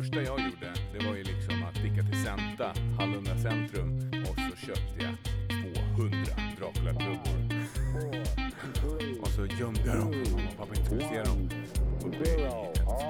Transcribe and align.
första 0.00 0.22
jag 0.22 0.40
gjorde, 0.40 0.74
det 0.92 1.06
var 1.06 1.14
ju 1.14 1.22
liksom 1.22 1.62
att 1.62 1.76
sticka 1.76 2.02
till 2.02 2.24
Centa, 2.24 2.72
Hallunda 2.98 3.38
centrum 3.38 4.10
och 4.28 4.36
så 4.36 4.66
köpte 4.66 5.04
jag 5.04 5.14
200 5.96 6.18
Dracula-klubbor. 6.58 7.36
Och 9.20 9.28
så 9.28 9.46
gömde 9.46 9.86
jag 9.86 9.96
dem 9.96 10.10
mamma 10.32 10.48
och 10.50 10.56
pappa 10.58 10.74
inte 10.74 10.84
skulle 10.84 11.08
se 11.08 11.22
dem. 11.22 11.50
Och 12.04 12.10
det 12.10 12.16
i 12.18 12.48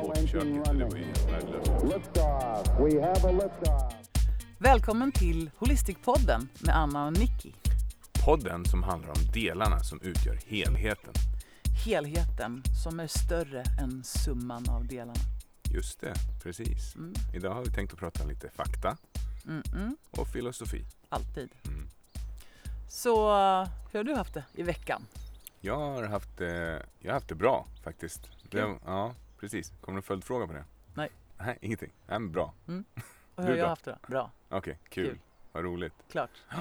sportköket, 0.02 0.64
det 0.78 0.84
var 0.84 0.96
ju 0.96 1.04
helt 3.00 3.24
värdelöst. 3.24 3.70
Välkommen 4.58 5.12
till 5.12 5.50
Holistic-podden 5.58 6.48
med 6.58 6.76
Anna 6.76 7.06
och 7.06 7.12
Nicky. 7.12 7.52
Podden 8.24 8.64
som 8.64 8.82
handlar 8.82 9.08
om 9.08 9.32
delarna 9.34 9.80
som 9.80 10.00
utgör 10.00 10.38
helheten. 10.46 11.12
Helheten 11.84 12.62
som 12.84 13.00
är 13.00 13.06
större 13.06 13.64
än 13.80 14.04
summan 14.04 14.64
av 14.68 14.86
delarna. 14.86 15.35
Just 15.76 16.00
det, 16.00 16.14
precis. 16.42 16.94
Mm. 16.94 17.14
Idag 17.34 17.54
har 17.54 17.62
vi 17.64 17.70
tänkt 17.70 17.92
att 17.92 17.98
prata 17.98 18.24
lite 18.24 18.50
fakta 18.50 18.96
Mm-mm. 19.44 19.96
och 20.10 20.28
filosofi. 20.28 20.84
Alltid. 21.08 21.50
Mm. 21.66 21.88
Så 22.88 23.28
hur 23.92 23.98
har 23.98 24.04
du 24.04 24.14
haft 24.14 24.34
det 24.34 24.44
i 24.54 24.62
veckan? 24.62 25.02
Jag 25.60 25.76
har 25.76 26.02
haft, 26.02 26.40
eh, 26.40 26.48
jag 26.48 26.80
har 27.04 27.12
haft 27.12 27.28
det 27.28 27.34
bra 27.34 27.66
faktiskt. 27.84 28.30
Det, 28.42 28.60
Kul. 28.60 28.78
ja, 28.84 29.14
precis. 29.40 29.72
Kommer 29.80 29.96
det 29.96 29.98
en 29.98 30.02
följdfråga 30.02 30.46
på 30.46 30.52
det? 30.52 30.64
Nej. 30.94 31.08
Nej, 31.38 31.58
ingenting. 31.60 31.92
Nej, 32.06 32.18
men 32.18 32.32
bra. 32.32 32.54
Och 33.34 33.42
hur 33.42 33.50
har 33.50 33.56
jag 33.56 33.68
haft 33.68 33.84
det 33.84 33.98
då? 34.02 34.08
Bra, 34.08 34.30
Okej, 34.48 34.78
kul. 34.88 35.08
Kul. 35.08 35.18
Vad 35.52 35.64
roligt. 35.64 35.94
klart. 36.10 36.30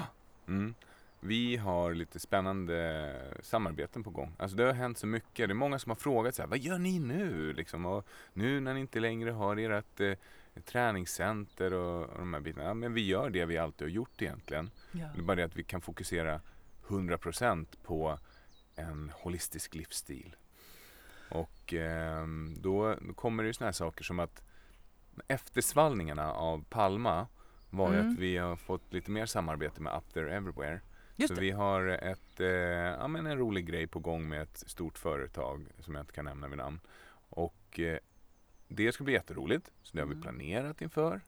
Mm. 0.48 0.74
Vi 1.20 1.56
har 1.56 1.94
lite 1.94 2.20
spännande 2.20 3.14
samarbeten 3.42 4.04
på 4.04 4.10
gång. 4.10 4.32
Alltså 4.38 4.56
det 4.56 4.64
har 4.64 4.72
hänt 4.72 4.98
så 4.98 5.06
mycket. 5.06 5.48
Det 5.48 5.52
är 5.52 5.54
många 5.54 5.78
som 5.78 5.90
har 5.90 5.96
frågat 5.96 6.34
så 6.34 6.42
här, 6.42 6.48
vad 6.48 6.58
gör 6.58 6.78
ni 6.78 6.98
nu? 6.98 7.52
Liksom, 7.52 7.86
och 7.86 8.06
nu 8.32 8.60
när 8.60 8.74
ni 8.74 8.80
inte 8.80 9.00
längre 9.00 9.30
har 9.30 9.56
ert 9.56 10.00
eh, 10.00 10.12
träningscenter 10.64 11.72
och, 11.72 12.02
och 12.08 12.18
de 12.18 12.34
här 12.34 12.40
bitarna. 12.40 12.64
Ja, 12.66 12.74
men 12.74 12.94
vi 12.94 13.06
gör 13.06 13.30
det 13.30 13.44
vi 13.44 13.58
alltid 13.58 13.86
har 13.88 13.92
gjort 13.92 14.22
egentligen. 14.22 14.70
Ja. 14.92 15.06
Det 15.14 15.20
är 15.20 15.22
bara 15.22 15.34
det 15.36 15.44
att 15.44 15.56
vi 15.56 15.62
kan 15.64 15.80
fokusera 15.80 16.40
100% 16.88 17.66
på 17.82 18.18
en 18.76 19.12
holistisk 19.14 19.74
livsstil. 19.74 20.36
Och 21.30 21.72
ehm, 21.74 22.54
då, 22.60 22.94
då 23.00 23.14
kommer 23.14 23.42
det 23.42 23.46
ju 23.46 23.52
såna 23.52 23.66
här 23.66 23.72
saker 23.72 24.04
som 24.04 24.20
att 24.20 24.42
eftersvallningarna 25.28 26.32
av 26.32 26.64
Palma 26.68 27.26
var 27.70 27.92
ju 27.92 27.98
Mm. 28.00 28.12
att 28.12 28.18
vi 28.18 28.36
har 28.36 28.56
fått 28.56 28.92
lite 28.92 29.10
mer 29.10 29.26
samarbete 29.26 29.82
med 29.82 29.96
Up 29.96 30.14
There 30.14 30.36
Everywhere. 30.36 30.80
Just 31.16 31.28
Så 31.28 31.34
det. 31.34 31.40
vi 31.40 31.50
har 31.50 31.86
ett, 31.86 32.40
eh, 32.40 32.46
ja, 32.46 33.08
men 33.08 33.26
en 33.26 33.38
rolig 33.38 33.66
grej 33.66 33.86
på 33.86 33.98
gång 33.98 34.28
med 34.28 34.42
ett 34.42 34.64
stort 34.66 34.98
företag 34.98 35.66
som 35.80 35.94
jag 35.94 36.02
inte 36.02 36.12
kan 36.12 36.24
nämna 36.24 36.48
vid 36.48 36.58
namn. 36.58 36.80
Och 37.30 37.80
eh, 37.80 37.98
det 38.68 38.92
ska 38.92 39.04
bli 39.04 39.12
jätteroligt, 39.12 39.70
så 39.82 39.96
det 39.96 40.02
har 40.02 40.06
vi 40.06 40.12
Mm. 40.12 40.22
planerat 40.22 40.82
inför. 40.82 41.20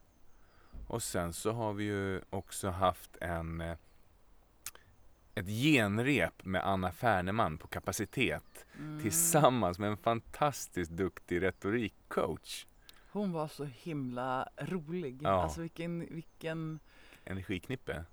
Och 0.86 1.02
sen 1.02 1.32
så 1.32 1.52
har 1.52 1.72
vi 1.72 1.84
ju 1.84 2.20
också 2.30 2.68
haft 2.70 3.16
en 3.20 3.60
eh, 3.60 3.76
ett 5.34 5.46
genrep 5.48 6.44
med 6.44 6.64
Anna 6.66 6.92
Färneman 6.92 7.58
på 7.58 7.66
kapacitet 7.68 8.66
Mm. 8.78 9.02
tillsammans 9.02 9.78
med 9.78 9.90
en 9.90 9.96
fantastiskt 9.96 10.90
duktig 10.90 11.42
retorikcoach. 11.42 12.66
Hon 13.12 13.32
var 13.32 13.48
så 13.48 13.64
himla 13.64 14.48
rolig. 14.56 15.18
Ja. 15.22 15.42
Alltså 15.42 15.60
vilken, 15.60 16.00
vilken, 16.14 16.80
Energiknippe. 17.24 18.04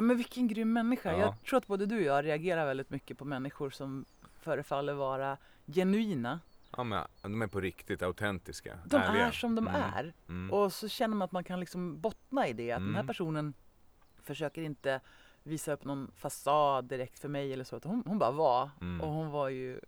Men 0.00 0.16
vilken 0.16 0.48
grym 0.48 0.72
människa. 0.72 1.12
Ja. 1.12 1.18
Jag 1.18 1.42
tror 1.44 1.56
att 1.58 1.66
både 1.66 1.86
du 1.86 1.96
och 1.96 2.02
jag 2.16 2.24
reagerar 2.24 2.66
väldigt 2.66 2.90
mycket 2.90 3.18
på 3.18 3.24
människor 3.24 3.70
som 3.70 4.04
förefaller 4.40 4.92
vara 4.94 5.36
genuina. 5.66 6.40
Ja, 6.76 6.84
men 6.84 7.04
de 7.22 7.42
är 7.42 7.46
på 7.46 7.60
riktigt 7.60 8.02
autentiska. 8.02 8.78
De 8.86 8.96
ärliga. 8.96 9.26
är 9.26 9.30
som 9.30 9.54
de 9.54 9.68
Mm, 9.68 9.82
är. 9.94 10.12
Mm. 10.28 10.50
Och 10.50 10.72
så 10.72 10.88
känner 10.88 11.16
man 11.16 11.24
att 11.26 11.32
man 11.32 11.44
kan 11.44 11.60
liksom 11.60 12.00
bottna 12.00 12.48
i 12.48 12.52
det. 12.52 12.72
Att 12.72 12.78
den 12.80 12.88
här 12.94 13.00
Mm. 13.00 13.06
personen 13.06 13.54
försöker 14.22 14.62
inte 14.62 15.00
visa 15.42 15.72
upp 15.72 15.84
någon 15.84 16.10
fasad 16.16 16.84
direkt 16.84 17.18
för 17.18 17.28
mig 17.28 17.52
eller 17.52 17.64
så. 17.64 17.76
Utan 17.76 17.90
hon, 17.90 18.02
hon 18.06 18.18
bara 18.18 18.30
var. 18.30 18.70
Mm. 18.80 19.00
Och 19.00 19.08
hon 19.12 19.30
var 19.30 19.48
ju 19.48 19.80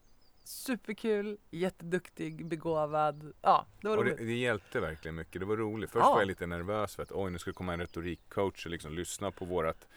superkul, 0.45 1.39
jätteduktig, 1.51 2.47
begåvad. 2.47 3.33
Ja, 3.43 3.67
det 3.81 3.89
var 3.89 3.97
Och 3.97 4.05
det, 4.05 4.11
roligt. 4.11 4.27
det 4.27 4.33
hjälpte 4.35 4.81
verkligen 4.81 5.15
mycket. 5.15 5.41
Det 5.41 5.47
var 5.47 5.57
roligt. 5.57 5.91
Först 5.91 6.05
Ja. 6.05 6.11
var 6.13 6.21
jag 6.21 6.27
lite 6.27 6.47
nervös 6.47 6.97
för 6.97 7.03
att 7.03 7.13
oj, 7.13 7.31
nu 7.31 7.39
ska 7.39 7.51
det 7.51 7.55
komma 7.55 7.73
en 7.73 7.81
retorikcoach 7.81 8.65
och 8.67 8.71
liksom 8.71 8.93
lyssna 8.95 9.31
på 9.31 9.45
vårat 9.45 9.89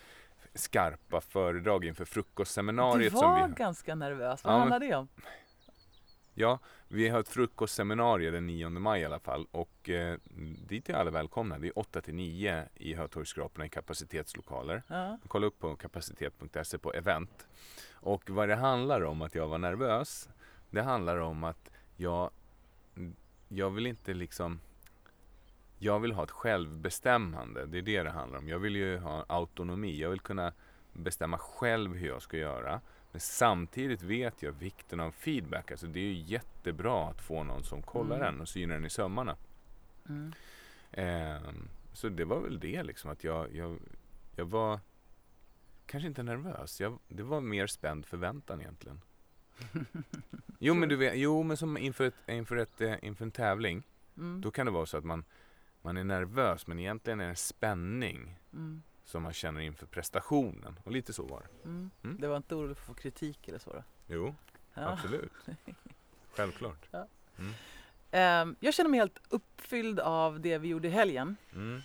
skarpa 0.54 1.22
föredrag 1.22 1.86
inför 1.86 2.04
Du 2.04 2.10
frukostseminariet 2.12 3.14
var 3.14 3.22
som 3.42 3.50
vi 3.50 3.56
ganska 3.56 3.96
nervös. 3.96 4.44
Vad 4.44 4.54
Ja, 4.54 4.60
men- 4.60 4.72
handlar 4.72 4.80
det 4.90 4.96
om? 4.96 5.08
Ja, 6.38 6.60
vi 6.88 7.10
har 7.10 7.20
ett 7.20 7.30
frukostseminarium 7.30 8.34
den 8.34 8.48
9 8.48 8.70
maj 8.70 9.02
i 9.02 9.06
alla 9.06 9.20
fall 9.20 9.48
och 9.52 9.90
eh, 9.90 10.18
dit 10.68 10.90
är 10.90 10.94
alla 10.94 11.12
välkomna. 11.12 11.60
Det 11.60 11.68
är 11.68 11.80
8 11.80 12.02
till 12.02 12.16
9 12.16 12.64
i 12.76 12.94
Hötorgsskraporna 12.94 13.66
i 13.66 13.70
kapacitetslokaler. 13.70 14.84
Ja. 14.88 15.18
Kolla 15.28 15.48
upp 15.48 15.60
på 15.60 15.76
kapacitet.se 15.76 16.78
på 16.78 16.94
event. 16.94 17.48
Och 17.92 18.30
vad 18.30 18.50
det 18.50 18.56
handlar 18.56 19.02
om 19.02 19.22
att 19.22 19.36
jag 19.36 19.48
var 19.48 19.58
nervös, 19.58 20.30
det 20.70 20.82
handlar 20.82 21.18
om 21.18 21.44
att 21.44 21.72
jag, 21.98 22.32
jag 23.48 23.70
vill 23.70 23.88
inte 23.88 24.14
liksom 24.14 24.60
jag 25.80 26.00
vill 26.00 26.12
ha 26.12 26.24
ett 26.24 26.32
självbestämmande, 26.32 27.66
det 27.66 27.78
är 27.78 27.82
det 27.82 28.04
det 28.04 28.10
handlar 28.10 28.40
om. 28.40 28.48
Jag 28.48 28.60
vill 28.60 28.76
ju 28.76 28.98
ha 28.98 29.26
autonomi, 29.28 30.00
jag 30.00 30.10
vill 30.10 30.20
kunna 30.20 30.54
bestämma 30.94 31.38
själv 31.38 31.96
hur 31.96 32.08
jag 32.08 32.22
ska 32.22 32.38
göra. 32.38 32.82
Men 33.16 33.20
samtidigt 33.20 34.02
vet 34.02 34.42
jag 34.42 34.52
vikten 34.52 35.00
av 35.00 35.12
feedback. 35.12 35.72
Alltså 35.72 35.88
det 35.88 36.00
är 36.00 36.04
ju 36.04 36.14
jättebra 36.14 37.08
att 37.10 37.22
få 37.22 37.44
någon 37.44 37.64
som 37.64 37.82
kollar 37.82 38.16
Mm. 38.16 38.28
en 38.36 38.42
och 38.42 38.50
synar 38.50 38.76
den 38.76 38.86
i 38.86 38.90
sömmarna. 38.90 39.38
Mm. 40.10 40.34
Ehm, 40.92 41.68
så 41.94 42.10
det 42.10 42.26
var 42.26 42.40
väl 42.40 42.60
det 42.60 42.84
liksom 42.84 43.12
att 43.12 43.24
jag, 43.24 43.56
jag, 43.56 43.78
jag 44.36 44.46
var 44.46 44.80
kanske 45.86 46.08
inte 46.08 46.24
nervös. 46.24 46.82
Jag, 46.82 47.00
det 47.08 47.24
var 47.24 47.42
mer 47.42 47.68
spänd 47.68 48.06
förväntan 48.06 48.62
egentligen. 48.62 49.02
Jo 50.60 50.74
men 50.74 50.90
du 50.90 50.96
vet, 50.96 51.18
jo 51.18 51.44
men 51.44 51.58
som 51.58 51.78
inför, 51.78 52.04
ett, 52.08 52.30
inför, 52.30 52.56
ett, 52.58 52.82
eh, 52.82 52.96
inför 53.02 53.26
en 53.26 53.32
tävling. 53.32 53.84
Mm. 54.18 54.42
Då 54.42 54.52
kan 54.52 54.66
det 54.66 54.72
vara 54.72 54.86
så 54.86 54.98
att 54.98 55.06
man, 55.06 55.24
man 55.82 55.98
är 55.98 56.04
nervös 56.04 56.68
men 56.68 56.80
egentligen 56.80 57.20
är 57.20 57.24
det 57.24 57.30
en 57.30 57.36
spänning 57.36 58.36
Mm. 58.54 58.82
Som 59.06 59.24
man 59.24 59.34
känner 59.34 59.62
inför 59.62 59.86
prestationen. 59.86 60.80
Och 60.84 60.92
lite 60.92 61.14
så 61.14 61.24
var 61.24 61.40
det. 61.42 61.68
Mm. 61.70 61.92
Mm. 62.04 62.18
Det 62.20 62.28
var 62.28 62.38
inte 62.38 62.56
orolig 62.56 62.78
för 62.78 62.84
att 62.84 62.88
få 62.88 62.94
kritik 62.94 63.48
eller 63.48 63.60
så 63.60 63.74
då? 63.74 63.84
Jo, 64.08 64.36
Ja. 64.74 64.82
absolut. 64.92 65.32
Självklart. 66.36 66.88
Ja. 66.92 67.08
Mm. 67.40 67.54
Ehm, 68.12 68.56
jag 68.60 68.74
känner 68.74 68.90
mig 68.90 69.00
helt 69.00 69.20
uppfylld 69.30 70.00
av 70.00 70.40
det 70.40 70.58
vi 70.58 70.68
gjorde 70.68 70.88
i 70.88 70.92
helgen. 70.92 71.36
Mm. 71.54 71.82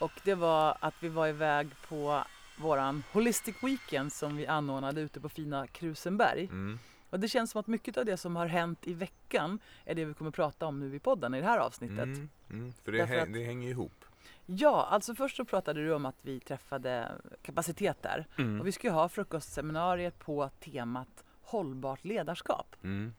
Och 0.00 0.12
det 0.24 0.34
var 0.34 0.76
att 0.80 0.94
vi 1.00 1.08
var 1.08 1.28
iväg 1.28 1.68
på 1.88 2.24
våran 2.58 3.02
Holistic 3.12 3.56
Weekend 3.62 4.12
som 4.12 4.36
vi 4.36 4.46
anordnade 4.46 5.00
ute 5.00 5.20
på 5.20 5.28
fina 5.28 5.66
Krusenberg. 5.66 6.44
Mm. 6.44 6.78
Och 7.10 7.20
det 7.20 7.28
känns 7.28 7.50
som 7.50 7.60
att 7.60 7.66
mycket 7.66 7.96
av 7.96 8.04
det 8.04 8.16
som 8.16 8.36
har 8.36 8.46
hänt 8.46 8.86
i 8.86 8.94
veckan 8.94 9.58
är 9.84 9.94
det 9.94 10.04
vi 10.04 10.14
kommer 10.14 10.30
prata 10.30 10.66
om 10.66 10.80
nu 10.80 10.96
i 10.96 10.98
podden 10.98 11.34
i 11.34 11.40
det 11.40 11.46
här 11.46 11.58
avsnittet. 11.58 11.98
Mm. 11.98 12.28
Mm. 12.50 12.72
För 12.84 12.92
det, 12.92 12.98
Därför 12.98 13.14
hä- 13.14 13.22
att- 13.22 13.32
det 13.32 13.44
hänger 13.44 13.70
ihop. 13.70 14.04
Ja, 14.46 14.86
alltså 14.90 15.14
först 15.14 15.36
så 15.36 15.44
pratade 15.44 15.80
du 15.84 15.94
om 15.94 16.06
att 16.06 16.16
vi 16.22 16.40
träffade 16.40 17.12
kapacitet 17.42 18.02
där. 18.02 18.26
Mm. 18.38 18.60
Och 18.60 18.66
vi 18.66 18.72
ska 18.72 18.86
ju 18.86 18.92
ha 18.92 19.08
frukostseminariet 19.08 20.18
på 20.18 20.48
temat 20.60 21.24
hållbart 21.42 22.04
ledarskap. 22.04 22.76
Mm. 22.82 23.14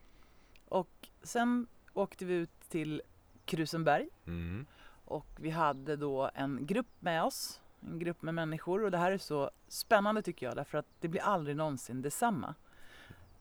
Och 0.66 1.08
sen 1.24 1.68
åkte 1.94 2.26
vi 2.26 2.34
ut 2.34 2.60
till 2.70 3.02
Krusenberg 3.46 4.10
Mm. 4.28 4.66
och 5.06 5.28
vi 5.40 5.50
hade 5.50 5.96
då 5.96 6.30
en 6.34 6.66
grupp 6.66 6.88
med 7.00 7.24
oss. 7.24 7.62
En 7.82 8.00
grupp 8.00 8.22
med 8.22 8.34
människor 8.34 8.84
och 8.84 8.92
det 8.92 8.98
här 8.98 9.12
är 9.12 9.18
så 9.18 9.52
spännande 9.68 10.22
tycker 10.22 10.46
jag 10.46 10.56
därför 10.56 10.78
att 10.78 10.86
det 11.00 11.08
blir 11.08 11.22
aldrig 11.22 11.56
någonsin 11.56 12.02
detsamma. 12.02 12.56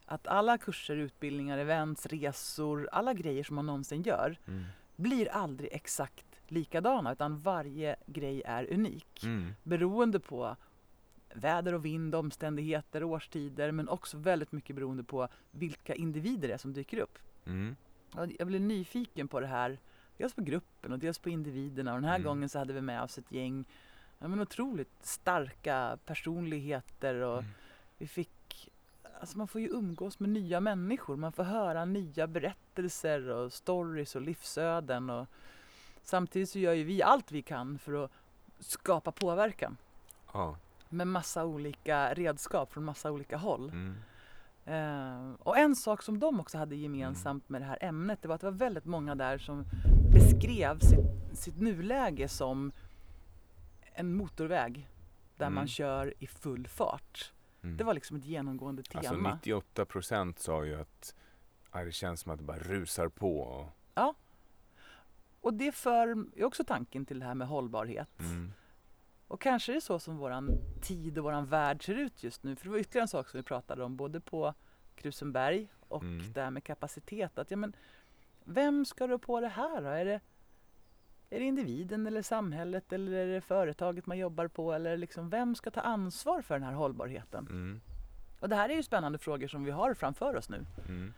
Att 0.06 0.26
alla 0.26 0.58
kurser, 0.58 0.96
utbildningar, 0.96 1.58
events, 1.58 2.06
resor, 2.06 2.88
alla 2.92 3.14
grejer 3.14 3.44
som 3.44 3.56
man 3.56 3.66
någonsin 3.66 4.02
gör 4.02 4.36
Mm. 4.46 4.64
blir 4.96 5.28
aldrig 5.32 5.68
exakt 5.72 6.26
likadana 6.50 7.12
utan 7.12 7.38
varje 7.38 7.96
grej 8.06 8.42
är 8.46 8.72
unik. 8.72 9.24
Mm. 9.24 9.54
Beroende 9.62 10.20
på 10.20 10.56
väder 11.34 11.72
och 11.74 11.84
vind, 11.84 12.14
omständigheter, 12.14 13.04
årstider 13.04 13.70
men 13.72 13.88
också 13.88 14.16
väldigt 14.16 14.52
mycket 14.52 14.76
beroende 14.76 15.02
på 15.04 15.28
vilka 15.50 15.94
individer 15.94 16.48
det 16.48 16.54
är 16.54 16.58
som 16.58 16.72
dyker 16.72 16.98
upp. 16.98 17.18
Mm. 17.46 17.76
Jag 18.38 18.46
blev 18.48 18.60
nyfiken 18.60 19.28
på 19.28 19.40
det 19.40 19.46
här, 19.46 19.78
dels 20.16 20.34
på 20.34 20.42
gruppen 20.42 20.92
och 20.92 20.98
dels 20.98 21.18
på 21.18 21.28
individerna 21.30 21.94
och 21.94 22.00
den 22.00 22.08
här 22.08 22.16
Mm. 22.16 22.26
gången 22.26 22.48
så 22.48 22.58
hade 22.58 22.72
vi 22.72 22.80
med 22.80 23.02
oss 23.02 23.18
ett 23.18 23.32
gäng 23.32 23.64
ja, 24.18 24.28
men 24.28 24.40
otroligt 24.40 24.92
starka 25.06 25.98
personligheter 26.04 27.14
och 27.14 27.38
Mm. 27.38 27.50
vi 27.98 28.06
fick 28.06 28.30
Alltså 29.20 29.38
man 29.38 29.48
får 29.48 29.60
ju 29.60 29.68
umgås 29.68 30.20
med 30.20 30.28
nya 30.30 30.60
människor, 30.60 31.16
man 31.16 31.32
får 31.32 31.42
höra 31.44 31.84
nya 31.84 32.26
berättelser 32.26 33.28
och 33.28 33.52
stories 33.52 34.16
och 34.16 34.22
livsöden 34.22 35.10
och 35.10 35.26
samtidigt 36.04 36.50
så 36.50 36.58
gör 36.58 36.72
ju 36.72 36.84
vi 36.84 37.02
allt 37.02 37.32
vi 37.32 37.42
kan 37.42 37.78
för 37.78 38.04
att 38.04 38.10
skapa 38.58 39.12
påverkan 39.12 39.76
Ja. 40.32 40.56
med 40.88 41.06
massa 41.06 41.44
olika 41.44 42.14
redskap 42.14 42.72
från 42.72 42.84
massa 42.84 43.10
olika 43.12 43.36
håll. 43.36 43.68
Mm. 43.70 43.94
Eh, 44.66 45.34
och 45.40 45.58
en 45.58 45.76
sak 45.76 46.02
som 46.02 46.18
de 46.20 46.40
också 46.40 46.58
hade 46.58 46.76
gemensamt 46.76 47.48
med 47.48 47.60
det 47.60 47.64
här 47.64 47.78
ämnet 47.80 48.22
det 48.22 48.28
var 48.28 48.34
att 48.34 48.40
det 48.40 48.50
var 48.50 48.58
väldigt 48.58 48.84
många 48.84 49.14
där 49.14 49.38
som 49.38 49.64
beskrev 50.12 50.78
sitt, 50.78 51.38
sitt 51.38 51.60
nuläge 51.60 52.28
som 52.28 52.72
en 53.92 54.16
motorväg 54.16 54.88
där 55.36 55.46
Mm. 55.46 55.54
man 55.54 55.68
kör 55.68 56.14
i 56.18 56.26
full 56.26 56.68
fart. 56.68 57.32
Mm. 57.62 57.76
Det 57.76 57.84
var 57.84 57.94
liksom 57.94 58.16
ett 58.16 58.24
genomgående 58.24 58.82
tema. 58.82 58.98
Alltså 59.08 59.14
98 59.34 59.84
procent 59.84 60.38
sa 60.38 60.64
ju 60.64 60.80
att 60.80 61.14
ja, 61.72 61.84
det 61.84 61.92
känns 61.92 62.20
som 62.20 62.32
att 62.32 62.38
det 62.38 62.44
bara 62.44 62.58
rusar 62.58 63.08
på. 63.08 63.38
Och, 63.40 63.66
Och 65.44 65.54
det 65.54 65.72
för 65.72 66.26
också 66.44 66.64
tanken 66.64 67.06
till 67.06 67.18
det 67.18 67.26
här 67.26 67.34
med 67.34 67.48
hållbarhet. 67.48 68.20
mm, 68.20 68.52
Och 69.28 69.40
kanske 69.40 69.72
är 69.72 69.74
det 69.74 69.80
så 69.80 69.98
som 69.98 70.16
våran 70.16 70.50
tid 70.82 71.18
och 71.18 71.24
våran 71.24 71.46
värld 71.46 71.84
ser 71.84 71.94
ut 71.94 72.22
just 72.22 72.42
nu. 72.42 72.56
För 72.56 72.64
det 72.64 72.70
var 72.70 72.78
ytterligare 72.78 73.04
en 73.04 73.08
sak 73.08 73.28
som 73.28 73.38
vi 73.38 73.44
pratade 73.44 73.84
om 73.84 73.96
både 73.96 74.20
på 74.20 74.54
Krusenberg 74.94 75.68
och 75.88 76.02
Mm. 76.02 76.32
det 76.32 76.42
här 76.42 76.50
med 76.50 76.64
kapacitet. 76.64 77.38
Att, 77.38 77.50
ja, 77.50 77.56
men, 77.56 77.76
vem 78.44 78.84
ska 78.84 79.08
rå 79.08 79.18
på 79.18 79.40
det 79.40 79.48
här 79.48 79.82
då? 79.82 79.88
Är 79.88 80.04
det, 80.04 80.20
är 81.30 81.38
det 81.38 81.44
individen 81.44 82.06
eller 82.06 82.22
samhället 82.22 82.92
eller 82.92 83.12
är 83.12 83.26
det 83.26 83.40
företaget 83.40 84.06
man 84.06 84.18
jobbar 84.18 84.48
på? 84.48 84.72
Eller 84.72 84.96
liksom, 84.96 85.30
vem 85.30 85.54
ska 85.54 85.70
ta 85.70 85.80
ansvar 85.80 86.42
för 86.42 86.54
den 86.54 86.62
här 86.62 86.72
hållbarheten? 86.72 87.46
mm, 87.50 87.80
Och 88.40 88.48
det 88.48 88.56
här 88.56 88.68
är 88.68 88.74
ju 88.74 88.82
spännande 88.82 89.18
frågor 89.18 89.48
som 89.48 89.64
vi 89.64 89.70
har 89.70 89.94
framför 89.94 90.36
oss 90.36 90.48
nu. 90.48 90.66
mm, 90.88 91.12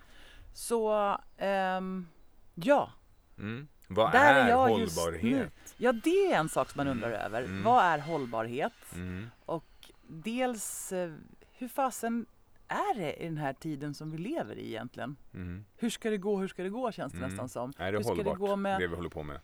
Så 0.55 1.17
ehm, 1.37 2.06
ja, 2.55 2.93
mm. 3.38 3.69
Vad 3.88 4.12
Där 4.12 4.34
är 4.34 4.48
jag 4.48 4.80
just 4.80 4.98
hållbarhet? 4.98 5.74
ja 5.76 5.92
det 5.92 6.32
är 6.32 6.36
en 6.38 6.48
sak 6.48 6.70
som 6.70 6.78
man 6.78 6.86
Mm. 6.86 6.96
undrar 7.04 7.18
över. 7.18 7.42
Mm. 7.42 7.62
Vad 7.62 7.84
är 7.84 7.98
hållbarhet? 7.98 8.72
Mm, 8.94 9.26
Och 9.46 9.90
dels 10.08 10.92
eh, 10.92 11.12
hur 11.52 11.68
fasen 11.68 12.26
är 12.68 12.94
det 12.98 13.14
i 13.22 13.24
den 13.24 13.36
här 13.38 13.52
tiden 13.52 13.94
som 13.94 14.10
vi 14.10 14.18
lever 14.18 14.56
i 14.58 14.66
egentligen? 14.68 15.16
mm. 15.34 15.64
Hur 15.76 15.90
ska 15.90 16.10
det 16.10 16.18
gå, 16.18 16.36
hur 16.38 16.48
ska 16.48 16.62
det 16.62 16.68
gå 16.68 16.92
känns 16.92 17.12
det 17.12 17.18
Mm. 17.18 17.30
nästan 17.30 17.48
som. 17.48 17.72
Är 17.78 17.92
det 17.92 17.98
Hur 17.98 18.02
ska 18.04 18.14
det 18.14 18.16
hållbart, 18.22 18.38
gå 18.38 18.56
med- 18.56 18.80
det 18.80 18.86
vi 18.86 18.96
håller 18.96 19.08
på 19.10 19.22
med? 19.22 19.40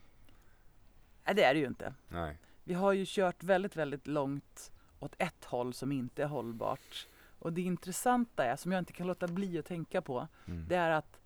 Nej 1.24 1.34
det 1.34 1.44
är 1.44 1.54
det 1.54 1.60
ju 1.60 1.66
inte. 1.66 1.94
Nej. 2.08 2.38
Vi 2.64 2.74
har 2.74 2.92
ju 2.92 3.04
kört 3.08 3.42
väldigt, 3.42 3.76
väldigt 3.76 4.06
långt 4.06 4.72
åt 4.98 5.14
ett 5.18 5.44
håll 5.44 5.74
som 5.74 5.92
inte 5.92 6.22
är 6.22 6.26
hållbart. 6.26 7.08
Och 7.38 7.52
det 7.52 7.62
intressanta 7.62 8.44
är, 8.44 8.56
som 8.56 8.72
jag 8.72 8.78
inte 8.78 8.92
kan 8.92 9.06
låta 9.06 9.28
bli 9.28 9.58
att 9.58 9.66
tänka 9.66 10.02
på, 10.02 10.28
Mm. 10.46 10.64
det 10.68 10.76
är 10.76 10.90
att 10.90 11.18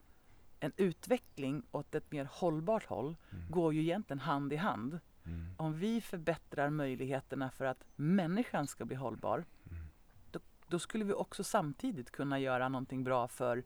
en 0.61 0.73
utveckling 0.76 1.62
åt 1.70 1.94
ett 1.94 2.12
mer 2.12 2.29
hållbart 2.32 2.85
håll 2.87 3.17
Mm. 3.32 3.50
går 3.50 3.75
ju 3.75 3.81
egentligen 3.82 4.20
hand 4.20 4.53
i 4.53 4.56
hand. 4.56 5.00
Mm. 5.26 5.47
Om 5.56 5.79
vi 5.79 6.00
förbättrar 6.00 6.70
möjligheterna 6.70 7.50
för 7.50 7.64
att 7.64 7.85
människan 7.97 8.67
ska 8.67 8.85
bli 8.85 8.97
hållbar, 8.97 9.44
Mm. 9.70 9.85
då, 10.31 10.41
då 10.67 10.79
skulle 10.79 11.05
vi 11.05 11.12
också 11.12 11.44
samtidigt 11.44 12.11
kunna 12.11 12.38
göra 12.38 12.69
någonting 12.69 13.05
bra 13.05 13.29
för 13.29 13.64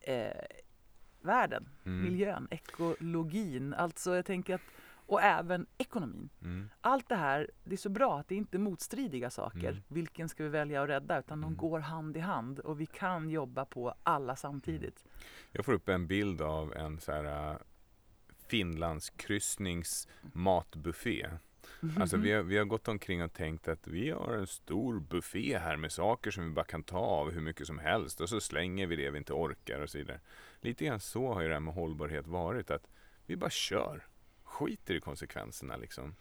eh, 0.00 0.44
världen, 1.20 1.68
Mm. 1.84 2.02
miljön, 2.04 2.48
ekologin. 2.50 3.74
Alltså 3.74 4.14
jag 4.16 4.26
tänker 4.26 4.54
att, 4.54 4.60
och 5.08 5.22
även 5.22 5.66
ekonomin. 5.78 6.28
Mm. 6.42 6.68
Allt 6.80 7.08
det 7.08 7.16
här, 7.16 7.50
det 7.64 7.72
är 7.74 7.76
så 7.76 7.88
bra 7.88 8.18
att 8.18 8.28
det 8.28 8.34
inte 8.34 8.56
är 8.56 8.58
motstridiga 8.58 9.30
saker. 9.30 9.68
Mm. 9.68 9.82
Vilken 9.88 10.28
ska 10.28 10.42
vi 10.42 10.48
välja 10.48 10.82
att 10.82 10.88
rädda? 10.88 11.18
Utan 11.18 11.40
de 11.40 11.46
Mm. 11.46 11.56
går 11.56 11.80
hand 11.80 12.16
i 12.16 12.20
hand 12.20 12.58
och 12.58 12.80
vi 12.80 12.86
kan 12.86 13.30
jobba 13.30 13.64
på 13.64 13.94
alla 14.02 14.36
samtidigt. 14.36 15.04
Jag 15.52 15.64
får 15.64 15.72
upp 15.72 15.88
en 15.88 16.06
bild 16.06 16.40
av 16.42 16.74
en 16.76 17.00
så 17.00 17.12
här 17.12 17.50
äh, 17.52 17.56
Finlandskryssnings 18.48 20.08
matbuffé. 20.32 21.26
Alltså 22.00 22.16
vi 22.16 22.32
har, 22.32 22.42
vi 22.42 22.58
har 22.58 22.64
gått 22.64 22.88
omkring 22.88 23.22
och 23.22 23.32
tänkt 23.32 23.68
att 23.68 23.86
vi 23.86 24.10
har 24.10 24.32
en 24.32 24.46
stor 24.46 25.00
buffé 25.00 25.58
här 25.58 25.76
med 25.76 25.92
saker 25.92 26.30
som 26.30 26.44
vi 26.44 26.50
bara 26.50 26.64
kan 26.64 26.82
ta 26.82 26.98
av 26.98 27.30
hur 27.30 27.40
mycket 27.40 27.66
som 27.66 27.78
helst 27.78 28.20
och 28.20 28.28
så 28.28 28.40
slänger 28.40 28.86
vi 28.86 28.96
det 28.96 29.10
vi 29.10 29.18
inte 29.18 29.32
orkar 29.32 29.80
och 29.80 29.90
så 29.90 29.98
vidare. 29.98 30.20
Lite 30.60 30.84
grann 30.84 31.00
så 31.00 31.32
har 31.34 31.40
ju 31.40 31.48
det 31.48 31.54
här 31.54 31.60
med 31.60 31.74
hållbarhet 31.74 32.26
varit 32.26 32.70
att 32.70 32.88
vi 33.26 33.36
bara 33.36 33.50
kör. 33.50 34.06
Skiter 34.58 34.94
i 34.94 35.00
konsekvenserna 35.00 35.76
liksom. 35.76 36.14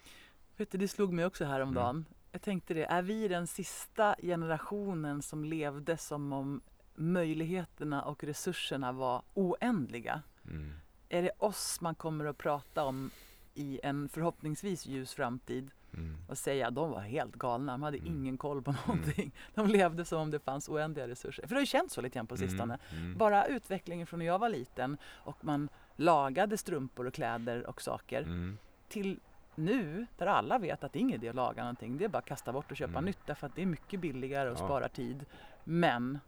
Vet 0.57 0.71
du, 0.71 0.77
det 0.77 0.87
slog 0.87 1.13
mig 1.13 1.25
också 1.25 1.45
häromdagen. 1.45 1.95
Mm. 1.95 2.05
Jag 2.31 2.41
tänkte 2.41 2.73
det, 2.73 2.85
är 2.85 3.01
vi 3.01 3.27
den 3.27 3.47
sista 3.47 4.15
generationen 4.21 5.21
som 5.21 5.45
levde 5.45 5.97
som 5.97 6.33
om 6.33 6.61
möjligheterna 6.95 8.01
och 8.03 8.23
resurserna 8.23 8.91
var 8.91 9.21
oändliga? 9.33 10.21
Mm. 10.45 10.73
Är 11.09 11.21
det 11.21 11.31
oss 11.37 11.81
man 11.81 11.95
kommer 11.95 12.25
att 12.25 12.37
prata 12.37 12.83
om 12.83 13.09
i 13.53 13.79
en 13.83 14.09
förhoppningsvis 14.09 14.85
ljus 14.85 15.13
framtid 15.13 15.71
Mm. 15.93 16.17
och 16.27 16.37
säga 16.37 16.71
de 16.71 16.89
var 16.91 16.99
helt 16.99 17.35
galna, 17.35 17.71
de 17.71 17.83
hade 17.83 17.97
Mm. 17.97 18.13
ingen 18.13 18.37
koll 18.37 18.61
på 18.61 18.71
någonting. 18.87 19.31
De 19.55 19.67
levde 19.67 20.05
som 20.05 20.19
om 20.21 20.31
det 20.31 20.39
fanns 20.39 20.69
oändliga 20.69 21.07
resurser. 21.07 21.43
För 21.43 21.49
det 21.49 21.55
har 21.55 21.59
ju 21.61 21.65
känts 21.65 21.93
så 21.93 22.01
lite 22.01 22.13
grann 22.15 22.27
på 22.27 22.37
sistone. 22.37 22.79
Mm. 22.91 23.03
Mm. 23.05 23.17
Bara 23.17 23.45
utvecklingen 23.45 24.07
från 24.07 24.19
när 24.19 24.25
jag 24.25 24.39
var 24.39 24.49
liten 24.49 24.97
och 25.05 25.45
man 25.45 25.69
lagade 25.97 26.57
strumpor 26.57 27.07
och 27.07 27.13
kläder 27.13 27.67
och 27.67 27.81
saker 27.81 28.21
Mm. 28.21 28.57
till 28.87 29.19
nu 29.55 30.05
där 30.17 30.25
alla 30.27 30.57
vet 30.59 30.83
att 30.83 30.93
det 30.93 30.99
är 30.99 31.01
ingen 31.01 31.15
idé 31.15 31.29
att 31.29 31.35
laga 31.35 31.61
någonting. 31.63 31.97
Det 31.97 32.05
är 32.05 32.09
bara 32.09 32.17
att 32.17 32.25
kasta 32.25 32.53
bort 32.53 32.71
och 32.71 32.77
köpa 32.77 32.91
Mm. 32.91 33.05
nytt 33.05 33.19
därför 33.25 33.47
att 33.47 33.55
det 33.55 33.61
är 33.61 33.65
mycket 33.65 33.99
billigare 33.99 34.49
och 34.49 34.57
Ja. 34.59 34.65
sparar 34.65 34.87
tid. 34.87 35.25
Men 35.63 36.19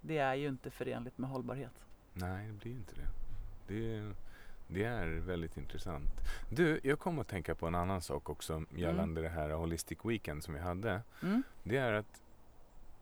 det 0.00 0.18
är 0.18 0.34
ju 0.34 0.48
inte 0.48 0.70
förenligt 0.70 1.18
med 1.18 1.30
hållbarhet. 1.30 1.72
Nej, 2.12 2.46
det 2.46 2.52
blir 2.52 2.72
inte 2.72 2.92
det. 2.94 3.74
det. 3.74 4.12
Det 4.68 4.84
är 4.84 5.06
väldigt 5.08 5.56
intressant. 5.56 6.04
Du, 6.50 6.80
jag 6.82 6.98
kom 6.98 7.18
att 7.18 7.28
tänka 7.28 7.54
på 7.54 7.66
en 7.66 7.74
annan 7.74 8.02
sak 8.02 8.30
också 8.30 8.62
gällande 8.76 9.22
det 9.22 9.28
här 9.28 9.50
Holistic 9.50 9.98
Weekend 10.04 10.44
som 10.44 10.54
vi 10.54 10.60
hade. 10.60 11.00
Mm. 11.22 11.42
Det 11.62 11.76
är 11.76 11.92
att 11.92 12.22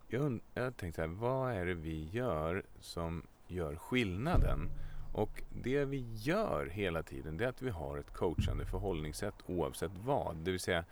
jag, 0.08 0.40
jag 0.54 0.76
tänkte 0.76 0.96
så 1.02 1.08
här, 1.08 1.14
vad 1.14 1.52
är 1.52 1.66
det 1.66 1.74
vi 1.74 2.08
gör 2.10 2.62
som 2.80 3.26
gör 3.46 3.76
skillnaden? 3.76 4.70
Och 5.12 5.42
det 5.50 5.84
vi 5.84 6.12
gör 6.14 6.66
hela 6.66 7.02
tiden 7.02 7.36
det 7.36 7.44
är 7.44 7.48
att 7.48 7.62
vi 7.62 7.70
har 7.70 7.98
ett 7.98 8.12
coachande 8.12 8.66
förhållningssätt 8.66 9.34
oavsett 9.46 9.92
vad. 10.04 10.36
Det 10.36 10.50
vill 10.50 10.60
säga, 10.60 10.84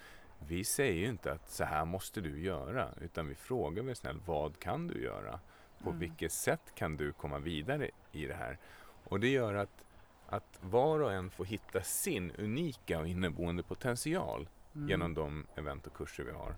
vi 0.47 0.65
säger 0.65 1.01
ju 1.01 1.09
inte 1.09 1.33
att 1.33 1.51
så 1.51 1.65
här 1.65 1.85
måste 1.85 2.21
du 2.21 2.41
göra 2.41 2.89
utan 3.01 3.29
vi 3.29 3.35
frågar 3.35 3.83
väl 3.83 3.97
snällt 3.97 4.29
vad 4.29 4.59
kan 4.59 4.87
du 4.87 5.03
göra? 5.03 5.41
På 5.83 5.89
Mm. 5.89 6.01
vilket 6.01 6.33
sätt 6.33 6.75
kan 6.75 6.97
du 6.97 7.13
komma 7.13 7.39
vidare 7.39 7.91
i 8.13 8.27
det 8.27 8.35
här? 8.35 8.59
Och 9.05 9.21
det 9.21 9.29
gör 9.29 9.55
att, 9.55 9.85
att 10.27 10.59
var 10.61 11.01
och 11.01 11.13
en 11.13 11.31
får 11.31 11.45
hitta 11.45 11.83
sin 11.83 12.31
unika 12.39 12.99
och 12.99 13.09
inneboende 13.09 13.63
potential 13.63 14.49
Mm. 14.75 14.89
genom 14.89 15.15
de 15.15 15.47
event 15.57 15.87
och 15.87 15.93
kurser 15.95 16.25
vi 16.25 16.31
har. 16.33 16.55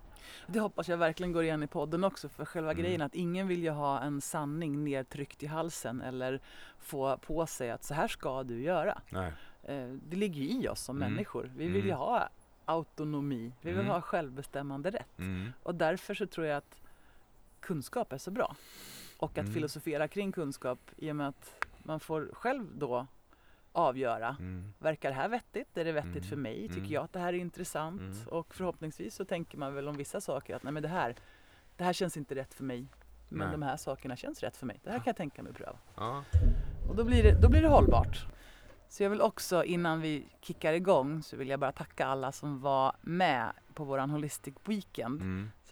Det 0.46 0.60
hoppas 0.60 0.88
jag 0.88 0.96
verkligen 0.96 1.32
går 1.32 1.42
igen 1.42 1.62
i 1.62 1.66
podden 1.66 2.04
också 2.04 2.28
för 2.28 2.44
själva 2.44 2.70
Mm. 2.72 2.82
grejen 2.82 3.02
att 3.02 3.14
ingen 3.14 3.48
vill 3.48 3.62
ju 3.62 3.70
ha 3.70 4.00
en 4.00 4.20
sanning 4.20 4.84
nedtryckt 4.84 5.42
i 5.42 5.46
halsen 5.46 6.00
eller 6.00 6.40
få 6.78 7.16
på 7.18 7.46
sig 7.46 7.70
att 7.70 7.84
så 7.84 7.94
här 7.94 8.08
ska 8.08 8.42
du 8.42 8.62
göra. 8.62 9.00
Nej. 9.10 9.32
Eh, 9.62 9.88
Det 9.88 10.16
ligger 10.16 10.42
ju 10.42 10.48
i 10.62 10.68
oss 10.68 10.80
som 10.80 10.96
Mm. 10.96 11.12
människor. 11.12 11.50
Vi 11.56 11.64
vill 11.68 11.84
ju 11.84 11.90
Mm. 11.90 11.98
ha 11.98 12.28
autonomi, 12.64 13.52
vi 13.60 13.70
vill 13.70 13.80
Mm. 13.80 13.92
ha 13.92 14.00
självbestämmande 14.00 14.90
rätt. 14.90 15.18
Mm. 15.18 15.52
Och 15.62 15.74
därför 15.74 16.14
så 16.14 16.26
tror 16.26 16.46
jag 16.46 16.56
att 16.56 16.80
kunskap 17.60 18.12
är 18.12 18.18
så 18.18 18.30
bra. 18.30 18.56
Och 19.18 19.38
att 19.38 19.52
filosofera 19.54 20.08
kring 20.08 20.32
kunskap 20.32 20.78
i 20.96 21.10
och 21.10 21.16
med 21.16 21.28
att 21.28 21.66
man 21.82 22.00
får 22.00 22.30
själv 22.32 22.66
då 22.74 23.06
avgöra. 23.72 24.36
Mm. 24.38 24.72
Verkar 24.78 25.08
det 25.08 25.14
här 25.14 25.28
vettigt? 25.28 25.76
Är 25.76 25.84
det 25.84 25.92
vettigt 25.92 26.16
Mm. 26.16 26.28
för 26.28 26.36
mig? 26.36 26.68
Tycker 26.68 26.78
Mm. 26.80 26.92
jag 26.92 27.04
att 27.04 27.12
det 27.12 27.18
här 27.20 27.32
är 27.32 27.38
intressant? 27.38 28.00
Mm. 28.00 28.28
Och 28.28 28.54
förhoppningsvis 28.54 29.14
så 29.14 29.24
tänker 29.24 29.58
man 29.58 29.74
väl 29.74 29.88
om 29.88 29.96
vissa 29.96 30.20
saker 30.20 30.56
att 30.56 30.62
nej 30.62 30.72
men 30.72 30.82
det 30.82 30.88
här, 30.88 31.14
det 31.76 31.84
här 31.84 31.92
känns 31.92 32.16
inte 32.16 32.34
rätt 32.34 32.54
för 32.54 32.64
mig. 32.64 32.86
Men 33.28 33.38
Nej. 33.48 33.52
de 33.52 33.62
här 33.62 33.76
sakerna 33.76 34.16
känns 34.16 34.40
rätt 34.40 34.56
för 34.56 34.66
mig. 34.66 34.80
Det 34.84 34.90
här 34.90 34.96
kan 34.98 35.06
jag 35.06 35.16
tänka 35.16 35.42
mig 35.42 35.50
att 35.50 35.56
pröva. 35.56 35.78
Ja. 35.96 36.24
Och 36.88 36.96
då 36.96 37.04
blir 37.04 37.22
det, 37.22 37.40
då 37.42 37.48
blir 37.48 37.62
det 37.62 37.68
hållbart. 37.68 38.26
Så 38.88 39.02
jag 39.02 39.10
vill 39.10 39.20
också 39.20 39.64
innan 39.64 40.00
vi 40.00 40.26
kickar 40.40 40.72
igång 40.72 41.22
så 41.22 41.36
vill 41.36 41.48
jag 41.48 41.60
bara 41.60 41.72
tacka 41.72 42.06
alla 42.06 42.32
som 42.32 42.60
var 42.60 42.96
med 43.00 43.52
på 43.74 43.84
våran 43.84 44.10
Holistic 44.10 44.54
Weekend. 44.64 45.22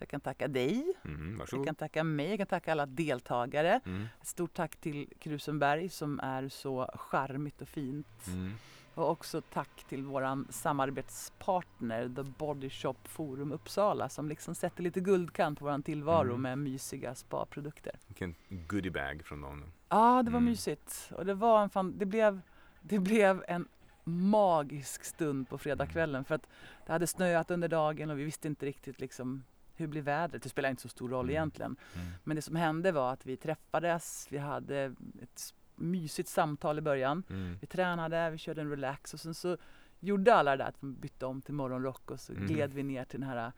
Mm. 0.01 0.03
Så 0.03 0.03
jag 0.03 0.09
kan 0.09 0.21
tacka 0.21 0.49
dig, 0.49 0.95
Mm. 1.05 1.43
jag 1.53 1.65
kan 1.67 1.75
tacka 1.75 2.05
mig, 2.05 2.29
jag 2.29 2.39
kan 2.39 2.47
tacka 2.47 2.73
alla 2.73 2.87
deltagare. 2.87 3.81
Mm. 3.87 4.07
Stort 4.23 4.55
tack 4.55 4.77
till 4.77 5.09
Krusenberg 5.19 5.89
som 5.89 6.21
är 6.21 6.49
så 6.49 6.91
charmigt 6.95 7.63
och 7.63 7.69
fint. 7.69 8.27
Mm. 8.27 8.53
Och 8.95 9.11
också 9.11 9.41
tack 9.41 9.85
till 9.89 10.05
våran 10.05 10.47
samarbetspartner 10.51 12.09
The 12.17 12.23
Body 12.23 12.71
Shop 12.71 12.95
Forum 13.05 13.53
Uppsala 13.53 14.09
som 14.09 14.29
liksom 14.29 14.55
sätter 14.55 14.83
lite 14.83 15.01
guldkant 15.01 15.59
på 15.59 15.65
våran 15.65 15.83
tillvaro 15.83 16.29
Mm. 16.29 16.43
med 16.43 16.59
mysiga 16.59 17.15
spaprodukter. 17.15 17.93
Vilken 18.07 18.35
goodiebag 18.49 19.23
från 19.25 19.41
dem. 19.41 19.65
Ja, 19.89 20.23
det 20.23 20.31
var 20.31 20.39
Mm. 20.39 20.45
mysigt. 20.51 21.11
Och 21.17 21.27
det 21.27 21.35
var 21.35 21.63
en 21.63 21.71
fan, 21.71 21.99
det 21.99 22.07
blev, 22.07 22.41
det 22.81 22.99
blev 22.99 23.45
en 23.49 23.69
magisk 24.05 25.05
stund 25.05 25.49
på 25.49 25.59
fredagskvällen 25.59 26.25
för 26.25 26.35
att 26.35 26.47
det 26.87 26.93
hade 26.93 27.07
snöat 27.07 27.51
under 27.51 27.69
dagen 27.69 28.11
och 28.11 28.19
vi 28.19 28.25
visste 28.25 28.49
inte 28.49 28.67
riktigt 28.67 29.01
liksom 29.01 29.45
hur 29.81 29.87
blir 29.87 30.03
vädret? 30.03 30.43
Det 30.43 30.49
spelar 30.49 30.71
inte 30.71 30.83
så 30.83 30.89
stor 30.89 31.09
roll 31.09 31.25
Mm. 31.25 31.31
egentligen. 31.31 31.77
Mm. 31.95 32.07
Men 32.25 32.37
det 32.37 32.43
som 32.43 32.57
hände 32.57 32.93
var 32.93 33.13
att 33.13 33.27
vi 33.27 33.37
träffades, 33.37 34.27
vi 34.31 34.39
hade 34.39 34.95
ett 35.23 35.55
mysigt 35.77 36.29
samtal 36.29 36.79
i 36.79 36.81
början. 36.81 37.23
Mm. 37.31 37.59
Vi 37.61 37.67
tränade, 37.67 38.31
vi 38.31 38.39
körde 38.39 38.61
en 38.61 38.71
relax 38.71 39.15
och 39.15 39.21
sen 39.21 39.35
så 39.35 39.57
gjorde 40.01 40.35
alla 40.35 40.51
det 40.51 40.57
där 40.57 40.69
att 40.69 40.77
vi 40.81 40.87
bytte 40.89 41.27
om 41.27 41.43
till 41.43 41.55
morgonrock 41.55 42.11
och 42.11 42.21
så 42.21 42.33
Mhm. 42.33 42.47
gled 42.47 42.73
vi 42.73 42.83
ner 42.83 43.05
till 43.05 43.21
den 43.21 43.29
här 43.29 43.53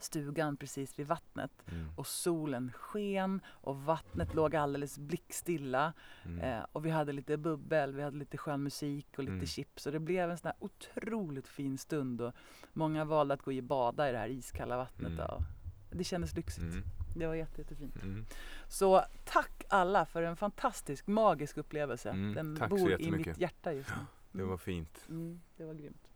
stugan 0.00 0.56
precis 0.56 0.98
vid 0.98 1.06
vattnet 1.06 1.50
Mm. 1.72 1.88
och 1.96 2.06
solen 2.06 2.72
sken 2.72 3.40
och 3.48 3.84
vattnet 3.84 4.34
låg 4.34 4.56
alldeles 4.56 4.98
blickstilla 4.98 5.92
Mm. 6.24 6.40
eh, 6.40 6.66
och 6.72 6.86
vi 6.86 6.90
hade 6.90 7.12
lite 7.12 7.36
bubbel, 7.36 7.94
vi 7.94 8.02
hade 8.02 8.16
lite 8.16 8.38
skön 8.38 8.62
musik 8.62 9.06
och 9.16 9.24
lite 9.24 9.32
Mm. 9.32 9.46
chips 9.46 9.86
och 9.86 9.92
det 9.92 10.00
blev 10.00 10.30
en 10.30 10.38
sån 10.38 10.46
här 10.48 10.56
otroligt 10.58 11.48
fin 11.48 11.78
stund 11.78 12.20
och 12.20 12.32
många 12.72 13.04
valde 13.04 13.34
att 13.34 13.42
gå 13.42 13.56
och 13.58 13.62
bada 13.64 14.08
i 14.08 14.12
det 14.12 14.18
här 14.18 14.28
iskalla 14.28 14.76
vattnet. 14.76 15.12
Mm. 15.12 15.26
Och 15.30 15.42
det 15.90 16.04
kändes 16.04 16.34
lyxigt. 16.36 16.62
Mm. 16.72 16.84
Det 17.16 17.26
var 17.26 17.34
jätte, 17.34 17.60
jättefint. 17.60 18.02
Mm. 18.02 18.24
Så 18.68 19.04
tack 19.24 19.64
alla 19.68 20.06
för 20.06 20.22
en 20.22 20.36
fantastisk, 20.36 21.06
magisk 21.06 21.56
upplevelse. 21.56 22.10
Mm, 22.10 22.34
Den 22.34 22.56
tack 22.56 22.70
bor 22.70 23.00
i 23.00 23.10
mitt 23.10 23.38
hjärta 23.40 23.72
just 23.72 23.90
nu. 23.90 24.06
Det 24.32 24.44
var 24.44 24.56
fint. 24.56 25.04
Mm, 25.08 25.40
det 25.56 25.64
var 25.64 25.74
grymt. 25.74 26.08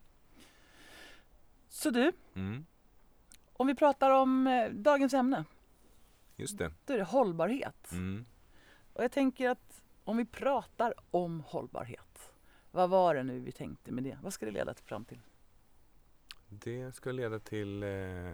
Så 1.69 1.91
du, 1.91 2.13
Mm. 2.35 2.67
Om 3.61 3.67
vi 3.67 3.75
pratar 3.75 4.11
om 4.11 4.47
eh, 4.47 4.71
dagens 4.71 5.15
ämne, 5.15 5.45
Just 6.37 6.59
det. 6.59 6.73
då 6.85 6.93
är 6.93 6.99
det 6.99 7.05
hållbarhet. 7.05 7.93
Mm. 7.93 8.25
Och 8.93 9.05
jag 9.05 9.13
tänker 9.13 9.49
att 9.49 9.83
om 10.05 10.17
vi 10.17 10.25
pratar 10.25 10.95
om 11.11 11.41
hållbarhet, 11.41 12.33
vad 12.71 12.91
var 12.91 13.15
det 13.15 13.23
nu 13.23 13.41
vi 13.41 13.53
tänkte 13.53 13.93
med 13.93 14.05
det? 14.05 14.19
Vad 14.23 14.33
ska 14.33 14.47
det 14.47 14.53
leda 14.53 14.75
till 14.75 14.85
fram 14.85 15.05
till? 15.05 15.21
Det 16.49 16.93
ska 16.93 17.13
leda 17.13 17.39
till 17.39 17.83
eh, 17.83 18.33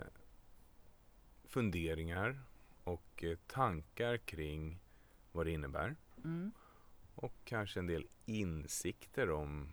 funderingar 1.45 2.41
och 2.85 3.25
eh, 3.25 3.37
tankar 3.47 4.17
kring 4.17 4.79
vad 5.33 5.47
det 5.47 5.53
innebär. 5.53 5.97
Mm. 6.25 6.53
Och 7.15 7.35
kanske 7.45 7.81
en 7.81 7.87
del 7.87 8.07
insikter 8.25 9.31
om 9.31 9.73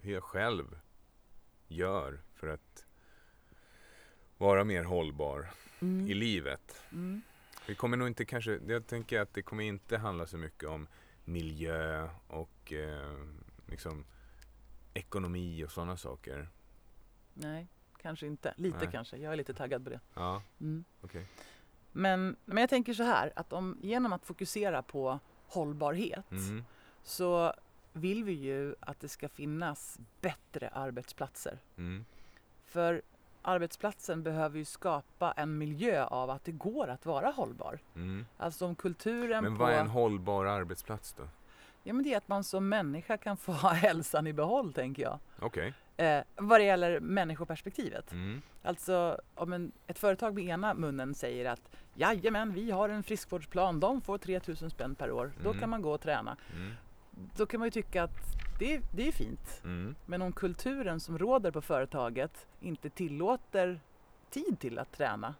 hur 0.00 0.12
jag 0.12 0.24
själv 0.24 0.78
gör 1.68 2.20
för 2.34 2.48
att 2.48 2.86
vara 4.40 4.64
mer 4.64 4.84
hållbar 4.84 5.50
i 5.80 5.84
Mm. 5.84 6.06
livet. 6.06 6.82
Mm. 6.92 7.22
Vi 7.66 7.74
kommer 7.74 7.96
nog 7.96 8.08
inte 8.08 8.24
kanske, 8.24 8.58
jag 8.66 8.86
tänker 8.86 9.20
att 9.20 9.34
det 9.34 9.42
kommer 9.42 9.64
inte 9.64 9.98
handla 9.98 10.26
så 10.26 10.36
mycket 10.36 10.68
om 10.68 10.86
miljö 11.24 12.08
och 12.26 12.72
eh, 12.72 13.16
liksom 13.66 14.04
ekonomi 14.94 15.64
och 15.64 15.70
sådana 15.72 15.96
saker. 15.96 16.48
Nej, 17.34 17.66
kanske 18.02 18.26
inte. 18.26 18.54
Lite 18.56 18.78
Nej. 18.78 18.88
kanske. 18.92 19.16
Jag 19.16 19.32
är 19.32 19.36
lite 19.36 19.54
taggad 19.54 19.84
på 19.84 19.90
det. 19.90 20.00
Ja, 20.14 20.42
Mm. 20.60 20.84
okej. 21.00 21.26
Men, 21.92 22.36
men 22.44 22.58
jag 22.58 22.70
tänker 22.70 22.94
så 22.94 23.02
här, 23.02 23.32
att 23.36 23.52
om, 23.52 23.78
genom 23.82 24.12
att 24.12 24.26
fokusera 24.26 24.82
på 24.82 25.18
hållbarhet 25.46 26.30
Mm. 26.30 26.64
så 27.02 27.54
vill 27.92 28.24
vi 28.24 28.32
ju 28.32 28.74
att 28.80 29.00
det 29.00 29.08
ska 29.08 29.28
finnas 29.28 29.98
bättre 30.20 30.68
arbetsplatser. 30.68 31.58
Mm. 31.76 32.04
För 32.66 33.02
arbetsplatsen 33.42 34.22
behöver 34.22 34.58
ju 34.58 34.64
skapa 34.64 35.32
en 35.36 35.58
miljö 35.58 36.04
av 36.04 36.30
att 36.30 36.44
det 36.44 36.52
går 36.52 36.88
att 36.88 37.06
vara 37.06 37.30
hållbar. 37.30 37.78
Mm. 37.94 38.26
Alltså 38.36 38.66
om 38.66 38.74
kulturen 38.74 39.44
Men 39.44 39.56
vad 39.56 39.72
är 39.72 39.78
en 39.80 39.88
hållbar 39.88 40.44
arbetsplats 40.46 41.12
då? 41.12 41.22
Ja 41.82 41.92
men 41.92 42.04
det 42.04 42.12
är 42.12 42.16
att 42.16 42.28
man 42.28 42.44
som 42.44 42.68
människa 42.68 43.16
kan 43.16 43.36
få 43.36 43.52
ha 43.52 43.68
hälsan 43.72 44.26
i 44.26 44.32
behåll 44.32 44.72
tänker 44.72 45.02
jag. 45.02 45.18
Okej. 45.38 45.74
Eh, 45.96 46.22
vad 46.36 46.60
det 46.60 46.64
gäller 46.64 47.00
människoperspektivet. 47.00 48.12
Mm. 48.12 48.42
Alltså 48.62 49.20
om 49.34 49.52
en, 49.52 49.72
ett 49.86 49.98
företag 49.98 50.34
med 50.34 50.44
ena 50.44 50.74
munnen 50.74 51.14
säger 51.14 51.50
att 51.50 51.70
jajamän 51.94 52.52
vi 52.52 52.70
har 52.70 52.88
en 52.88 53.02
friskvårdsplan, 53.02 53.80
de 53.80 54.00
får 54.00 54.18
3000 54.18 54.70
spänn 54.70 54.94
per 54.94 55.10
år. 55.10 55.32
Då 55.42 55.48
Mm. 55.48 55.60
kan 55.60 55.70
man 55.70 55.82
gå 55.82 55.92
och 55.92 56.00
träna. 56.00 56.36
Mm. 56.56 56.72
Då 57.36 57.46
kan 57.46 57.60
man 57.60 57.66
ju 57.66 57.70
tycka 57.70 58.02
att 58.02 58.16
det, 58.60 58.74
är- 58.74 58.82
det 58.92 59.08
är 59.08 59.12
fint. 59.12 59.60
Mm. 59.64 59.94
Men 60.06 60.22
om 60.22 60.32
kulturen 60.32 61.00
som 61.00 61.18
råder 61.18 61.50
på 61.50 61.60
företaget 61.62 62.46
inte 62.60 62.90
tillåter 62.90 63.80
tid 64.30 64.60
till 64.60 64.78
att 64.78 64.92
träna, 64.92 65.34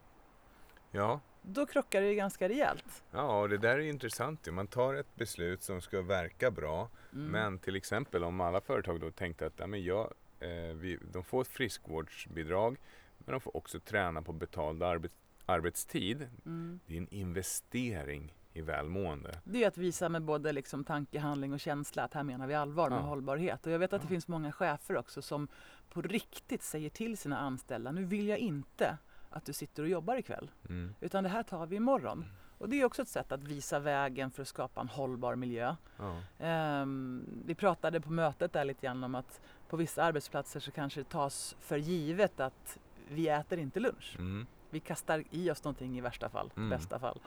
Ja. 0.90 1.20
då 1.42 1.66
krockar 1.66 2.00
det 2.00 2.08
ju 2.08 2.14
ganska 2.14 2.48
rejält. 2.48 3.02
ja, 3.10 3.46
det 3.46 3.58
där 3.58 3.74
är 3.74 3.78
intressant. 3.78 4.46
Man 4.52 4.66
tar 4.66 4.94
ett 4.94 5.14
beslut 5.16 5.62
som 5.62 5.80
ska 5.80 6.02
verka 6.02 6.50
bra. 6.50 6.88
Mm. 7.12 7.26
Men 7.26 7.58
till 7.58 7.76
exempel 7.76 8.24
om 8.24 8.40
alla 8.40 8.60
företag 8.60 9.00
då 9.00 9.10
tänkte 9.10 9.46
att 9.46 9.52
ja, 9.56 9.66
men 9.66 9.84
jag, 9.84 10.12
eh, 10.40 10.48
vi, 10.74 10.98
de 11.12 11.24
får 11.24 11.40
ett 11.42 11.48
friskvårdsbidrag 11.48 12.76
men 13.18 13.32
de 13.32 13.40
får 13.40 13.56
också 13.56 13.80
träna 13.80 14.22
på 14.22 14.32
betald 14.32 14.82
arbets, 14.82 15.14
arbetstid. 15.46 16.28
Mm. 16.46 16.80
Det 16.86 16.94
är 16.94 16.98
en 16.98 17.08
investering 17.14 18.34
i 18.52 18.60
välmående. 18.60 19.40
Det 19.44 19.64
är 19.64 19.68
att 19.68 19.78
visa 19.78 20.08
med 20.08 20.22
både 20.22 20.52
liksom 20.52 20.84
tanke, 20.84 21.18
handling 21.20 21.52
och 21.52 21.60
känsla 21.60 22.02
att 22.04 22.14
här 22.14 22.22
menar 22.22 22.46
vi 22.46 22.54
allvar 22.54 22.90
med 22.90 22.98
Ja. 22.98 23.02
hållbarhet. 23.02 23.66
Och 23.66 23.72
jag 23.72 23.78
vet 23.78 23.92
att 23.92 24.00
det 24.02 24.06
Ja. 24.06 24.08
finns 24.08 24.28
många 24.28 24.52
chefer 24.52 24.96
också 24.96 25.22
som 25.22 25.48
på 25.92 26.02
riktigt 26.02 26.62
säger 26.62 26.90
till 26.90 27.18
sina 27.18 27.38
anställda, 27.38 27.92
nu 27.92 28.04
vill 28.04 28.28
jag 28.28 28.38
inte 28.38 28.98
att 29.30 29.44
du 29.44 29.52
sitter 29.52 29.82
och 29.82 29.88
jobbar 29.88 30.16
ikväll, 30.16 30.50
Mm. 30.68 30.94
utan 31.00 31.24
det 31.24 31.30
här 31.30 31.42
tar 31.42 31.66
vi 31.66 31.76
imorgon. 31.76 32.24
Och 32.58 32.68
det 32.68 32.80
är 32.80 32.84
också 32.84 33.02
ett 33.02 33.08
sätt 33.08 33.32
att 33.32 33.42
visa 33.42 33.78
vägen 33.78 34.30
för 34.30 34.42
att 34.42 34.48
skapa 34.48 34.80
en 34.80 34.88
hållbar 34.88 35.34
miljö. 35.36 35.76
Ja. 35.98 36.16
Ehm, 36.38 37.42
vi 37.46 37.54
pratade 37.54 38.00
på 38.00 38.12
mötet 38.12 38.52
där 38.52 38.64
lite 38.64 38.86
grann 38.86 39.04
om 39.04 39.14
att 39.14 39.40
på 39.68 39.76
vissa 39.76 40.02
arbetsplatser 40.04 40.60
så 40.60 40.70
kanske 40.70 41.00
det 41.00 41.08
tas 41.08 41.56
för 41.60 41.76
givet 41.76 42.40
att 42.40 42.78
vi 43.08 43.28
äter 43.28 43.58
inte 43.58 43.80
lunch. 43.80 44.16
Mm. 44.18 44.46
Vi 44.70 44.80
kastar 44.80 45.24
i 45.30 45.50
oss 45.50 45.64
någonting 45.64 45.98
i 45.98 46.00
värsta 46.00 46.28
fall, 46.28 46.50
Mm. 46.56 46.70
bästa 46.70 46.98
fall. 46.98 47.20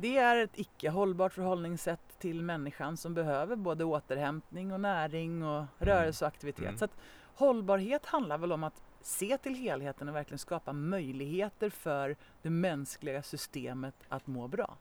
Det 0.00 0.16
är 0.18 0.36
ett 0.36 0.50
icke 0.54 0.90
hållbart 0.90 1.32
förhållningssätt 1.32 2.00
till 2.18 2.42
människan 2.42 2.96
som 2.96 3.14
behöver 3.14 3.56
både 3.56 3.84
återhämtning 3.84 4.72
och 4.72 4.80
näring 4.80 5.42
och 5.44 5.64
rörelse 5.78 6.24
och 6.24 6.28
aktivitet. 6.28 6.64
Mm. 6.64 6.78
Så 6.78 6.84
att 6.84 6.96
hållbarhet 7.34 8.06
handlar 8.06 8.38
väl 8.38 8.52
om 8.52 8.64
att 8.64 8.82
se 9.02 9.38
till 9.38 9.54
helheten 9.54 10.08
och 10.08 10.14
verkligen 10.14 10.38
skapa 10.38 10.72
möjligheter 10.72 11.70
för 11.70 12.16
det 12.42 12.50
mänskliga 12.50 13.22
systemet 13.22 13.94
att 14.08 14.26
må 14.26 14.48
bra. 14.48 14.76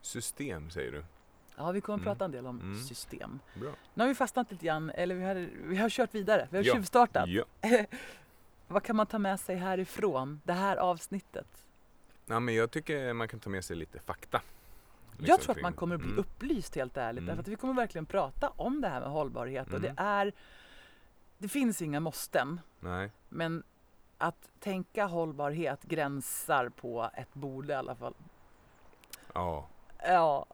System 0.00 0.70
säger 0.70 0.92
du. 0.92 1.04
Ja, 1.56 1.70
vi 1.70 1.80
kommer 1.80 1.96
att 1.98 2.00
Mm. 2.06 2.14
prata 2.14 2.24
en 2.24 2.30
del 2.30 2.46
om 2.46 2.60
Mm. 2.60 2.82
system. 2.84 3.40
Bra. 3.54 3.70
Nu 3.94 4.02
har 4.02 4.08
vi 4.08 4.14
fastnat 4.14 4.50
lite 4.50 4.66
grann, 4.66 4.90
eller 4.90 5.14
vi 5.14 5.24
har, 5.24 5.48
vi 5.64 5.76
har 5.76 5.88
kört 5.90 6.14
vidare, 6.14 6.48
vi 6.50 6.56
har 6.56 6.64
Ja. 6.64 6.74
tjuvstartat. 6.74 7.28
Ja. 7.28 7.44
Vad 8.68 8.82
kan 8.82 8.96
man 8.96 9.06
ta 9.06 9.18
med 9.18 9.40
sig 9.40 9.56
härifrån, 9.56 10.40
det 10.44 10.52
här 10.52 10.76
avsnittet? 10.76 11.46
ja, 12.26 12.40
men 12.40 12.54
jag 12.54 12.70
tycker 12.70 13.12
man 13.12 13.28
kan 13.28 13.40
ta 13.40 13.50
med 13.50 13.64
sig 13.64 13.76
lite 13.76 13.98
fakta. 14.00 14.42
Jag 15.18 15.26
Liksom 15.26 15.38
tror 15.44 15.56
att 15.56 15.62
man 15.62 15.72
kommer 15.72 15.94
att 15.94 16.00
bli 16.00 16.10
Mm. 16.10 16.18
upplyst 16.20 16.74
helt 16.74 16.96
ärligt. 16.96 17.18
Mm. 17.18 17.26
Därför 17.26 17.40
att 17.42 17.48
vi 17.48 17.56
kommer 17.56 17.74
verkligen 17.74 18.06
prata 18.06 18.48
om 18.56 18.80
det 18.80 18.88
här 18.88 19.00
med 19.00 19.08
hållbarhet. 19.10 19.72
Och 19.72 19.80
det 19.80 19.88
Mm. 19.88 20.04
är... 20.06 20.32
Det 21.38 21.48
finns 21.48 21.82
inga 21.82 22.00
måsten. 22.00 22.60
Nej. 22.80 23.10
Men 23.28 23.62
att 24.18 24.50
tänka 24.60 25.06
hållbarhet 25.06 25.82
gränsar 25.82 26.68
på 26.68 27.10
ett 27.14 27.34
borde 27.34 27.72
i 27.72 27.76
alla 27.76 27.94
fall. 27.96 28.14
Ja. 29.34 29.68
Ja, 30.06 30.46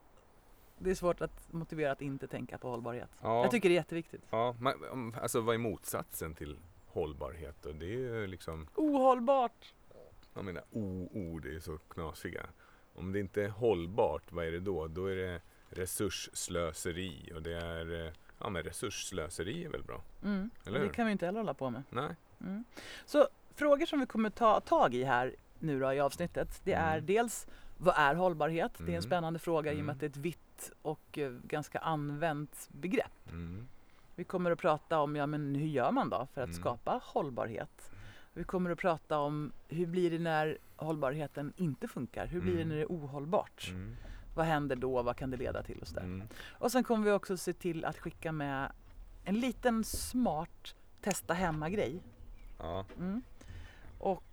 det 0.78 0.90
är 0.90 0.94
svårt 0.94 1.20
att 1.20 1.52
motivera 1.52 1.92
att 1.92 2.02
inte 2.02 2.26
tänka 2.26 2.58
på 2.58 2.68
hållbarhet. 2.70 3.10
Ja. 3.22 3.42
Jag 3.42 3.50
tycker 3.50 3.68
det 3.68 3.72
är 3.74 3.76
jätteviktigt. 3.76 4.22
ja. 4.30 4.54
man- 4.58 4.84
om- 4.92 5.14
Alltså 5.22 5.40
vad 5.40 5.54
är 5.54 5.58
motsatsen 5.58 6.34
till 6.34 6.58
hållbarhet? 6.86 7.66
Och 7.66 7.74
det 7.74 7.86
är 7.86 7.98
ju 7.98 8.26
liksom 8.26 8.68
Ohållbart! 8.74 9.74
Jag 10.34 10.44
menar 10.44 10.62
o-ord 10.70 11.46
är 11.46 11.60
så 11.60 11.78
knasiga. 11.78 12.46
Om 12.94 13.12
det 13.12 13.20
inte 13.20 13.42
är 13.44 13.48
hållbart, 13.48 14.32
vad 14.32 14.44
är 14.46 14.52
det 14.52 14.60
då? 14.60 14.88
Då 14.88 15.06
är 15.06 15.16
det 15.16 15.40
resursslöseri 15.70 17.32
och 17.34 17.42
det 17.42 17.52
är, 17.56 18.06
eh, 18.06 18.12
ja 18.38 18.48
men 18.48 18.62
resursslöseri 18.62 19.64
är 19.64 19.68
väl 19.68 19.82
bra? 19.82 20.02
Mm. 20.24 20.50
Eller 20.66 20.78
det 20.78 20.84
hur? 20.86 20.92
kan 20.92 21.06
vi 21.06 21.12
inte 21.12 21.26
heller 21.26 21.38
hålla 21.40 21.54
på 21.54 21.70
med. 21.70 21.82
Nej? 21.90 22.16
Mm. 22.40 22.64
Så 23.06 23.28
frågor 23.54 23.86
som 23.86 24.00
vi 24.00 24.06
kommer 24.06 24.30
ta 24.30 24.60
tag 24.60 24.94
i 24.94 25.04
här 25.04 25.34
nu 25.58 25.80
då 25.80 25.92
i 25.92 26.00
avsnittet. 26.00 26.60
Det 26.64 26.72
är 26.72 26.92
Mm. 26.92 27.06
dels 27.06 27.46
vad 27.78 27.94
är 27.98 28.14
hållbarhet? 28.14 28.72
Det 28.78 28.82
är 28.82 28.86
en 28.86 28.90
Mm. 28.94 29.02
spännande 29.02 29.38
fråga 29.38 29.70
i 29.72 29.74
och 29.74 29.76
med 29.76 29.82
Mm. 29.82 29.90
att 29.94 30.00
det 30.00 30.06
är 30.06 30.10
ett 30.10 30.16
vitt 30.16 30.70
och 30.82 31.18
eh, 31.18 31.30
ganska 31.32 31.78
använt 31.78 32.68
begrepp. 32.72 33.28
Mm. 33.30 33.68
Vi 34.14 34.24
kommer 34.24 34.50
att 34.50 34.58
prata 34.58 34.98
om 35.00 35.16
ja, 35.16 35.26
men 35.26 35.54
hur 35.54 35.66
gör 35.68 35.90
man 35.92 36.10
då 36.10 36.26
för 36.34 36.40
att 36.42 36.48
Mm. 36.48 36.60
skapa 36.60 37.00
hållbarhet? 37.04 37.91
Vi 38.34 38.44
kommer 38.44 38.70
att 38.70 38.78
prata 38.78 39.18
om 39.18 39.52
hur 39.68 39.86
blir 39.86 40.10
det 40.10 40.18
när 40.18 40.58
hållbarheten 40.76 41.52
inte 41.56 41.88
funkar? 41.88 42.26
Hur 42.26 42.40
blir 42.40 42.52
det 42.54 42.62
Mm. 42.62 42.68
när 42.68 42.76
det 42.76 42.82
är 42.82 42.86
ohållbart? 42.86 43.68
Mm. 43.70 43.96
Vad 44.34 44.46
händer 44.46 44.76
då? 44.76 45.02
Vad 45.02 45.16
kan 45.16 45.30
det 45.30 45.36
leda 45.36 45.62
till? 45.62 45.78
Och, 45.78 45.88
så. 45.88 45.98
Mm. 46.00 46.22
och 46.58 46.72
sen 46.72 46.84
kommer 46.84 47.04
vi 47.04 47.10
också 47.10 47.36
se 47.36 47.52
till 47.52 47.84
att 47.84 47.98
skicka 47.98 48.32
med 48.32 48.72
en 49.24 49.40
liten 49.40 49.84
smart 49.84 50.74
testa 51.02 51.34
hemma-grej. 51.34 52.02
Ja. 52.58 52.84
Mm. 52.98 53.22
Och 53.98 54.24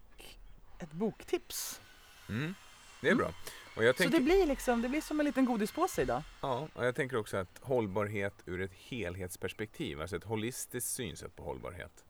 ett 0.79 0.91
boktips. 0.91 1.82
Mm. 2.29 2.53
Det 3.01 3.10
är 3.10 3.15
bra. 3.15 3.32
Och 3.77 3.84
jag, 3.84 3.96
Så 3.96 4.03
tänker, 4.03 4.18
det 4.20 4.24
blir 4.25 4.46
liksom, 4.48 4.82
det 4.82 4.89
blir 4.89 5.01
som 5.01 5.20
en 5.20 5.25
liten 5.25 5.46
godispåse 5.46 6.01
idag. 6.01 6.24
ja, 6.41 6.68
och 6.74 6.86
jag 6.86 6.96
tänker 6.96 7.18
också 7.18 7.38
att 7.38 7.60
hållbarhet 7.62 8.34
ur 8.46 8.62
ett 8.62 8.74
helhetsperspektiv, 8.74 10.01
alltså 10.01 10.15
ett 10.15 10.24
holistiskt 10.24 10.89
synsätt 10.91 11.36
på 11.36 11.44
hållbarhet. 11.44 12.06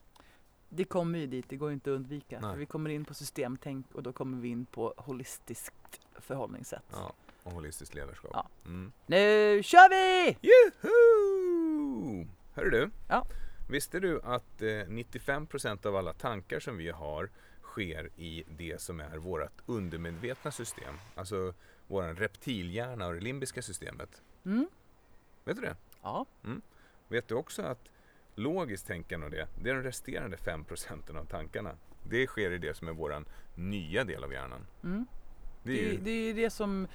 Det 0.69 0.83
kommer 0.83 1.19
ju 1.19 1.27
dit, 1.27 1.45
det 1.49 1.55
går 1.55 1.71
inte 1.71 1.91
att 1.91 1.95
undvika. 1.95 2.39
Nej. 2.39 2.51
För 2.51 2.57
vi 2.57 2.65
kommer 2.65 2.89
in 2.89 3.05
på 3.05 3.13
systemtänk 3.13 3.85
och 3.93 4.03
då 4.03 4.13
kommer 4.13 4.37
vi 4.37 4.47
in 4.49 4.65
på 4.65 4.93
holistiskt 4.97 6.01
förhållningssätt. 6.13 6.83
Ja, 6.91 7.13
och 7.43 7.51
holistiskt 7.51 7.95
ledarskap. 7.95 8.31
Ja. 8.33 8.49
Mm. 8.65 8.91
Nu 9.05 9.63
kör 9.63 9.89
vi! 9.89 10.37
Juhu! 10.41 12.27
Hörru 12.53 12.69
du. 12.69 12.89
Ja. 13.09 13.25
Visste 13.69 13.99
du 13.99 14.21
att 14.21 14.61
eh, 14.61 14.65
95% 14.65 15.87
av 15.87 15.95
alla 15.95 16.13
tankar 16.13 16.59
som 16.59 16.77
vi 16.77 16.89
har 16.89 17.29
sker 17.63 18.09
i 18.17 18.43
det 18.57 18.81
som 18.81 18.99
är 18.99 19.17
vårt 19.17 19.61
undermedvetna 19.65 20.51
system. 20.51 20.95
Alltså 21.15 21.53
vår 21.87 22.03
reptilhjärna 22.03 23.07
och 23.07 23.13
det 23.13 23.19
limbiska 23.19 23.61
systemet. 23.61 24.21
Mm. 24.45 24.67
Vet 25.45 25.55
du 25.55 25.61
det? 25.61 25.75
Ja. 26.01 26.25
Vet 27.07 27.27
du 27.27 27.35
också 27.35 27.61
att 27.61 27.89
logiskt 28.39 28.87
tänkande 28.87 29.25
och 29.25 29.31
det, 29.31 29.47
det 29.63 29.69
är 29.69 29.75
de 29.75 29.83
resterande 29.83 30.37
5 30.37 30.63
procenten 30.63 31.17
av 31.17 31.25
tankarna. 31.25 31.71
Det 32.03 32.27
sker 32.27 32.51
i 32.51 32.57
det 32.57 32.77
som 32.77 32.87
är 32.87 32.91
vår 32.93 33.23
nya 33.55 34.03
del 34.03 34.23
av 34.23 34.33
hjärnan. 34.33 34.65
Mm. 34.83 35.05
Det 35.63 35.71
är 35.71 35.85
Det, 35.85 35.91
ju, 35.91 35.97
det 35.97 36.11
är 36.29 36.33
det 36.33 36.49
som 36.49 36.87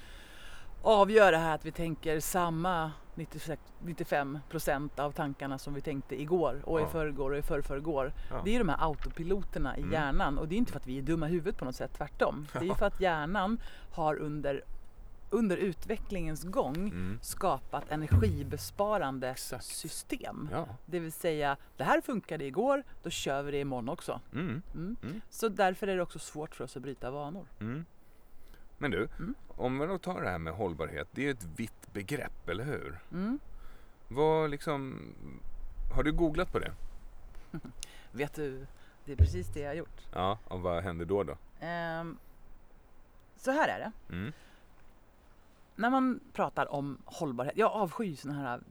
avgör 0.81 1.31
det 1.31 1.37
här 1.37 1.55
att 1.55 1.65
vi 1.65 1.71
tänker 1.71 2.19
samma 2.19 2.91
96, 3.15 3.61
95 3.83 4.39
procent 4.49 4.99
av 4.99 5.11
tankarna 5.11 5.57
som 5.57 5.73
vi 5.73 5.81
tänkte 5.81 6.21
igår 6.21 6.61
och 6.63 6.79
Ja. 6.81 6.87
i 6.87 6.91
förrgår 6.91 7.31
och 7.31 7.37
i 7.37 7.41
förrförrgår. 7.41 8.13
Ja. 8.29 8.41
Det 8.45 8.55
är 8.55 8.59
de 8.59 8.69
här 8.69 8.77
autopiloterna 8.87 9.77
i 9.77 9.79
Mm. 9.79 9.93
hjärnan 9.93 10.37
och 10.37 10.47
det 10.47 10.55
är 10.55 10.57
inte 10.57 10.71
för 10.71 10.79
att 10.79 10.87
vi 10.87 10.97
är 10.97 11.01
dumma 11.01 11.27
i 11.29 11.31
huvudet 11.31 11.57
på 11.57 11.65
något 11.65 11.75
sätt, 11.75 11.91
tvärtom. 11.97 12.47
Det 12.59 12.69
är 12.69 12.73
för 12.79 12.85
att 12.85 13.01
hjärnan 13.01 13.57
har 13.91 14.15
under, 14.15 14.63
under 15.35 15.57
utvecklingens 15.57 16.43
gång 16.43 16.75
mm, 16.75 17.19
skapat 17.21 17.91
energibesparande 17.91 19.29
Exakt. 19.29 19.65
system. 19.65 20.49
ja. 20.51 20.67
Det 20.85 20.99
vill 20.99 21.11
säga, 21.11 21.57
det 21.77 21.83
här 21.83 22.01
funkade 22.01 22.45
igår, 22.45 22.83
då 23.03 23.09
kör 23.09 23.43
vi 23.43 23.51
det 23.51 23.59
imorgon 23.59 23.89
också. 23.89 24.21
Mm, 24.33 24.61
Mm. 24.73 24.95
Mm. 25.03 25.21
Så 25.29 25.49
därför 25.49 25.87
är 25.87 25.95
det 25.95 26.01
också 26.03 26.19
svårt 26.19 26.55
för 26.55 26.63
oss 26.63 26.77
att 26.77 26.83
bryta 26.83 27.11
vanor. 27.11 27.45
mm. 27.59 27.85
Men 28.77 28.91
du, 28.91 29.07
Mm. 29.19 29.35
om 29.47 29.79
vi 29.79 29.85
då 29.87 29.97
tar 29.97 30.21
det 30.21 30.29
här 30.29 30.37
med 30.37 30.53
hållbarhet, 30.53 31.07
det 31.11 31.27
är 31.27 31.31
ett 31.31 31.43
vitt 31.55 31.93
begrepp, 31.93 32.49
eller 32.49 32.63
hur? 32.63 32.99
Vad 34.07 34.49
liksom, 34.49 35.01
har 35.95 36.03
du 36.03 36.11
googlat 36.11 36.51
på 36.51 36.59
det? 36.59 36.73
Vet 38.11 38.33
du, 38.33 38.65
det 39.05 39.11
är 39.11 39.15
precis 39.15 39.47
det 39.53 39.59
jag 39.59 39.69
har 39.69 39.75
gjort. 39.75 40.01
Ja, 40.13 40.37
och 40.47 40.61
vad 40.61 40.83
händer 40.83 41.05
då 41.05 41.23
då? 41.23 41.37
Ehm, 41.59 42.17
så 43.37 43.51
här 43.51 43.67
är 43.67 43.79
det. 43.79 43.91
När 45.75 45.89
man 45.89 46.19
pratar 46.33 46.71
om 46.71 46.97
hållbarhet, 47.05 47.53
jag 47.57 47.71
avskyr 47.71 48.15
sådana 48.15 48.39
här 48.41 48.61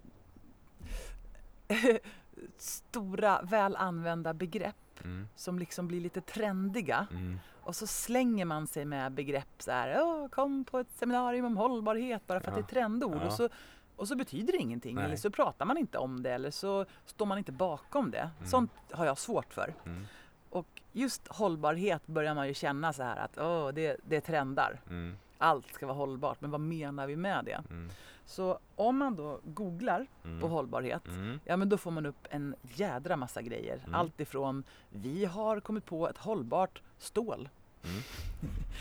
stora 2.59 3.43
väl 3.43 3.77
använda 3.77 4.35
begrepp 4.35 4.75
Mm. 5.05 5.29
som 5.37 5.59
liksom 5.59 5.89
blir 5.89 6.01
lite 6.01 6.21
trendiga 6.21 7.07
Mm. 7.11 7.39
och 7.63 7.77
så 7.77 7.87
slänger 7.87 8.45
man 8.45 8.67
sig 8.67 8.85
med 8.85 9.13
begrepp 9.13 9.49
så 9.63 9.71
här, 9.71 10.03
Åh, 10.03 10.29
kom 10.29 10.65
på 10.65 10.79
ett 10.79 10.91
seminarium 10.91 11.45
om 11.45 11.57
hållbarhet 11.57 12.27
bara 12.27 12.41
för 12.41 12.51
att 12.51 12.57
Ja. 12.57 12.63
det 12.63 12.67
är 12.71 12.75
trendord 12.75 13.19
Ja. 13.21 13.27
och, 13.27 13.33
så, 13.33 13.49
och 13.97 14.09
så 14.09 14.17
betyder 14.17 14.53
det 14.53 14.59
ingenting 14.59 14.95
Nej. 14.95 15.05
eller 15.05 15.17
så 15.17 15.31
pratar 15.31 15.65
man 15.67 15.77
inte 15.79 15.99
om 15.99 16.23
det 16.23 16.31
eller 16.31 16.51
så 16.51 16.85
står 17.07 17.27
man 17.27 17.39
inte 17.39 17.53
bakom 17.53 18.11
det. 18.11 18.31
Mm. 18.39 18.47
Sånt 18.51 18.71
har 18.91 19.07
jag 19.07 19.19
svårt 19.19 19.53
för. 19.55 19.75
Mm. 19.87 20.07
Och 20.51 20.67
just 20.93 21.29
hållbarhet 21.29 22.07
börjar 22.07 22.35
man 22.35 22.49
ju 22.49 22.55
känna 22.55 22.93
så 22.93 23.03
här 23.03 23.17
att 23.17 23.39
åh, 23.39 23.69
det, 23.69 23.97
det 24.05 24.21
trendar. 24.21 24.81
Mm. 24.89 25.17
Allt 25.45 25.75
ska 25.75 25.87
vara 25.87 25.97
hållbart, 25.97 26.41
men 26.41 26.51
vad 26.51 26.61
menar 26.61 27.07
vi 27.07 27.17
med 27.17 27.45
det? 27.45 27.63
Mm. 27.71 27.91
Så 28.27 28.59
om 28.77 28.99
man 28.99 29.17
då 29.17 29.41
googlar 29.45 30.07
Mm. 30.25 30.41
på 30.41 30.49
hållbarhet, 30.49 31.09
Mm. 31.09 31.41
ja 31.45 31.57
men 31.57 31.69
då 31.69 31.77
får 31.79 31.91
man 31.91 32.07
upp 32.07 32.27
en 32.31 32.55
jädra 32.75 33.17
massa 33.17 33.43
grejer. 33.43 33.79
Mm. 33.83 33.95
Allt 33.95 34.21
ifrån 34.21 34.65
vi 34.91 35.25
har 35.25 35.61
kommit 35.61 35.85
på 35.87 36.09
ett 36.09 36.19
hållbart 36.19 36.83
stål. 36.99 37.49
Mm. 37.85 38.03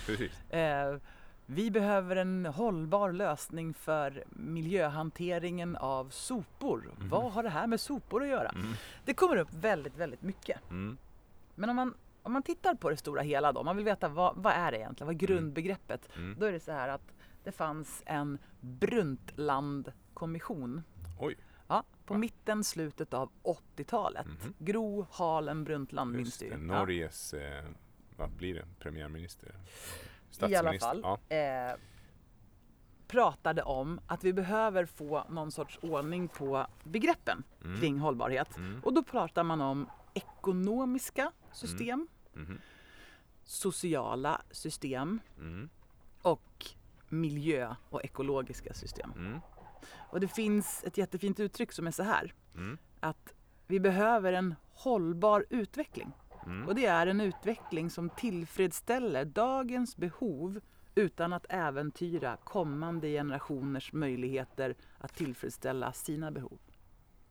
Eh, 0.50 0.98
vi 1.46 1.72
behöver 1.72 2.16
en 2.16 2.46
hållbar 2.46 3.12
lösning 3.12 3.74
för 3.74 4.24
miljöhanteringen 4.30 5.76
av 5.76 6.10
sopor. 6.10 6.90
Mhm. 6.98 7.10
Vad 7.10 7.32
har 7.32 7.44
det 7.44 7.50
här 7.50 7.68
med 7.68 7.80
sopor 7.80 8.24
att 8.24 8.30
göra? 8.30 8.50
Mm. 8.50 8.74
Det 9.06 9.14
kommer 9.14 9.36
upp 9.38 9.54
väldigt, 9.54 9.98
väldigt 9.98 10.22
mycket. 10.22 10.70
Mm. 10.70 10.98
Men 11.56 11.70
om 11.70 11.76
man, 11.76 11.94
om 12.24 12.34
man 12.34 12.44
tittar 12.44 12.76
på 12.76 12.90
det 12.90 12.98
stora 12.98 13.22
hela 13.22 13.52
då, 13.52 13.64
man 13.64 13.76
vill 13.76 13.86
veta 13.86 14.08
vad, 14.10 14.34
vad 14.36 14.54
är 14.54 14.72
det 14.72 14.78
egentligen, 14.78 15.08
vad 15.08 15.16
är 15.16 15.20
grundbegreppet? 15.28 16.10
Mm. 16.16 16.36
Då 16.40 16.46
är 16.46 16.52
det 16.52 16.60
så 16.60 16.72
här 16.72 16.90
att 16.90 17.14
det 17.44 17.52
fanns 17.52 18.04
en 18.06 18.38
Brundtlandkommission. 18.62 20.82
Oj. 21.20 21.38
Ja, 21.68 21.84
på 22.06 22.14
Va? 22.14 22.20
mitten, 22.20 22.64
slutet 22.64 23.14
av 23.14 23.32
80-talet. 23.44 24.26
Mhm. 24.26 24.54
Gro 24.60 25.08
Harlem 25.12 25.64
Brundtland 25.64 26.16
minns 26.16 26.38
du. 26.38 26.58
Norges, 26.58 27.34
eh, 27.34 27.64
vad 28.18 28.30
blir 28.32 28.56
det, 28.56 28.66
premiärminister? 28.80 29.56
Ja, 30.40 30.50
I 30.50 30.56
alla 30.56 30.74
Statsminister? 30.74 30.88
fall. 30.88 31.02
Ja. 31.30 31.36
Eh, 31.36 31.76
pratade 33.08 33.64
om 33.64 34.00
att 34.08 34.24
vi 34.24 34.34
behöver 34.34 34.86
få 34.86 35.24
någon 35.30 35.52
sorts 35.52 35.80
ordning 35.82 36.28
på 36.28 36.68
begreppen 36.84 37.44
Mm. 37.64 37.80
kring 37.80 38.00
hållbarhet. 38.00 38.58
Mm. 38.58 38.82
Och 38.84 38.94
då 38.94 39.04
pratar 39.04 39.44
man 39.44 39.62
om 39.62 39.90
ekonomiska 40.14 41.32
system, 41.52 42.08
Mhm. 42.34 42.60
sociala 43.44 44.42
system 44.52 45.20
Mm. 45.38 45.70
och 46.22 46.66
miljö 47.10 47.76
och 47.90 48.04
ekologiska 48.06 48.74
system. 48.74 49.12
Mm. 49.16 49.40
Och 50.10 50.20
det 50.20 50.28
finns 50.28 50.84
ett 50.84 50.98
jättefint 50.98 51.40
uttryck 51.40 51.72
som 51.72 51.88
är 51.88 51.92
så 51.92 52.04
här. 52.04 52.34
Mm. 52.56 52.78
Att 53.00 53.34
vi 53.68 53.80
behöver 53.80 54.34
en 54.34 54.56
hållbar 54.74 55.46
utveckling. 55.50 56.12
Mm. 56.46 56.68
Och 56.68 56.76
det 56.76 56.86
är 56.86 57.08
en 57.08 57.22
utveckling 57.22 57.90
som 57.90 58.10
tillfredsställer 58.10 59.26
dagens 59.26 59.98
behov 59.98 60.60
utan 60.96 61.34
att 61.34 61.46
äventyra 61.50 62.38
kommande 62.44 63.08
generationers 63.08 63.94
möjligheter 63.94 64.76
att 64.98 65.14
tillfredsställa 65.16 65.94
sina 65.94 66.32
behov. 66.32 66.60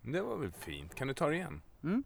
Det 0.03 0.21
var 0.23 0.37
väl 0.37 0.53
fint. 0.53 0.95
Kan 0.95 1.09
du 1.09 1.15
ta 1.15 1.29
det 1.29 1.35
igen? 1.37 1.62
Mm. 1.83 2.05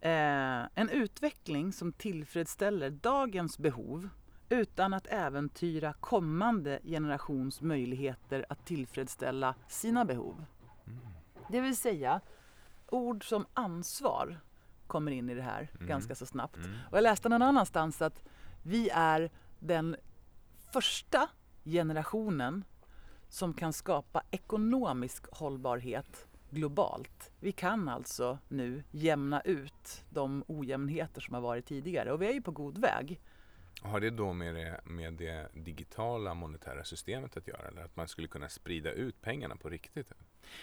Eh, 0.00 0.66
en 0.74 0.88
utveckling 0.90 1.72
som 1.72 1.92
tillfredsställer 1.92 2.90
dagens 2.90 3.58
behov 3.58 4.08
utan 4.48 4.94
att 4.94 5.06
äventyra 5.06 5.92
kommande 5.92 6.80
generations 6.84 7.60
möjligheter 7.60 8.46
att 8.48 8.66
tillfredsställa 8.66 9.54
sina 9.68 10.04
behov. 10.04 10.44
Mm. 10.86 10.98
Det 11.48 11.60
vill 11.60 11.76
säga, 11.76 12.20
ord 12.86 13.28
som 13.28 13.46
ansvar 13.54 14.40
kommer 14.86 15.12
in 15.12 15.30
i 15.30 15.34
det 15.34 15.42
här 15.42 15.68
Mm. 15.74 15.88
ganska 15.88 16.14
så 16.14 16.26
snabbt. 16.26 16.56
Mm. 16.56 16.76
Och 16.90 16.96
jag 16.96 17.02
läste 17.02 17.28
någon 17.28 17.42
annanstans 17.42 18.02
att 18.02 18.22
vi 18.62 18.90
är 18.92 19.30
den 19.58 19.96
första 20.72 21.28
generationen 21.64 22.64
som 23.28 23.54
kan 23.54 23.72
skapa 23.72 24.22
ekonomisk 24.30 25.24
hållbarhet 25.32 26.27
globalt. 26.50 27.30
Vi 27.40 27.52
kan 27.52 27.88
alltså 27.88 28.38
nu 28.48 28.84
jämna 28.90 29.40
ut 29.40 30.04
de 30.10 30.44
ojämnheter 30.48 31.20
som 31.20 31.34
har 31.34 31.40
varit 31.40 31.66
tidigare 31.66 32.12
och 32.12 32.22
vi 32.22 32.26
är 32.28 32.32
ju 32.32 32.42
på 32.42 32.50
god 32.50 32.78
väg. 32.78 33.20
Har 33.82 34.00
det 34.00 34.10
då 34.10 34.32
med 34.32 34.54
det, 34.54 34.80
med 34.84 35.14
det 35.14 35.48
digitala 35.54 36.34
monetära 36.34 36.84
systemet 36.84 37.36
att 37.36 37.48
göra? 37.48 37.68
Eller 37.68 37.84
att 37.84 37.96
man 37.96 38.08
skulle 38.08 38.28
kunna 38.28 38.48
sprida 38.48 38.92
ut 38.92 39.20
pengarna 39.22 39.56
på 39.56 39.68
riktigt? 39.68 40.12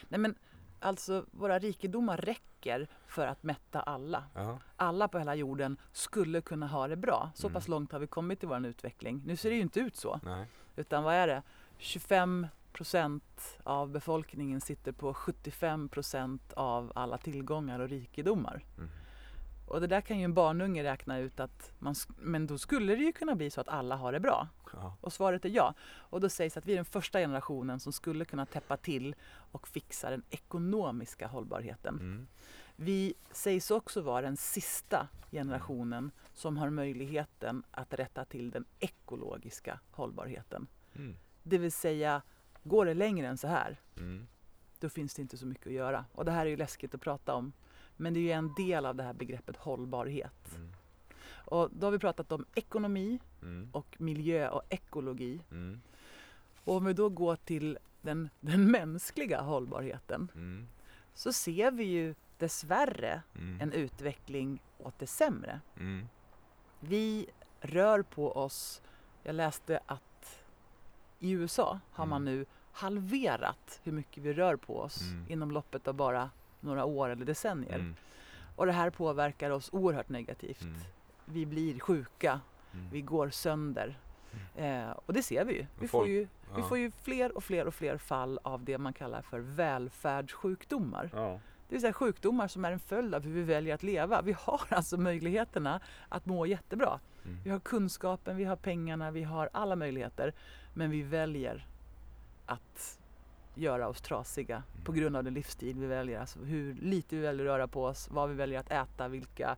Nej 0.10 0.20
men 0.20 0.36
alltså 0.80 1.26
våra 1.32 1.60
rikedomar 1.60 2.18
räcker 2.18 2.88
för 3.08 3.28
att 3.28 3.44
mätta 3.44 3.82
alla. 3.82 4.24
Ja. 4.36 4.60
Alla 4.76 5.08
på 5.08 5.18
hela 5.20 5.36
jorden 5.36 5.78
skulle 5.92 6.42
kunna 6.42 6.68
ha 6.68 6.88
det 6.88 6.96
bra. 6.96 7.32
Så 7.36 7.48
Mm. 7.48 7.54
pass 7.54 7.68
långt 7.68 7.92
har 7.92 8.00
vi 8.00 8.08
kommit 8.08 8.44
i 8.44 8.46
vår 8.46 8.66
utveckling. 8.66 9.22
Nu 9.26 9.36
ser 9.36 9.50
det 9.50 9.56
ju 9.56 9.62
inte 9.62 9.80
ut 9.80 9.96
så. 9.96 10.20
Nej. 10.24 10.46
Utan 10.76 11.04
vad 11.04 11.14
är 11.14 11.28
det? 11.28 11.44
25 11.78 12.48
procent 12.76 13.60
av 13.64 13.90
befolkningen 13.90 14.62
sitter 14.62 14.92
på 14.92 15.14
75 15.14 15.90
procent 15.90 16.54
av 16.54 16.92
alla 16.96 17.18
tillgångar 17.18 17.80
och 17.80 17.90
rikedomar. 17.90 18.66
Mm. 18.78 18.90
Och 19.68 19.82
det 19.82 19.88
där 19.88 20.02
kan 20.02 20.20
ju 20.20 20.24
en 20.24 20.34
barnunge 20.34 20.84
räkna 20.84 21.20
ut 21.20 21.40
att 21.40 21.72
man, 21.80 21.96
men 22.18 22.48
då 22.48 22.58
skulle 22.58 22.96
det 22.96 23.04
ju 23.04 23.12
kunna 23.12 23.36
bli 23.36 23.50
så 23.50 23.62
att 23.62 23.68
alla 23.68 23.96
har 23.96 24.12
det 24.12 24.20
bra. 24.20 24.48
Ja. 24.74 24.98
Och 25.02 25.14
svaret 25.14 25.46
är 25.46 25.50
ja. 25.50 25.74
Och 25.84 26.22
då 26.22 26.30
sägs 26.30 26.58
att 26.58 26.66
vi 26.66 26.72
är 26.72 26.76
den 26.76 26.86
första 26.86 27.20
generationen 27.20 27.80
som 27.80 27.94
skulle 27.94 28.26
kunna 28.26 28.46
täppa 28.46 28.78
till 28.78 29.16
och 29.52 29.68
fixa 29.68 30.10
den 30.10 30.24
ekonomiska 30.30 31.28
hållbarheten. 31.28 31.96
Mm. 31.96 32.28
Vi 32.76 33.14
sägs 33.32 33.72
också 33.72 34.02
vara 34.02 34.22
den 34.22 34.38
sista 34.38 35.08
generationen 35.32 36.12
som 36.34 36.58
har 36.58 36.70
möjligheten 36.70 37.64
att 37.72 37.94
rätta 37.94 38.26
till 38.26 38.52
den 38.52 38.66
ekologiska 38.80 39.80
hållbarheten. 39.92 40.68
Mm. 40.96 41.16
Det 41.44 41.58
vill 41.58 41.72
säga, 41.72 42.22
går 42.66 42.86
det 42.86 42.94
längre 42.94 43.28
än 43.28 43.38
så 43.38 43.48
här, 43.48 43.78
Mm. 43.98 44.28
då 44.80 44.90
finns 44.90 45.14
det 45.16 45.22
inte 45.22 45.38
så 45.38 45.46
mycket 45.46 45.68
att 45.68 45.74
göra. 45.74 46.06
Och 46.14 46.26
det 46.26 46.32
här 46.32 46.46
är 46.46 46.50
ju 46.50 46.58
läskigt 46.58 46.96
att 46.96 47.02
prata 47.02 47.34
om. 47.34 47.54
Men 47.98 48.14
det 48.14 48.20
är 48.20 48.22
ju 48.22 48.32
en 48.32 48.54
del 48.54 48.86
av 48.86 48.96
det 48.96 49.04
här 49.04 49.14
begreppet 49.14 49.58
hållbarhet. 49.58 50.56
Mm. 50.56 50.72
Och 51.28 51.70
då 51.72 51.88
har 51.88 51.92
vi 51.92 52.00
pratat 52.00 52.32
om 52.32 52.46
ekonomi 52.56 53.20
Mm. 53.42 53.70
och 53.72 53.96
miljö 54.02 54.50
och 54.50 54.62
ekologi. 54.70 55.40
Mm. 55.52 55.82
Och 56.64 56.76
om 56.76 56.86
vi 56.86 56.94
då 56.94 57.10
går 57.10 57.36
till 57.36 57.78
den, 58.02 58.30
den 58.40 58.72
mänskliga 58.72 59.42
hållbarheten 59.42 60.32
Mm. 60.36 60.68
så 61.14 61.34
ser 61.34 61.72
vi 61.72 61.84
ju 61.84 62.16
dessvärre 62.38 63.22
Mm. 63.36 63.62
en 63.62 63.72
utveckling 63.72 64.62
åt 64.78 65.00
det 65.00 65.08
sämre. 65.08 65.60
Vi 66.80 67.28
rör 67.62 68.02
på 68.02 68.32
oss. 68.32 68.82
Jag 69.24 69.36
läste 69.36 69.80
att 69.86 70.02
i 71.20 71.32
USA 71.32 71.80
har 71.92 72.06
man 72.06 72.26
nu 72.26 72.46
halverat 72.72 73.80
hur 73.84 73.92
mycket 73.92 74.24
vi 74.24 74.34
rör 74.34 74.56
på 74.56 74.80
oss 74.80 75.02
Mm. 75.02 75.26
inom 75.30 75.52
loppet 75.52 75.88
av 75.88 75.94
bara 75.94 76.30
några 76.60 76.86
år 76.86 77.10
eller 77.10 77.26
decennier. 77.26 77.76
Mm. 77.80 77.96
Och 78.56 78.66
det 78.66 78.72
här 78.72 78.90
påverkar 78.90 79.50
oss 79.50 79.70
oerhört 79.74 80.10
negativt. 80.10 80.62
Mm. 80.62 80.76
vi 81.26 81.46
blir 81.46 81.80
sjuka, 81.80 82.40
Mm. 82.74 82.90
vi 82.92 83.02
går 83.02 83.30
sönder. 83.30 83.98
Eh, 84.56 84.90
och 85.06 85.14
det 85.14 85.24
ser 85.24 85.46
vi 85.46 85.54
ju. 85.54 85.66
Vi, 85.80 85.88
får 85.88 86.08
ju. 86.08 86.28
vi 86.56 86.62
får 86.62 86.78
ju 86.78 86.92
fler 86.92 87.38
och 87.38 87.44
fler 87.44 87.68
och 87.68 87.74
fler 87.74 87.98
fall 87.98 88.40
av 88.44 88.64
det 88.64 88.78
man 88.78 88.94
kallar 88.94 89.22
för 89.22 89.40
välfärdssjukdomar. 89.40 91.10
Ja. 91.14 91.40
Det 91.68 91.76
vill 91.76 91.82
säga 91.82 91.94
sjukdomar 91.94 92.48
som 92.48 92.66
är 92.66 92.72
en 92.72 92.80
följd 92.80 93.16
av 93.16 93.24
hur 93.24 93.34
vi 93.34 93.44
väljer 93.44 93.76
att 93.76 93.84
leva. 93.84 94.22
Vi 94.22 94.32
har 94.40 94.62
alltså 94.70 94.98
möjligheterna 94.98 95.80
att 96.10 96.26
må 96.26 96.46
jättebra. 96.46 97.00
Mm. 97.26 97.38
Vi 97.44 97.50
har 97.50 97.60
kunskapen, 97.60 98.38
vi 98.38 98.44
har 98.44 98.56
pengarna, 98.56 99.12
vi 99.12 99.24
har 99.24 99.50
alla 99.54 99.76
möjligheter. 99.76 100.34
Men 100.78 100.90
vi 100.92 101.02
väljer 101.02 101.68
att 102.46 103.00
göra 103.56 103.88
oss 103.88 104.02
trasiga 104.02 104.64
på 104.84 104.92
Mm. 104.92 105.02
grund 105.02 105.18
av 105.18 105.24
den 105.24 105.34
livsstil 105.34 105.80
vi 105.80 105.88
väljer. 105.88 106.20
Alltså 106.20 106.40
hur 106.40 106.74
lite 106.74 107.16
vi 107.16 107.22
väljer 107.22 107.46
att 107.46 107.50
röra 107.50 107.68
på 107.68 107.86
oss, 107.86 108.08
vad 108.12 108.30
vi 108.30 108.36
väljer 108.36 108.60
att 108.60 108.72
äta, 108.72 109.08
vilka 109.08 109.56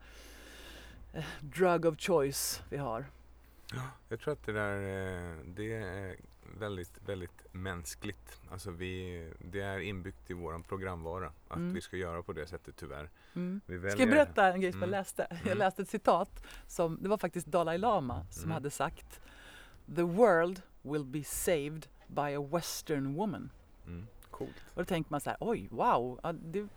eh, 1.14 1.26
drug 1.40 1.86
of 1.86 2.00
choice 2.00 2.64
vi 2.70 2.78
har. 2.78 3.06
Jag 4.10 4.20
tror 4.20 4.34
att 4.34 4.46
det 4.46 4.52
där 4.52 4.76
eh, 4.76 5.38
det 5.46 5.74
är 5.74 6.16
väldigt, 6.60 7.02
väldigt 7.06 7.54
mänskligt. 7.54 8.42
Alltså 8.52 8.72
vi, 8.72 9.28
det 9.40 9.62
är 9.62 9.80
inbyggt 9.80 10.30
i 10.30 10.34
våran 10.34 10.64
programvara 10.64 11.32
att 11.48 11.58
Mm. 11.58 11.74
vi 11.74 11.82
ska 11.82 11.98
göra 11.98 12.24
på 12.24 12.34
det 12.34 12.48
sättet 12.48 12.76
tyvärr. 12.78 13.10
Mm. 13.36 13.62
Vi 13.66 13.78
Ska 13.80 13.88
väljer, 13.88 14.00
jag 14.00 14.10
berätta 14.10 14.54
en 14.54 14.62
grej 14.62 14.72
som 14.72 14.82
jag 14.82 14.88
Mm. 14.88 15.00
läste? 15.00 15.28
Jag 15.30 15.46
Mm. 15.46 15.58
läste 15.58 15.82
ett 15.82 15.90
citat 15.90 16.44
som, 16.68 16.98
det 17.02 17.10
var 17.10 17.18
faktiskt 17.18 17.48
Dalai 17.48 17.78
Lama 17.78 18.26
som 18.32 18.44
Mm. 18.44 18.54
hade 18.54 18.70
sagt 18.70 19.22
The 19.96 20.02
world 20.02 20.62
will 20.82 21.06
be 21.06 21.24
saved 21.24 21.88
by 22.08 22.36
a 22.36 22.42
western 22.52 23.13
woman. 23.16 23.50
Mm. 23.86 24.08
Coolt. 24.32 24.56
Och 24.74 24.82
då 24.82 24.86
tänker 24.86 25.12
man 25.12 25.22
så 25.22 25.30
här, 25.30 25.38
oj, 25.40 25.68
wow, 25.72 26.20
ja, 26.24 26.34
det 26.34 26.68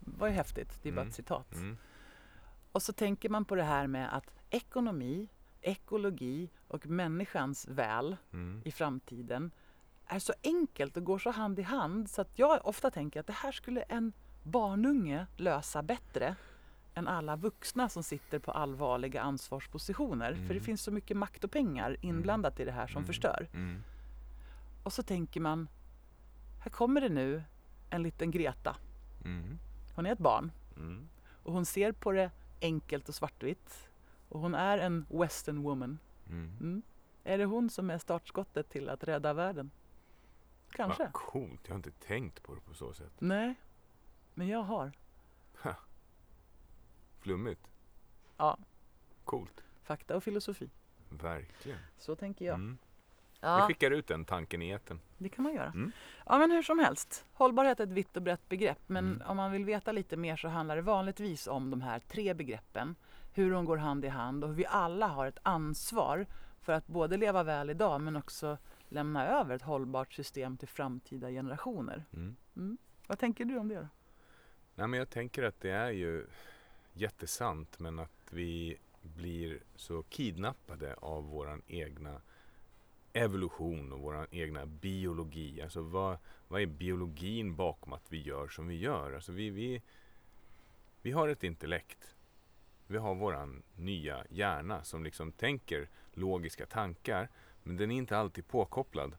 var 0.00 0.28
ju 0.28 0.32
häftigt. 0.34 0.78
Det 0.82 0.88
är 0.88 0.92
bara 0.92 1.00
Mm. 1.00 1.08
ett 1.08 1.14
citat. 1.14 1.54
Mm. 1.54 1.76
Och 2.72 2.82
så 2.82 2.92
tänker 2.92 3.28
man 3.28 3.44
på 3.44 3.54
det 3.54 3.62
här 3.62 3.86
med 3.86 4.16
att 4.16 4.34
ekonomi, 4.50 5.28
ekologi 5.60 6.50
och 6.68 6.86
människans 6.86 7.68
väl 7.68 8.16
Mm. 8.32 8.62
i 8.64 8.70
framtiden 8.72 9.50
är 10.06 10.18
så 10.18 10.32
enkelt 10.42 10.96
och 10.96 11.04
går 11.04 11.18
så 11.18 11.30
hand 11.30 11.58
i 11.58 11.62
hand 11.62 12.10
så 12.10 12.20
att 12.20 12.38
jag 12.38 12.66
ofta 12.66 12.90
tänker 12.90 13.20
att 13.20 13.26
det 13.26 13.32
här 13.32 13.52
skulle 13.52 13.80
en 13.82 14.12
barnunge 14.42 15.26
lösa 15.36 15.82
bättre 15.82 16.36
än 16.98 17.08
alla 17.08 17.36
vuxna 17.36 17.88
som 17.88 18.02
sitter 18.02 18.38
på 18.38 18.50
allvarliga 18.50 19.22
ansvarspositioner. 19.22 20.32
För 20.34 20.40
det 20.42 20.50
Mm. 20.50 20.64
finns 20.64 20.82
så 20.82 20.90
mycket 20.90 21.16
makt 21.16 21.44
och 21.44 21.50
pengar 21.50 21.96
inblandat 22.00 22.60
i 22.60 22.64
det 22.64 22.72
här 22.72 22.86
som 22.86 22.96
Mm. 22.98 23.06
förstör. 23.06 23.48
Mm. 23.52 23.82
Och 24.82 24.92
så 24.92 25.02
tänker 25.02 25.40
man, 25.40 25.68
här 26.60 26.70
kommer 26.70 27.00
det 27.00 27.08
nu 27.08 27.42
en 27.90 28.02
liten 28.02 28.30
Greta. 28.30 28.76
Mm. 29.24 29.58
Hon 29.94 30.06
är 30.06 30.12
ett 30.12 30.18
barn 30.18 30.52
Mm. 30.76 31.08
och 31.42 31.52
hon 31.52 31.66
ser 31.66 31.92
på 31.92 32.12
det 32.12 32.30
enkelt 32.60 33.08
och 33.08 33.14
svartvitt. 33.14 33.88
Och 34.28 34.40
hon 34.40 34.54
är 34.54 34.78
en 34.78 35.06
western 35.10 35.62
woman. 35.62 35.98
Mm. 36.28 36.56
Mm. 36.60 36.82
Är 37.24 37.38
det 37.38 37.44
hon 37.44 37.70
som 37.70 37.90
är 37.90 37.98
startskottet 37.98 38.68
till 38.70 38.88
att 38.88 39.04
rädda 39.04 39.32
världen? 39.32 39.70
Kanske. 40.70 41.02
Vad 41.02 41.12
coolt. 41.12 41.60
Jag 41.64 41.70
har 41.72 41.76
inte 41.76 41.90
tänkt 41.90 42.42
på 42.42 42.54
det 42.54 42.60
på 42.60 42.74
så 42.74 42.92
sätt. 42.94 43.12
Nej, 43.18 43.54
men 44.34 44.48
jag 44.48 44.62
har. 44.62 44.92
Flummigt. 47.20 47.60
Ja, 48.36 48.58
Coolt. 49.24 49.60
fakta 49.82 50.16
och 50.16 50.22
filosofi. 50.24 50.70
Verkligen. 51.10 51.78
Så 51.98 52.14
tänker 52.16 52.44
jag. 52.44 52.54
Mm. 52.54 52.78
Vi 53.32 53.38
Ja, 53.40 53.64
skickar 53.68 53.90
ut 53.90 54.06
den 54.06 54.24
tanken 54.24 54.62
i 54.62 54.70
etern. 54.70 55.00
det 55.18 55.28
kan 55.28 55.42
man 55.44 55.54
göra. 55.54 55.66
Mm. 55.66 55.92
Ja, 56.26 56.38
men 56.38 56.50
hur 56.50 56.62
som 56.62 56.78
helst. 56.78 57.26
Hållbarhet 57.32 57.80
är 57.80 57.84
ett 57.84 57.90
vitt 57.92 58.16
och 58.16 58.22
brett 58.22 58.48
begrepp. 58.48 58.78
Men 58.86 59.04
Mm. 59.12 59.28
om 59.28 59.36
man 59.36 59.52
vill 59.52 59.64
veta 59.64 59.92
lite 59.92 60.16
mer 60.16 60.36
så 60.36 60.48
handlar 60.48 60.76
det 60.76 60.82
vanligtvis 60.82 61.46
om 61.46 61.70
de 61.70 61.80
här 61.80 61.98
tre 62.00 62.34
begreppen. 62.34 62.96
Hur 63.34 63.50
de 63.50 63.64
går 63.64 63.76
hand 63.76 64.04
i 64.04 64.08
hand 64.08 64.44
och 64.44 64.50
hur 64.50 64.56
vi 64.56 64.66
alla 64.66 65.06
har 65.06 65.26
ett 65.26 65.38
ansvar 65.42 66.26
för 66.60 66.72
att 66.72 66.86
både 66.86 67.16
leva 67.16 67.42
väl 67.42 67.70
idag 67.70 68.00
men 68.00 68.16
också 68.16 68.58
lämna 68.88 69.26
över 69.26 69.54
ett 69.56 69.62
hållbart 69.62 70.12
system 70.12 70.56
till 70.56 70.68
framtida 70.68 71.28
generationer. 71.30 72.04
Mm. 72.12 72.36
Mm. 72.56 72.78
Vad 73.06 73.18
tänker 73.18 73.44
du 73.44 73.58
om 73.58 73.68
det 73.68 73.74
då? 73.74 73.88
Nej, 74.74 74.86
men 74.88 74.98
jag 74.98 75.10
tänker 75.10 75.42
att 75.42 75.60
det 75.60 75.70
är 75.70 75.90
ju 75.90 76.26
jättesant 77.00 77.78
men 77.78 77.98
att 77.98 78.28
vi 78.30 78.76
blir 79.02 79.58
så 79.76 80.02
kidnappade 80.02 80.94
av 80.94 81.24
våran 81.24 81.62
egna 81.66 82.20
evolution 83.12 83.92
och 83.92 84.00
våran 84.00 84.26
egna 84.30 84.66
biologi. 84.66 85.62
Alltså 85.62 85.80
vad, 85.80 86.18
vad 86.48 86.62
är 86.62 86.66
biologin 86.66 87.56
bakom 87.56 87.92
att 87.92 88.12
vi 88.12 88.22
gör 88.22 88.48
som 88.48 88.68
vi 88.68 88.76
gör? 88.76 89.12
Alltså 89.12 89.32
vi, 89.32 89.50
vi, 89.50 89.82
vi 91.02 91.12
har 91.12 91.28
ett 91.28 91.44
intellekt. 91.44 92.14
Vi 92.86 92.98
har 92.98 93.14
våran 93.14 93.62
nya 93.76 94.24
hjärna 94.30 94.84
som 94.84 95.04
liksom 95.04 95.32
tänker 95.32 95.88
logiska 96.12 96.66
tankar 96.66 97.28
men 97.62 97.76
den 97.76 97.90
är 97.90 97.96
inte 97.96 98.18
alltid 98.18 98.48
påkopplad. 98.48 99.16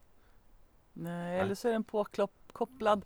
Nej, 0.93 1.39
eller 1.39 1.55
så 1.55 1.67
är 1.67 1.71
den 1.71 1.83
påkopplad. 1.83 3.05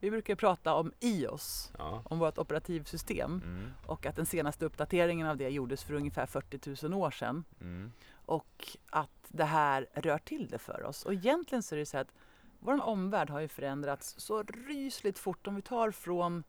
Vi 0.00 0.10
brukar 0.10 0.34
prata 0.34 0.74
om 0.74 0.92
iOS, 1.00 1.72
Ja. 1.78 2.02
om 2.04 2.18
vårt 2.18 2.38
operativsystem. 2.38 3.40
Mm. 3.44 3.70
Och 3.86 4.06
att 4.06 4.16
den 4.16 4.26
senaste 4.26 4.64
uppdateringen 4.64 5.26
av 5.26 5.36
det 5.36 5.48
gjordes 5.48 5.84
för 5.84 5.94
ungefär 5.94 6.26
40 6.26 6.86
000 6.88 6.94
år 7.02 7.10
sedan. 7.10 7.44
Mm. 7.60 7.92
Och 8.26 8.66
att 8.90 9.10
det 9.28 9.44
här 9.44 9.86
rör 9.94 10.18
till 10.18 10.48
det 10.48 10.58
för 10.58 10.84
oss. 10.84 11.04
Och 11.06 11.12
egentligen 11.14 11.62
så 11.62 11.74
är 11.74 11.78
det 11.78 11.86
så 11.86 11.98
att 11.98 12.14
vår 12.58 12.84
omvärld 12.84 13.30
har 13.30 13.40
ju 13.40 13.48
förändrats 13.48 14.14
så 14.18 14.42
rysligt 14.42 15.18
fort. 15.18 15.46
Om 15.46 15.54
vi 15.54 15.62
tar 15.62 15.90
från 15.90 16.44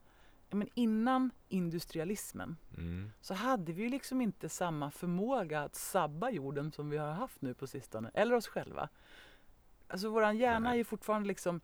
men 0.51 0.67
innan 0.73 1.31
industrialismen 1.49 2.57
Mm. 2.77 3.12
så 3.21 3.33
hade 3.33 3.73
vi 3.73 3.83
ju 3.83 3.89
liksom 3.89 4.21
inte 4.21 4.49
samma 4.49 4.91
förmåga 4.91 5.62
att 5.62 5.75
sabba 5.75 6.29
jorden 6.29 6.71
som 6.71 6.89
vi 6.89 6.97
har 6.97 7.12
haft 7.12 7.41
nu 7.41 7.53
på 7.53 7.67
sistone. 7.67 8.12
Eller 8.13 8.35
oss 8.35 8.47
själva. 8.47 8.89
Alltså 9.88 10.09
våran 10.09 10.38
hjärna 10.38 10.71
är 10.71 10.75
ju 10.75 10.83
fortfarande 10.83 11.27
liksom 11.27 11.62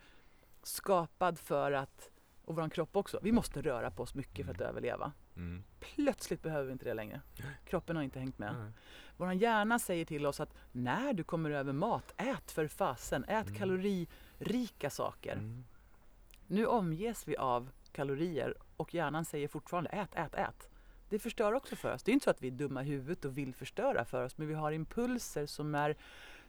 skapad 0.67 1.39
för 1.39 1.71
att, 1.71 2.09
och 2.45 2.55
våran 2.55 2.69
kropp 2.69 2.95
också, 2.95 3.19
vi 3.21 3.31
måste 3.31 3.61
röra 3.61 3.91
på 3.91 4.03
oss 4.03 4.13
mycket 4.15 4.45
för 4.45 4.53
att 4.53 4.59
Mm. 4.61 4.69
överleva. 4.69 5.11
Mm. 5.35 5.63
Plötsligt 5.79 6.41
behöver 6.41 6.65
vi 6.65 6.71
inte 6.71 6.85
det 6.85 6.93
längre. 6.93 7.21
Kroppen 7.65 7.95
har 7.95 8.03
inte 8.03 8.19
hängt 8.19 8.37
med. 8.39 8.55
Nej. 8.59 8.71
Vår 9.17 9.33
hjärna 9.33 9.79
säger 9.79 10.05
till 10.05 10.25
oss 10.25 10.39
att 10.39 10.53
när 10.71 11.13
du 11.13 11.23
kommer 11.23 11.49
över 11.49 11.73
mat, 11.73 12.13
ät 12.17 12.51
för 12.51 12.67
fasen, 12.67 13.23
ät 13.23 13.47
Mm. 13.47 13.55
kaloririka 13.59 14.89
saker. 14.89 15.33
Mm. 15.33 15.65
Nu 16.47 16.65
omges 16.65 17.27
vi 17.27 17.37
av 17.37 17.69
kalorier 17.91 18.55
och 18.77 18.93
hjärnan 18.93 19.25
säger 19.25 19.47
fortfarande 19.47 19.89
ät, 19.89 20.15
ät, 20.15 20.35
ät. 20.35 20.69
Det 21.09 21.19
förstör 21.19 21.53
också 21.53 21.75
för 21.75 21.93
oss. 21.93 22.03
Det 22.03 22.11
är 22.11 22.13
inte 22.13 22.23
så 22.23 22.29
att 22.29 22.41
vi 22.41 22.47
är 22.47 22.51
dumma 22.51 22.83
i 22.83 22.85
huvudet 22.85 23.25
och 23.25 23.37
vill 23.37 23.53
förstöra 23.53 24.05
för 24.05 24.25
oss, 24.25 24.37
men 24.37 24.47
vi 24.47 24.53
har 24.53 24.71
impulser 24.71 25.45
som 25.45 25.75
är 25.75 25.95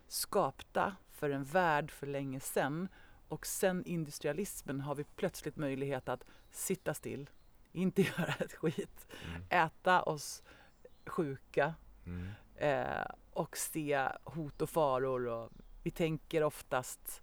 skapta 0.09 0.97
för 1.11 1.31
en 1.31 1.45
värld 1.45 1.91
för 1.91 2.07
länge 2.07 2.41
sedan. 2.41 2.89
Och 3.29 3.47
sen 3.47 3.85
industrialismen 3.85 4.81
har 4.81 4.95
vi 4.95 5.05
plötsligt 5.05 5.57
möjlighet 5.57 6.09
att 6.09 6.25
sitta 6.51 6.95
still, 6.95 7.31
inte 7.73 8.03
göra 8.03 8.35
ett 8.41 8.53
skit, 8.55 9.07
Mm. 9.25 9.43
äta 9.51 10.03
oss 10.03 10.43
sjuka 11.07 11.75
Mm. 12.07 12.29
eh, 12.55 13.07
och 13.33 13.57
se 13.57 14.09
hot 14.25 14.63
och 14.63 14.71
faror. 14.71 15.27
Och 15.29 15.51
vi 15.83 15.91
tänker 15.91 16.43
oftast 16.43 17.23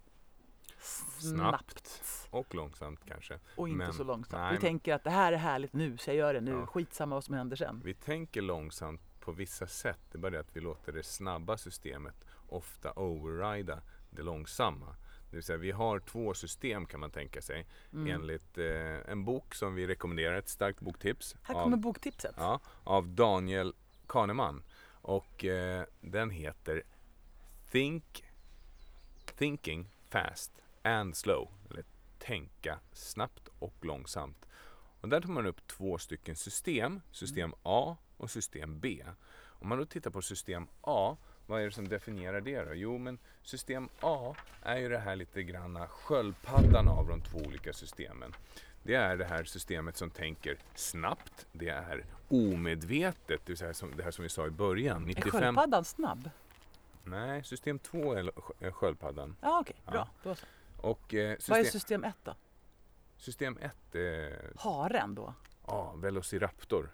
snabbt, 1.18 2.02
Och 2.30 2.54
långsamt 2.54 3.00
kanske. 3.06 3.38
och 3.56 3.68
inte 3.68 3.78
Men- 3.78 3.92
så 3.94 4.04
långsamt. 4.04 4.42
nej, 4.42 4.54
vi 4.54 4.60
tänker 4.60 4.94
att 4.94 5.04
det 5.04 5.10
här 5.10 5.32
är 5.32 5.36
härligt 5.36 5.72
nu, 5.72 5.96
så 5.98 6.10
jag 6.10 6.16
gör 6.16 6.34
det 6.34 6.40
nu. 6.40 6.50
Ja. 6.50 6.66
Skitsamma 6.66 7.16
vad 7.16 7.24
som 7.24 7.34
händer 7.34 7.56
sen. 7.56 7.80
Vi 7.84 7.94
tänker 7.94 8.42
långsamt 8.42 9.20
på 9.20 9.32
vissa 9.32 9.66
sätt. 9.66 9.98
Det 10.12 10.18
är 10.18 10.20
bara 10.20 10.30
det 10.30 10.40
att 10.40 10.56
vi 10.56 10.60
låter 10.60 10.92
det 10.92 11.02
snabba 11.02 11.56
systemet 11.56 12.24
ofta 12.48 12.92
overrida 12.96 13.80
det 14.10 14.22
långsamma. 14.22 14.96
Det 15.34 15.36
vill 15.36 15.44
säga 15.44 15.58
vi 15.58 15.70
har 15.70 15.98
två 15.98 16.34
system 16.34 16.86
kan 16.86 17.00
man 17.00 17.10
tänka 17.10 17.42
sig. 17.42 17.66
Mm. 17.92 18.14
Enligt 18.14 18.58
eh, 18.58 19.10
en 19.10 19.24
bok 19.24 19.54
som 19.54 19.74
vi 19.74 19.86
rekommenderar, 19.86 20.34
ett 20.34 20.48
starkt 20.48 20.80
boktips. 20.80 21.36
Här 21.42 21.54
av- 21.54 21.62
kommer 21.62 21.76
boktipset. 21.76 22.34
Ja, 22.36 22.60
av 22.84 23.08
Daniel 23.08 23.74
Kahneman. 24.06 24.62
Och 24.86 25.44
eh, 25.44 25.84
den 26.00 26.30
heter 26.30 26.82
Think, 27.70 28.24
Thinking 29.38 29.88
Fast 30.08 30.52
and 30.82 31.16
Slow. 31.16 31.48
Eller 31.70 31.84
Tänka 32.18 32.78
snabbt 32.92 33.48
och 33.58 33.84
långsamt. 33.84 34.46
Och 35.00 35.08
där 35.08 35.20
tar 35.20 35.28
man 35.28 35.46
upp 35.46 35.66
två 35.66 35.98
stycken 35.98 36.36
system. 36.36 37.00
System 37.10 37.54
A 37.62 37.96
och 38.16 38.30
system 38.30 38.80
B. 38.80 39.04
Om 39.42 39.68
man 39.68 39.78
då 39.78 39.86
tittar 39.86 40.10
på 40.10 40.22
system 40.22 40.66
A, 40.80 41.16
vad 41.46 41.60
är 41.60 41.64
det 41.64 41.70
som 41.72 41.88
definierar 41.88 42.40
det 42.40 42.62
då? 42.64 42.74
Jo, 42.74 42.98
men 42.98 43.18
system 43.42 43.88
A 44.00 44.34
är 44.62 44.76
ju 44.76 44.88
det 44.88 44.98
här 44.98 45.16
lite 45.16 45.42
granna 45.42 45.88
sköldpaddan 45.88 46.88
av 46.88 47.08
de 47.08 47.20
två 47.20 47.38
olika 47.38 47.72
systemen. 47.72 48.34
Det 48.82 48.94
är 48.94 49.16
det 49.16 49.24
här 49.24 49.44
systemet 49.44 49.96
som 49.96 50.10
tänker 50.10 50.58
snabbt. 50.74 51.46
Det 51.52 51.68
är 51.68 52.04
omedvetet, 52.28 53.40
det 53.46 53.48
vill 53.48 53.56
säga 53.56 53.74
som, 53.74 53.96
det 53.96 54.02
här 54.02 54.10
som 54.10 54.22
vi 54.22 54.28
sa 54.28 54.46
i 54.46 54.50
början. 54.50 55.02
Är 55.02 55.06
95... 55.06 55.30
sköldpaddan 55.30 55.84
snabb? 55.84 56.30
Nej, 57.04 57.44
system 57.44 57.78
2 57.78 58.12
är 58.14 58.22
sk- 58.22 58.52
är 58.60 58.70
sköldpaddan. 58.70 59.36
Ja, 59.40 59.60
okej. 59.60 59.76
Bra. 59.86 60.08
Och 60.76 61.14
eh, 61.14 61.36
Vad 61.48 61.58
är 61.58 61.62
system, 61.64 61.80
system 61.80 62.04
1 62.04 62.14
då? 62.24 62.34
system 63.16 63.58
1 63.60 63.94
är 63.94 64.52
Haren 64.56 65.14
då? 65.14 65.34
ja, 65.66 65.92
Velociraptor. 65.96 66.90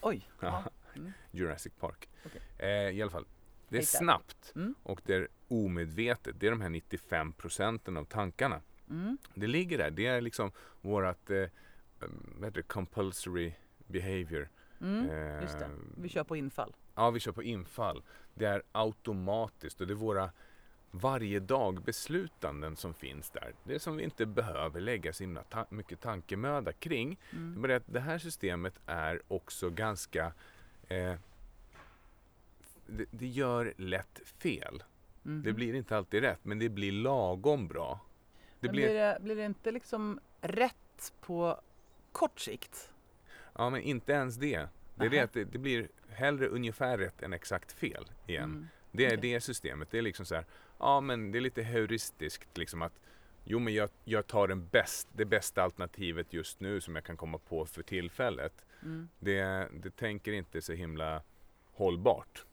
Oj. 0.00 0.30
Ja. 0.40 0.64
Mm. 0.96 1.12
Jurassic 1.30 1.72
Park. 1.80 2.08
Okej. 2.26 2.40
Eh, 2.58 2.68
I 2.96 3.02
alla 3.02 3.10
fall, 3.10 3.26
det 3.68 3.76
är 3.76 3.80
Hitta. 3.80 3.98
snabbt 3.98 4.52
Mm. 4.56 4.74
och 4.82 5.00
det 5.04 5.14
är 5.14 5.28
omedvetet. 5.48 6.40
Det 6.40 6.46
är 6.46 6.50
de 6.50 6.60
här 6.60 6.68
95 6.68 7.32
procenten 7.32 7.96
av 7.96 8.04
tankarna. 8.04 8.60
Mm. 8.90 9.18
Det 9.34 9.46
ligger 9.46 9.78
där. 9.78 9.90
Det 9.90 10.06
är 10.06 10.20
liksom 10.20 10.52
vårat 10.80 11.30
eh, 11.30 11.44
vad 12.38 12.44
heter 12.44 12.50
det, 12.52 12.62
compulsory 12.62 13.52
behavior. 13.86 14.48
Mm. 14.80 15.10
Eh, 15.10 15.42
Just 15.42 15.58
det. 15.58 15.70
Vi 15.96 16.08
kör 16.08 16.24
på 16.24 16.36
infall. 16.36 16.74
Ja, 16.94 17.10
vi 17.10 17.20
kör 17.20 17.32
på 17.32 17.42
infall. 17.42 18.02
Det 18.34 18.44
är 18.46 18.62
automatiskt 18.72 19.80
och 19.80 19.86
det 19.86 19.92
är 19.92 19.94
våra 19.96 20.30
varje 20.90 21.40
dag 21.40 21.82
beslutanden 21.82 22.76
som 22.76 22.94
finns 22.94 23.30
där. 23.30 23.54
Det 23.64 23.74
är 23.74 23.78
som 23.78 23.96
vi 23.96 24.04
inte 24.04 24.26
behöver 24.26 24.80
lägga 24.80 25.12
så 25.12 25.22
himla 25.22 25.42
ta- 25.42 25.66
mycket 25.70 26.00
tankemöda 26.00 26.72
kring. 26.72 27.18
Det 27.30 27.36
är 27.36 27.40
Mm. 27.40 27.62
det 27.62 27.76
att 27.76 27.82
det 27.86 28.00
här 28.00 28.18
systemet 28.18 28.80
är 28.86 29.22
också 29.28 29.70
ganska... 29.70 30.32
Eh, 30.88 31.14
det, 32.88 33.04
det 33.10 33.26
gör 33.26 33.74
lätt 33.76 34.20
fel. 34.24 34.82
Mhm. 35.22 35.42
Det 35.42 35.52
blir 35.52 35.74
inte 35.74 35.96
alltid 35.96 36.22
rätt, 36.22 36.40
men 36.42 36.58
det 36.58 36.68
blir 36.68 36.92
lagom 36.92 37.68
bra. 37.68 38.00
Det 38.60 38.68
blir, 38.68 38.86
blir, 38.86 38.94
det, 38.94 39.18
blir 39.20 39.36
det 39.36 39.44
inte 39.44 39.72
liksom 39.72 40.20
rätt 40.40 41.12
på 41.20 41.60
kort 42.12 42.40
sikt? 42.40 42.92
ja, 43.58 43.70
men 43.70 43.82
inte 43.82 44.12
ens 44.12 44.36
det. 44.36 44.68
Det 44.94 45.06
är 45.06 45.10
det 45.10 45.20
att 45.20 45.32
det, 45.32 45.44
det 45.44 45.58
blir 45.58 45.88
hellre 46.08 46.46
ungefär 46.46 46.98
rätt 46.98 47.22
än 47.22 47.32
exakt 47.32 47.72
fel 47.72 48.10
igen. 48.26 48.44
Mm. 48.44 48.68
Det 48.92 49.04
är 49.04 49.18
Okej. 49.18 49.32
det 49.32 49.40
systemet. 49.40 49.90
Det 49.90 49.98
är 49.98 50.02
liksom 50.02 50.26
så 50.26 50.34
här, 50.34 50.44
ja 50.78 51.00
men 51.00 51.32
det 51.32 51.38
är 51.38 51.40
lite 51.40 51.62
heuristiskt 51.62 52.58
liksom 52.58 52.82
att 52.82 53.00
jo 53.44 53.58
men 53.58 53.74
jag, 53.74 53.90
jag 54.04 54.26
tar 54.26 54.48
den 54.48 54.66
bäst, 54.66 55.08
det 55.12 55.24
bästa 55.24 55.62
alternativet 55.62 56.32
just 56.32 56.60
nu 56.60 56.80
som 56.80 56.94
jag 56.94 57.04
kan 57.04 57.16
komma 57.16 57.38
på 57.38 57.66
för 57.66 57.82
tillfället. 57.82 58.64
Mm. 58.82 59.08
Det, 59.18 59.68
det 59.72 59.96
tänker 59.96 60.32
inte 60.32 60.62
så 60.62 60.72
himla 60.72 61.22
hållbart. 61.72 62.44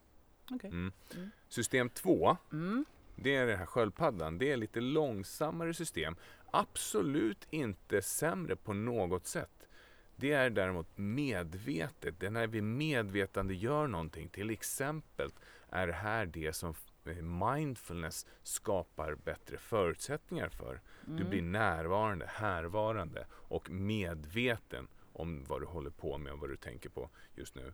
Okej. 0.52 0.70
Mm. 0.70 0.92
Mm. 1.16 1.32
System 1.48 1.90
2, 1.90 2.38
Mm. 2.52 2.86
det 3.16 3.36
är 3.36 3.48
den 3.48 3.58
här 3.60 3.66
sköldpaddan. 3.66 4.38
Det 4.38 4.52
är 4.52 4.58
lite 4.58 4.82
långsammare 4.82 5.74
system. 5.74 6.16
Absolut 6.52 7.48
inte 7.50 8.02
sämre 8.02 8.56
på 8.56 8.74
något 8.74 9.28
sätt. 9.28 9.68
Det 10.16 10.32
är 10.32 10.50
däremot 10.50 10.88
medvetet. 10.98 12.20
Det 12.20 12.26
är 12.26 12.30
när 12.30 12.48
vi 12.48 12.62
medvetande 12.62 13.54
gör 13.54 13.88
någonting. 13.88 14.30
Till 14.30 14.50
exempel 14.50 15.32
är 15.70 15.88
det 15.88 15.94
här 15.94 16.26
det 16.26 16.54
som 16.54 16.74
eh, 17.06 17.16
mindfulness 17.16 18.26
skapar 18.44 19.16
bättre 19.16 19.58
förutsättningar 19.58 20.50
för. 20.50 20.82
Du 21.06 21.12
Mm. 21.14 21.30
blir 21.30 21.42
närvarande, 21.42 22.26
härvarande 22.28 23.26
och 23.32 23.70
medveten 23.70 24.88
om 25.14 25.44
vad 25.44 25.62
du 25.62 25.66
håller 25.66 25.90
på 25.90 26.18
med 26.18 26.34
och 26.34 26.40
vad 26.40 26.50
du 26.50 26.58
tänker 26.58 26.90
på 26.90 27.10
just 27.36 27.56
nu. 27.56 27.74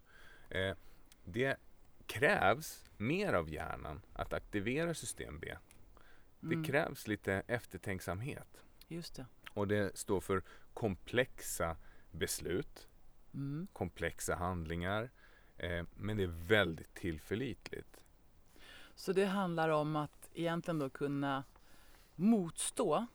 Eh, 0.50 0.76
det 1.26 1.58
krävs 2.12 2.84
mer 2.98 3.34
av 3.34 3.50
hjärnan 3.50 4.02
att 4.14 4.34
aktivera 4.34 4.94
system 4.94 5.40
B. 5.40 5.56
Det 6.40 6.54
Mm. 6.56 6.64
krävs 6.64 7.08
lite 7.08 7.44
eftertänksamhet 7.48 8.64
Just 8.88 9.16
det. 9.16 9.26
och 9.54 9.68
det 9.68 9.98
står 9.98 10.20
för 10.22 10.44
komplexa 10.74 11.76
beslut, 12.12 12.88
Mm. 13.34 13.68
komplexa 13.74 14.36
handlingar, 14.36 15.10
eh, 15.58 15.86
men 15.96 16.18
det 16.18 16.24
är 16.24 16.48
väldigt 16.48 16.94
tillförlitligt. 16.94 17.98
Så 18.96 19.14
det 19.14 19.26
handlar 19.26 19.70
om 19.70 19.96
att 19.96 20.30
egentligen 20.34 20.80
då 20.80 20.90
kunna 20.90 21.44
motstå 22.16 23.06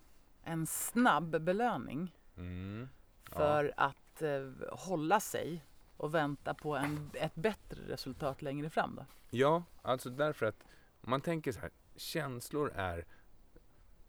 en 0.42 0.66
snabb 0.66 1.40
belöning 1.40 2.16
Mm. 2.36 2.88
för 3.24 3.72
att 3.76 4.22
eh, 4.22 4.52
hålla 4.72 5.20
sig 5.20 5.64
och 5.96 6.14
vänta 6.14 6.54
på 6.54 6.76
en, 6.76 7.10
ett 7.14 7.34
bättre 7.34 7.80
resultat 7.92 8.42
längre 8.42 8.70
fram. 8.70 8.94
Då. 8.94 9.04
Ja, 9.30 9.62
alltså 9.82 10.10
därför 10.10 10.46
att 10.46 10.64
man 11.00 11.20
tänker 11.20 11.52
så 11.52 11.60
här, 11.60 11.70
känslor 11.96 12.72
är 12.74 13.04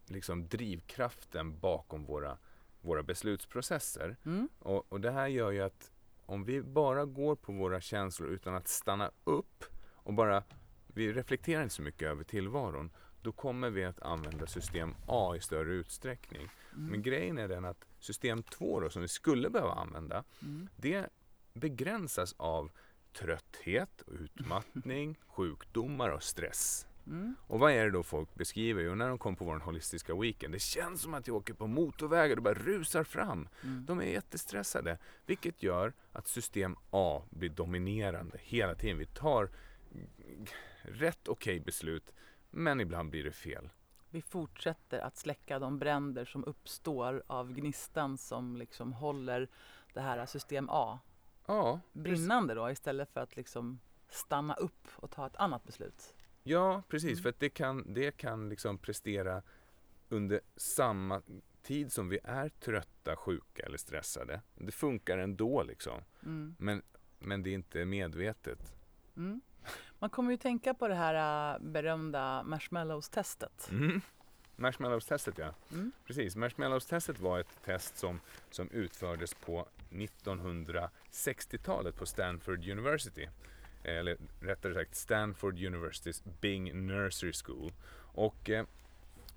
liksom 0.05 0.47
drivkraften 0.47 1.59
bakom 1.59 2.05
våra, 2.05 2.37
våra 2.81 3.03
beslutsprocesser. 3.03 4.17
Mm. 4.25 4.49
Och, 4.59 4.91
och 4.91 5.01
det 5.01 5.11
här 5.11 5.27
gör 5.27 5.51
ju 5.51 5.61
att 5.61 5.91
om 6.25 6.43
vi 6.43 6.61
bara 6.61 7.05
går 7.05 7.35
på 7.35 7.51
våra 7.51 7.81
känslor 7.81 8.29
utan 8.29 8.55
att 8.55 8.67
stanna 8.67 9.11
upp 9.23 9.63
och 9.91 10.13
bara, 10.13 10.43
vi 10.87 11.13
reflekterar 11.13 11.63
inte 11.63 11.75
så 11.75 11.81
mycket 11.81 12.07
över 12.07 12.23
tillvaron, 12.23 12.91
då 13.21 13.31
kommer 13.31 13.69
vi 13.69 13.85
att 13.85 14.01
använda 14.01 14.47
system 14.47 14.95
A 15.07 15.35
i 15.35 15.41
större 15.41 15.73
utsträckning. 15.73 16.49
Mm. 16.73 16.91
Men 16.91 17.01
grejen 17.01 17.37
är 17.37 17.47
den 17.47 17.65
att 17.65 17.85
system 17.99 18.43
2 18.43 18.79
då, 18.79 18.89
som 18.89 19.01
vi 19.01 19.07
skulle 19.07 19.49
behöva 19.49 19.73
använda, 19.73 20.23
Mm. 20.41 20.69
det 20.75 21.09
begränsas 21.57 22.35
av 22.37 22.71
trötthet, 23.13 24.01
och 24.01 24.13
utmattning, 24.13 25.17
sjukdomar 25.27 26.09
och 26.09 26.23
stress. 26.23 26.87
Mm. 27.07 27.35
Och 27.47 27.59
vad 27.59 27.71
är 27.71 27.85
det 27.85 27.91
då 27.91 28.03
folk 28.03 28.35
beskriver? 28.35 28.83
Jo, 28.83 28.95
när 28.95 29.09
de 29.09 29.17
kom 29.17 29.35
på 29.35 29.45
vår 29.45 29.59
holistiska 29.59 30.15
weekend, 30.15 30.53
det 30.53 30.59
känns 30.59 31.01
som 31.01 31.13
att 31.13 31.27
jag 31.27 31.35
åker 31.35 31.53
på 31.53 31.67
motorvägar 31.67 32.37
och 32.37 32.43
bara 32.43 32.53
rusar 32.53 33.03
fram. 33.03 33.49
Mm. 33.63 33.85
De 33.85 33.99
är 33.99 34.05
jättestressade, 34.05 34.97
vilket 35.25 35.63
gör 35.63 35.93
att 36.11 36.27
system 36.27 36.75
A 36.89 37.23
blir 37.29 37.49
dominerande 37.49 38.37
hela 38.41 38.75
tiden. 38.75 38.97
Vi 38.97 39.05
tar 39.05 39.49
rätt 40.81 41.27
okej 41.27 41.59
beslut, 41.59 42.13
men 42.49 42.79
ibland 42.79 43.09
blir 43.09 43.23
det 43.23 43.31
fel. 43.31 43.69
Vi 44.09 44.21
fortsätter 44.21 44.99
att 44.99 45.17
släcka 45.17 45.59
de 45.59 45.79
bränder 45.79 46.25
som 46.25 46.43
uppstår 46.43 47.23
av 47.27 47.53
gnistan 47.53 48.17
som 48.17 48.57
liksom 48.57 48.93
håller 48.93 49.47
det 49.93 50.01
här 50.01 50.25
system 50.25 50.69
A 50.69 50.99
Ja, 51.47 51.79
brinnande 51.93 52.53
då 52.53 52.71
istället 52.71 53.09
för 53.09 53.21
att 53.21 53.35
liksom 53.35 53.79
stanna 54.09 54.53
upp 54.53 54.87
och 54.95 55.11
ta 55.11 55.27
ett 55.27 55.35
annat 55.35 55.63
beslut. 55.63 56.15
Ja, 56.43 56.83
precis. 56.87 57.11
Mm. 57.11 57.23
För 57.23 57.29
att 57.29 57.39
det 57.39 57.49
kan, 57.49 57.93
det 57.93 58.11
kan 58.11 58.49
liksom 58.49 58.77
prestera 58.77 59.41
under 60.09 60.41
samma 60.55 61.21
tid 61.63 61.91
som 61.91 62.09
vi 62.09 62.19
är 62.23 62.49
trötta, 62.49 63.15
sjuka 63.15 63.65
eller 63.65 63.77
stressade. 63.77 64.41
Det 64.55 64.71
funkar 64.71 65.17
ändå 65.17 65.63
liksom. 65.63 66.01
Mm. 66.23 66.55
Men, 66.59 66.81
men 67.19 67.43
det 67.43 67.49
är 67.49 67.53
inte 67.53 67.85
medvetet. 67.85 68.75
Mm. 69.17 69.41
Man 69.99 70.09
kommer 70.09 70.31
ju 70.31 70.37
tänka 70.37 70.73
på 70.73 70.87
det 70.87 70.95
här 70.95 71.53
äh, 71.53 71.59
berömda 71.61 72.43
marshmallows-testet. 72.43 73.69
Mm. 73.71 74.01
Marshmallows-testet 74.55 75.37
ja. 75.37 75.53
Mm. 75.71 75.91
Precis, 76.05 76.35
Marshmallows-testet 76.35 77.19
var 77.19 77.39
ett 77.39 77.63
test 77.65 77.97
som, 77.97 78.19
som 78.51 78.69
utfördes 78.71 79.33
på 79.33 79.67
1960-talet 81.11 81.95
på 81.95 82.05
Stanford 82.05 82.67
University. 82.69 83.27
Eller 83.83 84.17
rättare 84.39 84.73
sagt 84.73 84.95
Stanford 84.95 85.59
Universitys 85.63 86.23
Bing 86.41 86.87
Nursery 86.87 87.33
School. 87.33 87.71
Och 88.13 88.49
eh, 88.49 88.65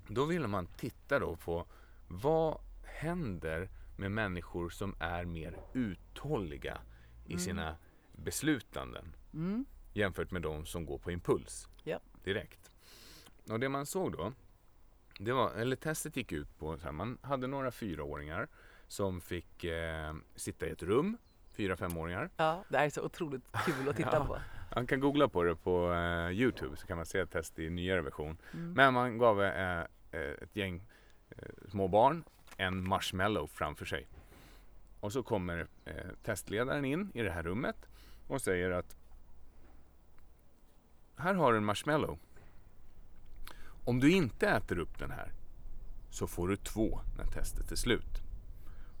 då 0.07 0.25
ville 0.25 0.47
man 0.47 0.67
titta 0.67 1.19
då 1.19 1.35
på 1.35 1.65
vad 2.07 2.57
händer 2.83 3.69
med 3.97 4.11
människor 4.11 4.69
som 4.69 4.95
är 4.99 5.25
mer 5.25 5.57
uthålliga 5.73 6.81
i 7.27 7.31
Mm. 7.33 7.39
sina 7.39 7.75
beslutanden 8.11 9.15
Mm. 9.33 9.65
jämfört 9.93 10.31
med 10.31 10.41
de 10.41 10.65
som 10.65 10.85
går 10.85 10.97
på 10.97 11.11
impuls 11.11 11.67
Ja. 11.83 11.99
direkt. 12.23 12.71
Och 13.49 13.59
det 13.59 13.69
man 13.69 13.85
såg 13.85 14.11
då, 14.11 14.33
det 15.19 15.31
var, 15.33 15.51
eller 15.51 15.75
testet 15.75 16.17
gick 16.17 16.31
ut 16.31 16.57
på 16.59 16.77
här, 16.77 16.91
man 16.91 17.17
hade 17.21 17.47
några 17.47 17.71
fyraåringar 17.71 18.47
som 18.87 19.21
fick 19.21 19.63
eh, 19.63 20.13
sitta 20.35 20.67
i 20.67 20.69
ett 20.69 20.83
rum, 20.83 21.17
fyra 21.53 21.77
femåringar. 21.77 22.29
Ja, 22.37 22.63
det 22.69 22.77
är 22.77 22.89
så 22.89 23.01
otroligt 23.01 23.43
kul 23.65 23.89
att 23.89 23.95
titta 23.95 24.15
Ja. 24.15 24.25
på. 24.25 24.37
Man 24.75 24.87
kan 24.87 24.99
googla 24.99 25.27
på 25.27 25.43
det 25.43 25.55
på 25.55 25.93
eh, 25.93 26.29
Youtube 26.31 26.77
så 26.77 26.87
kan 26.87 26.97
man 26.97 27.05
se 27.05 27.19
ett 27.19 27.31
test 27.31 27.59
i 27.59 27.69
nyare 27.69 28.01
version. 28.01 28.37
Mm. 28.53 28.73
Men 28.73 28.93
man 28.93 29.17
gav 29.17 29.43
eh, 29.43 29.79
eh, 30.11 30.19
ett 30.41 30.55
gäng 30.55 30.83
eh, 31.29 31.47
små 31.69 31.87
barn 31.87 32.23
en 32.57 32.87
marshmallow 32.87 33.47
framför 33.47 33.85
sig. 33.85 34.07
Och 34.99 35.13
så 35.13 35.23
kommer 35.23 35.67
eh, 35.85 35.93
testledaren 36.23 36.85
in 36.85 37.11
i 37.13 37.21
det 37.21 37.31
här 37.31 37.43
rummet 37.43 37.75
och 38.27 38.41
säger 38.41 38.71
att 38.71 38.95
här 41.15 41.33
har 41.33 41.51
du 41.51 41.57
en 41.57 41.65
marshmallow. 41.65 42.19
Om 43.85 43.99
du 43.99 44.11
inte 44.11 44.47
äter 44.47 44.79
upp 44.79 44.99
den 44.99 45.11
här 45.11 45.31
så 46.09 46.27
får 46.27 46.47
du 46.47 46.55
två 46.55 46.99
när 47.17 47.25
testet 47.25 47.71
är 47.71 47.75
slut. 47.75 48.21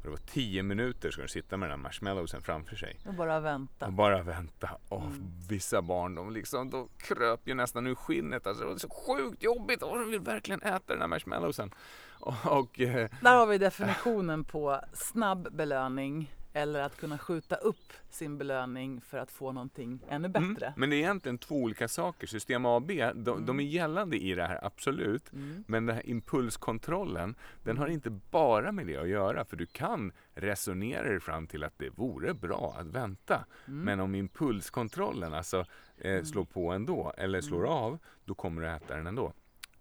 Och 0.01 0.05
det 0.05 0.09
var 0.09 0.17
tio 0.17 0.63
minuter 0.63 1.11
ska 1.11 1.21
du 1.21 1.27
sitta 1.27 1.57
med 1.57 1.69
den 1.69 1.77
här 1.79 1.83
marshmallowsen 1.83 2.41
framför 2.41 2.75
sig. 2.75 2.99
Och 3.05 3.13
bara 3.13 3.39
vänta. 3.39 3.85
Och 3.85 3.93
bara 3.93 4.23
vänta. 4.23 4.69
Och 4.89 5.01
Mm. 5.01 5.31
vissa 5.49 5.81
barn 5.81 6.15
de 6.15 6.31
liksom, 6.33 6.69
de 6.69 6.89
kröp 6.97 7.47
ju 7.47 7.53
nästan 7.53 7.87
ur 7.87 7.95
skinnet. 7.95 8.47
Alltså, 8.47 8.63
det 8.63 8.69
var 8.71 8.77
så 8.77 8.89
sjukt 8.89 9.43
jobbigt 9.43 9.83
och 9.83 9.99
de 9.99 10.11
vill 10.11 10.19
verkligen 10.19 10.61
äta 10.61 10.93
den 10.93 11.01
här 11.01 11.07
marshmallowsen. 11.07 11.71
Och, 12.19 12.33
och 12.45 12.79
eh, 12.81 13.09
Där 13.21 13.35
har 13.35 13.45
vi 13.47 13.57
definitionen 13.57 14.43
på 14.43 14.81
snabb 14.93 15.47
belöning 15.55 16.33
eller 16.53 16.81
att 16.81 16.97
kunna 16.97 17.17
skjuta 17.17 17.55
upp 17.55 17.93
sin 18.09 18.37
belöning 18.37 19.01
för 19.01 19.17
att 19.17 19.31
få 19.31 19.51
någonting 19.51 19.99
ännu 20.09 20.27
bättre. 20.27 20.65
Mm. 20.65 20.73
Men 20.75 20.89
det 20.89 20.95
är 20.95 20.97
egentligen 20.97 21.37
två 21.37 21.55
olika 21.55 21.87
saker. 21.87 22.27
System 22.27 22.65
A 22.65 22.75
och 22.75 22.81
B, 22.81 23.11
de, 23.15 23.45
de 23.45 23.59
är 23.59 23.63
gällande 23.63 24.17
i 24.17 24.35
det 24.35 24.47
här, 24.47 24.65
absolut. 24.65 25.33
Mm. 25.33 25.63
Men 25.67 25.85
den 25.85 25.95
här 25.95 26.09
impulskontrollen, 26.09 27.35
den 27.63 27.77
har 27.77 27.87
inte 27.87 28.09
bara 28.09 28.71
med 28.71 28.87
det 28.87 28.97
att 28.97 29.07
göra. 29.07 29.45
För 29.45 29.57
du 29.57 29.65
kan 29.65 30.11
resonera 30.33 31.03
dig 31.03 31.19
fram 31.19 31.47
till 31.47 31.63
att 31.63 31.77
det 31.77 31.89
vore 31.89 32.33
bra 32.33 32.75
att 32.79 32.87
vänta. 32.87 33.45
Mm. 33.67 33.79
Men 33.79 33.99
om 33.99 34.15
impulskontrollen 34.15 35.33
alltså 35.33 35.65
eh, 35.97 36.23
slår 36.23 36.45
på 36.45 36.71
ändå, 36.71 37.13
eller 37.17 37.41
slår 37.41 37.61
Mm. 37.61 37.71
av, 37.71 37.97
då 38.25 38.33
kommer 38.33 38.61
du 38.61 38.67
äta 38.69 38.95
den 38.95 39.07
ändå. 39.07 39.33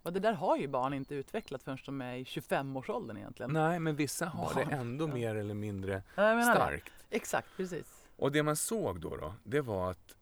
Och 0.03 0.13
det 0.13 0.21
där 0.21 0.33
har 0.33 0.57
ju 0.57 0.69
barn 0.69 0.95
inte 0.95 1.15
utvecklat 1.15 1.63
förrän 1.63 1.79
de 1.87 2.01
är 2.01 2.15
i 2.17 2.25
25-årsåldern 2.25 3.17
egentligen. 3.17 3.53
Nej, 3.53 3.79
men 3.81 3.97
vissa 3.97 4.27
har 4.27 4.55
Barn. 4.55 4.69
det 4.69 4.75
ändå 4.75 5.09
Ja. 5.09 5.15
mer 5.15 5.35
eller 5.35 5.55
mindre 5.55 6.03
det. 6.15 6.43
starkt. 6.43 6.93
Exakt, 7.11 7.49
precis. 7.57 8.05
Och 8.17 8.33
det 8.33 8.43
man 8.43 8.57
såg 8.57 9.01
då, 9.01 9.17
då, 9.17 9.35
det 9.45 9.61
var 9.61 9.91
att 9.91 10.15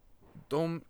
de 0.49 0.81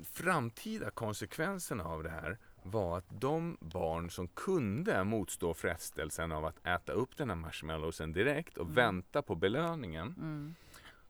framtida 0.00 0.90
konsekvenserna 0.90 1.84
av 1.84 2.02
det 2.02 2.10
här 2.10 2.38
var 2.62 2.98
att 2.98 3.20
de 3.20 3.56
barn 3.60 4.10
som 4.10 4.28
kunde 4.28 5.04
motstå 5.04 5.54
frestelsen 5.54 6.32
av 6.32 6.44
att 6.44 6.66
äta 6.66 6.92
upp 6.92 7.16
den 7.16 7.28
här 7.28 7.36
marshmallowsen 7.36 8.12
direkt 8.12 8.56
och 8.58 8.64
Mm. 8.64 8.74
vänta 8.74 9.22
på 9.22 9.34
belöningen. 9.34 10.06
Mm. 10.18 10.54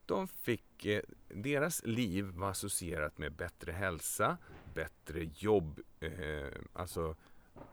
De 0.06 0.28
fick, 0.28 0.86
eh, 0.86 1.00
deras 1.28 1.82
liv 1.84 2.24
var 2.24 2.50
associerat 2.50 3.18
med 3.18 3.32
bättre 3.32 3.72
hälsa, 3.72 4.36
bättre 4.74 5.24
jobb, 5.34 5.80
eh, 6.00 6.48
alltså 6.72 7.16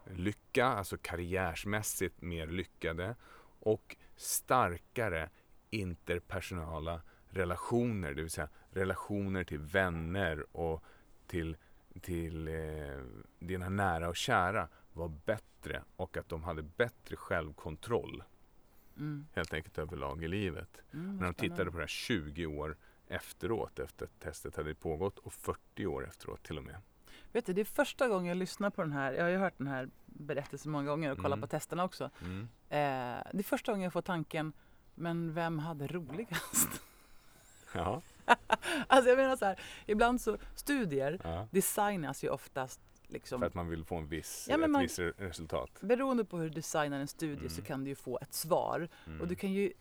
lycka, 0.06 0.66
alltså 0.66 0.98
karriärsmässigt 0.98 2.22
mer 2.22 2.48
lyckade 2.48 3.16
och 3.60 3.96
starkare 4.16 5.30
interpersonala 5.70 7.02
relationer, 7.30 8.14
det 8.14 8.22
vill 8.22 8.32
säga 8.32 8.50
relationer 8.70 9.44
till 9.44 9.60
vänner 9.60 10.46
och 10.58 10.84
till, 11.28 11.58
till 12.02 12.48
eh, 12.48 13.02
dina 13.40 13.70
nära 13.70 14.10
och 14.10 14.16
kära 14.16 14.68
var 14.94 15.08
bättre 15.26 15.84
och 15.96 16.18
att 16.18 16.30
de 16.30 16.44
hade 16.44 16.62
bättre 16.64 17.16
självkontroll 17.16 18.24
Mm. 18.98 19.28
helt 19.34 19.54
enkelt 19.54 19.78
överlag 19.78 20.24
i 20.24 20.28
livet. 20.28 20.82
Mm, 20.94 21.18
När 21.18 21.26
de 21.26 21.34
tittade 21.34 21.72
på 21.72 21.78
det 21.78 21.84
här 21.84 21.88
20 21.88 22.46
år 22.46 22.78
efteråt 23.08 23.80
efter 23.80 24.06
att 24.06 24.20
testet 24.20 24.56
hade 24.56 24.76
pågått 24.76 25.20
och 25.20 25.34
40 25.34 25.86
år 25.86 26.08
efteråt 26.08 26.44
till 26.44 26.58
och 26.58 26.64
med. 26.64 26.82
Vet 27.32 27.46
du, 27.46 27.54
det 27.54 27.62
är 27.62 27.66
första 27.66 28.08
gången 28.08 28.26
jag 28.28 28.38
lyssnar 28.38 28.70
på 28.70 28.82
den 28.82 28.92
här. 28.92 29.14
Jag 29.14 29.24
har 29.24 29.30
ju 29.30 29.38
hört 29.38 29.54
den 29.58 29.68
här 29.68 29.90
berättelsen 30.06 30.72
många 30.72 30.90
gånger 30.90 31.12
och 31.12 31.18
kollat 31.18 31.38
Mm. 31.38 31.42
på 31.42 31.48
testerna 31.48 31.84
också. 31.84 32.10
Mm. 32.22 32.42
Eh, 32.70 33.24
det 33.34 33.40
är 33.40 33.44
första 33.44 33.72
gången 33.72 33.84
jag 33.84 33.94
får 33.94 34.02
tanken, 34.02 34.54
men 34.96 35.34
vem 35.34 35.60
hade 35.60 35.88
roligast? 35.88 36.68
Ja, 37.74 38.02
alltså 38.88 39.10
jag 39.10 39.18
menar 39.18 39.36
så 39.36 39.46
här, 39.46 39.60
ibland 39.86 40.22
så 40.22 40.38
studier 40.56 41.20
ja, 41.24 41.48
designas 41.52 42.24
ju 42.24 42.30
oftast 42.30 42.80
liksom 43.08 43.40
för 43.40 43.48
att 43.48 43.54
man 43.54 43.70
vill 43.70 43.86
få 43.86 43.96
en 43.96 44.08
viss, 44.08 44.48
Ja, 44.50 44.64
ett 44.64 44.70
man- 44.70 44.82
visst 44.82 45.00
re- 45.00 45.14
resultat. 45.18 45.70
Beroende 45.82 46.26
på 46.26 46.38
hur 46.38 46.50
du 46.50 46.56
designar 46.56 47.00
en 47.00 47.08
studie 47.08 47.50
så 47.50 47.56
Mm. 47.56 47.66
kan 47.66 47.84
du 47.84 47.90
ju 47.90 47.96
få 47.96 48.20
ett 48.22 48.34
svar. 48.34 48.88
Mm. 49.08 49.22
Och 49.22 49.28
du 49.28 49.36
kan 49.36 49.52
ju 49.52 49.74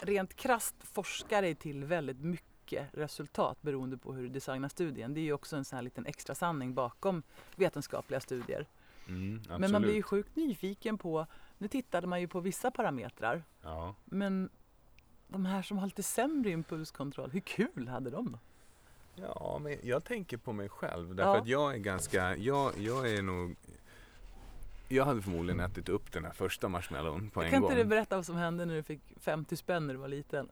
rent 0.00 0.34
krasst 0.36 0.74
forska 0.82 1.40
dig 1.40 1.54
till 1.54 1.84
väldigt 1.84 2.20
mycket 2.20 2.46
resultat 2.92 3.62
beroende 3.62 3.96
på 3.96 4.12
hur 4.12 4.22
du 4.22 4.28
designar 4.28 4.68
studien. 4.68 5.14
Det 5.14 5.20
är 5.20 5.22
ju 5.22 5.32
också 5.32 5.56
en 5.56 5.64
sån 5.64 5.76
här 5.76 5.82
liten 5.82 6.06
extra 6.06 6.34
sanning 6.34 6.74
bakom 6.74 7.22
vetenskapliga 7.56 8.20
studier. 8.20 8.66
Mm, 9.08 9.42
Men 9.58 9.72
man 9.72 9.82
blir 9.82 9.94
ju 9.94 10.02
sjukt 10.02 10.36
nyfiken 10.36 10.98
på, 10.98 11.26
nu 11.58 11.68
tittade 11.68 12.06
man 12.06 12.20
ju 12.20 12.28
på 12.28 12.40
vissa 12.40 12.70
parametrar, 12.70 13.42
Ja. 13.62 13.94
men 14.04 14.48
de 15.28 15.46
här 15.46 15.62
som 15.62 15.78
har 15.78 15.86
lite 15.86 16.02
sämre 16.02 16.50
impulskontroll, 16.50 17.30
hur 17.30 17.40
kul 17.40 17.88
hade 17.88 18.10
de 18.10 18.32
då? 18.32 18.38
ja, 19.14 19.58
men 19.62 19.76
jag 19.82 20.04
tänker 20.04 20.36
på 20.36 20.52
mig 20.52 20.68
själv 20.68 21.14
därför 21.14 21.30
Ja. 21.34 21.38
att 21.40 21.46
jag 21.48 21.74
är 21.74 21.78
ganska, 21.78 22.36
jag, 22.36 22.72
jag 22.78 23.12
är 23.12 23.22
nog 23.22 23.56
jag 24.88 25.04
hade 25.04 25.22
förmodligen 25.22 25.60
ätit 25.60 25.88
upp 25.88 26.12
den 26.12 26.24
här 26.24 26.32
första 26.32 26.68
marshmallowen 26.68 27.30
på 27.30 27.42
en 27.42 27.50
kan 27.50 27.60
gång. 27.60 27.70
inte 27.70 27.82
du 27.82 27.88
berätta 27.88 28.16
vad 28.16 28.26
som 28.26 28.36
hände 28.36 28.64
när 28.66 28.74
du 28.74 28.82
fick 28.82 29.00
50 29.20 29.56
spänn 29.56 29.86
när 29.86 29.94
du 29.94 30.00
var 30.00 30.08
liten? 30.08 30.48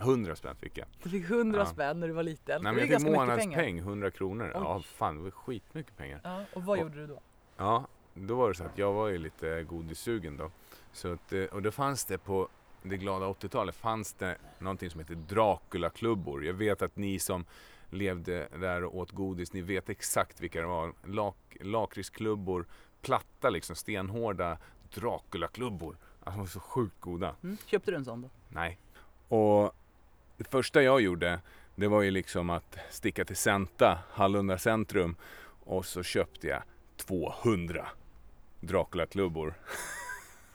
100 0.00 0.36
spänn 0.36 0.56
fick 0.56 0.78
jag. 0.78 0.86
Du 1.02 1.10
fick 1.10 1.24
100 1.30 1.58
Ja. 1.58 1.66
spänn 1.66 2.00
när 2.00 2.08
du 2.08 2.14
var 2.14 2.22
liten. 2.22 2.62
Nej, 2.62 2.72
men 2.72 2.88
jag 2.88 3.00
fick 3.02 3.10
månadspeng, 3.10 3.78
100 3.78 4.10
kronor. 4.10 4.44
Oj. 4.54 4.60
Ja, 4.64 4.82
fan 4.82 5.16
det 5.16 5.22
var 5.22 5.30
skitmycket 5.30 5.96
pengar. 5.96 6.20
Ja, 6.24 6.44
och 6.52 6.62
vad 6.64 6.78
Och- 6.78 6.82
gjorde 6.84 7.00
du 7.00 7.06
då? 7.06 7.20
Ja, 7.56 7.86
då 8.14 8.34
var 8.36 8.48
det 8.48 8.54
så 8.54 8.64
att 8.64 8.78
jag 8.78 8.92
var 8.92 9.08
ju 9.08 9.18
lite 9.18 9.62
godissugen 9.62 10.36
då. 10.36 10.50
Så 10.92 11.12
att, 11.12 11.32
eh, 11.32 11.44
och 11.44 11.62
då 11.62 11.70
fanns 11.70 12.04
det 12.04 12.18
på 12.18 12.48
det 12.82 12.96
glada 12.96 13.26
80-talet 13.26 13.74
fanns 13.76 14.12
det 14.14 14.38
någonting 14.58 14.90
som 14.90 15.00
heter 15.00 15.14
Dracula-klubbor. 15.14 16.44
Jag 16.44 16.54
vet 16.54 16.82
att 16.82 16.96
ni 16.96 17.18
som 17.18 17.44
levde 17.90 18.48
där 18.60 18.84
och 18.84 18.96
åt 18.96 19.10
godis, 19.10 19.52
ni 19.52 19.60
vet 19.60 19.88
exakt 19.88 20.40
vilka 20.40 20.60
det 20.60 20.66
var. 20.66 20.92
Lak, 21.04 21.56
lakritsklubbor, 21.60 22.66
platta 23.02 23.50
liksom, 23.50 23.76
stenhårda 23.76 24.58
Dracula-klubbor. 24.94 25.96
Alltså 26.20 26.30
de 26.30 26.38
var 26.40 26.46
så 26.46 26.60
sjukt 26.60 27.00
goda. 27.00 27.36
Mm. 27.42 27.56
Köpte 27.66 27.90
du 27.90 27.96
en 27.96 28.04
sån 28.04 28.22
då? 28.22 28.30
Nej. 28.48 28.78
Och 29.32 29.74
det 30.36 30.44
första 30.44 30.82
jag 30.82 31.00
gjorde, 31.00 31.40
det 31.74 31.88
var 31.88 32.02
ju 32.02 32.10
liksom 32.10 32.50
att 32.50 32.78
sticka 32.90 33.24
till 33.24 33.36
Centa, 33.36 33.98
Hallunda 34.10 34.58
centrum. 34.58 35.16
Och 35.64 35.86
så 35.86 36.02
köpte 36.02 36.46
jag 36.46 36.62
200 36.96 37.86
Dracula-klubbor. 38.60 39.54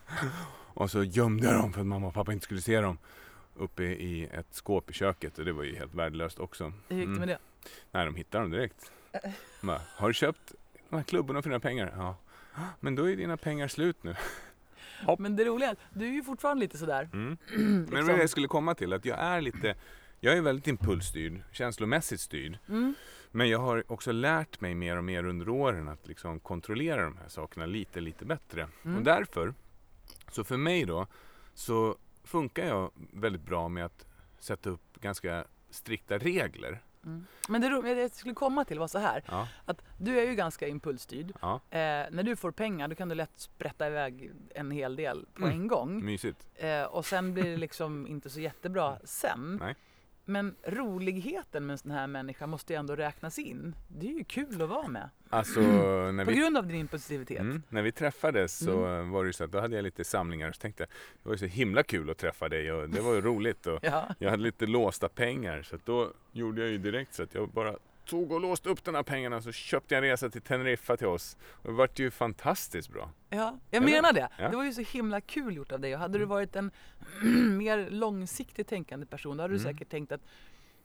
och 0.73 0.91
så 0.91 1.03
gömde 1.03 1.47
jag 1.47 1.55
dem 1.61 1.73
för 1.73 1.81
att 1.81 1.87
mamma 1.87 2.07
och 2.07 2.13
pappa 2.13 2.33
inte 2.33 2.43
skulle 2.43 2.61
se 2.61 2.81
dem. 2.81 2.97
Uppe 3.55 3.83
i 3.83 4.29
ett 4.33 4.47
skåp 4.51 4.89
i 4.89 4.93
köket 4.93 5.39
och 5.39 5.45
det 5.45 5.53
var 5.53 5.63
ju 5.63 5.75
helt 5.75 5.93
värdelöst 5.93 6.39
också. 6.39 6.73
Hur 6.87 6.97
gick 6.97 7.07
det 7.07 7.19
med 7.19 7.27
det? 7.27 7.37
Nej, 7.91 8.05
de 8.05 8.15
hittade 8.15 8.43
dem 8.43 8.51
direkt. 8.51 8.91
Bara, 9.61 9.81
har 9.95 10.07
du 10.07 10.13
köpt 10.13 10.53
de 10.89 10.95
här 10.95 11.03
klubborna 11.03 11.41
för 11.41 11.49
dina 11.49 11.59
pengar? 11.59 11.93
Ja. 11.95 12.15
Men 12.79 12.95
då 12.95 13.09
är 13.09 13.15
dina 13.15 13.37
pengar 13.37 13.67
slut 13.67 14.03
nu. 14.03 14.15
Hopp. 15.05 15.19
Men 15.19 15.35
det 15.35 15.45
roliga 15.45 15.69
är 15.69 15.73
att 15.73 15.79
du 15.93 16.05
är 16.07 16.11
ju 16.11 16.23
fortfarande 16.23 16.59
lite 16.59 16.77
sådär. 16.77 17.09
Mm. 17.13 17.37
Men 17.55 17.85
det 17.85 17.91
liksom. 17.91 18.07
det 18.07 18.19
jag 18.19 18.29
skulle 18.29 18.47
komma 18.47 18.75
till, 18.75 18.93
att 18.93 19.05
jag 19.05 19.19
är 19.19 19.41
lite, 19.41 19.75
jag 20.19 20.37
är 20.37 20.41
väldigt 20.41 20.67
impulsstyrd, 20.67 21.41
känslomässigt 21.51 22.21
styrd. 22.21 22.57
Mm. 22.69 22.93
Men 23.31 23.49
jag 23.49 23.59
har 23.59 23.91
också 23.91 24.11
lärt 24.11 24.61
mig 24.61 24.75
mer 24.75 24.97
och 24.97 25.03
mer 25.03 25.25
under 25.25 25.49
åren 25.49 25.87
att 25.87 26.07
liksom 26.07 26.39
kontrollera 26.39 27.03
de 27.03 27.17
här 27.17 27.29
sakerna 27.29 27.65
lite, 27.65 28.01
lite 28.01 28.25
bättre. 28.25 28.67
Mm. 28.85 28.97
Och 28.97 29.03
därför, 29.03 29.53
så 30.31 30.43
för 30.43 30.57
mig 30.57 30.85
då, 30.85 31.07
så 31.53 31.97
funkar 32.23 32.65
jag 32.67 32.91
väldigt 33.13 33.41
bra 33.41 33.69
med 33.69 33.85
att 33.85 34.05
sätta 34.39 34.69
upp 34.69 34.99
ganska 35.01 35.45
strikta 35.69 36.17
regler. 36.17 36.81
Mm. 37.07 37.25
Men 37.49 37.61
det, 37.61 37.81
det 37.81 38.01
jag 38.01 38.11
skulle 38.11 38.33
komma 38.33 38.65
till 38.65 38.79
var 38.79 38.87
så 38.87 38.99
här. 38.99 39.23
Ja, 39.27 39.47
Att 39.65 39.81
du 39.97 40.19
är 40.19 40.25
ju 40.25 40.35
ganska 40.35 40.67
impulsstyrd. 40.67 41.33
ja, 41.41 41.53
Eh, 41.69 41.79
när 42.11 42.23
du 42.23 42.35
får 42.35 42.51
pengar 42.51 42.87
då 42.87 42.95
kan 42.95 43.09
du 43.09 43.15
lätt 43.15 43.31
sprätta 43.39 43.87
iväg 43.87 44.31
en 44.55 44.71
hel 44.71 44.95
del 44.95 45.25
på 45.33 45.45
Mm. 45.45 45.61
en 45.61 45.67
gång. 45.67 46.05
mysigt. 46.05 46.47
Eh, 46.55 46.83
och 46.83 47.05
sen 47.05 47.33
blir 47.33 47.43
det 47.43 47.57
liksom 47.57 48.07
inte 48.07 48.29
så 48.29 48.39
jättebra 48.39 48.97
sen. 49.03 49.57
Nej. 49.61 49.75
Men 50.29 50.55
roligheten 50.63 51.65
med 51.65 51.73
en 51.73 51.77
sån 51.77 51.91
här 51.91 52.07
människa 52.07 52.47
måste 52.47 52.73
ju 52.73 52.79
ändå 52.79 52.95
räknas 52.95 53.39
in. 53.39 53.75
Det 53.87 54.07
är 54.07 54.11
ju 54.13 54.23
kul 54.23 54.61
att 54.61 54.69
vara 54.69 54.87
med. 54.87 55.09
Alltså, 55.29 55.59
när 55.61 56.25
På 56.25 56.31
vi 56.31 56.37
grund 56.37 56.57
av 56.57 56.67
din 56.67 56.75
impulsivitet. 56.75 57.39
Mm. 57.39 57.63
När 57.69 57.81
vi 57.81 57.91
träffades 57.91 58.57
så 58.57 58.85
Mm. 58.85 59.09
var 59.09 59.23
det 59.23 59.27
ju 59.27 59.33
så 59.33 59.43
att 59.43 59.51
då 59.51 59.59
hade 59.59 59.75
jag 59.75 59.83
lite 59.83 60.03
samlingar 60.03 60.49
och 60.49 60.55
så 60.55 60.61
tänkte 60.61 60.83
jag 60.83 60.89
det 61.23 61.29
var 61.29 61.33
ju 61.33 61.37
så 61.37 61.45
himla 61.45 61.83
kul 61.83 62.09
att 62.09 62.17
träffa 62.17 62.49
dig 62.49 62.71
och 62.71 62.89
det 62.89 63.01
var 63.01 63.13
ju 63.13 63.21
roligt 63.21 63.67
och 63.67 63.79
Ja. 63.83 64.03
jag 64.19 64.29
hade 64.29 64.43
lite 64.43 64.65
låsta 64.65 65.09
pengar 65.09 65.61
så 65.61 65.75
att 65.75 65.85
då 65.85 66.13
gjorde 66.31 66.61
jag 66.61 66.69
ju 66.71 66.77
direkt 66.77 67.13
så 67.13 67.23
att 67.23 67.33
jag 67.33 67.49
bara 67.49 67.75
tog 68.07 68.31
och 68.31 68.41
låste 68.41 68.69
upp 68.69 68.83
de 68.83 68.95
här 68.95 69.03
pengarna 69.03 69.41
så 69.41 69.51
köpte 69.51 69.95
jag 69.95 70.03
en 70.03 70.09
resa 70.09 70.29
till 70.29 70.41
Teneriffa 70.41 70.97
till 70.97 71.07
oss 71.07 71.37
och 71.43 71.67
det 71.71 71.77
vart 71.77 71.99
ju 71.99 72.11
fantastiskt 72.11 72.89
bra. 72.89 73.11
Ja, 73.29 73.57
jag 73.71 73.83
Eller? 73.83 73.91
menar 73.91 74.13
det. 74.13 74.29
Ja. 74.37 74.49
Det 74.49 74.55
var 74.55 74.63
ju 74.63 74.73
så 74.73 74.81
himla 74.81 75.21
kul 75.21 75.55
gjort 75.55 75.71
av 75.71 75.79
dig. 75.79 75.93
Och 75.93 75.99
hade 75.99 76.13
du 76.13 76.23
Mm. 76.23 76.29
varit 76.29 76.55
en 76.55 76.71
mer 77.57 77.89
långsiktigt 77.89 78.67
tänkande 78.67 79.05
person 79.05 79.37
då 79.37 79.43
hade 79.43 79.53
du 79.53 79.59
Mm. 79.61 79.73
säkert 79.73 79.89
tänkt 79.89 80.11
att 80.11 80.21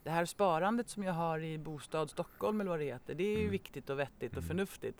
det 0.03 0.09
här 0.09 0.25
sparandet 0.25 0.89
som 0.89 1.03
jag 1.03 1.13
har 1.13 1.39
i 1.39 1.57
Bostad 1.57 2.09
Stockholm 2.09 2.61
eller 2.61 2.69
vad 2.71 2.79
det 2.79 2.85
heter, 2.85 3.13
det 3.15 3.23
är 3.23 3.31
ju 3.35 3.39
Mm. 3.39 3.51
viktigt 3.51 3.89
och 3.89 3.99
vettigt 3.99 4.31
och 4.31 4.37
Mm. 4.37 4.47
förnuftigt. 4.47 4.99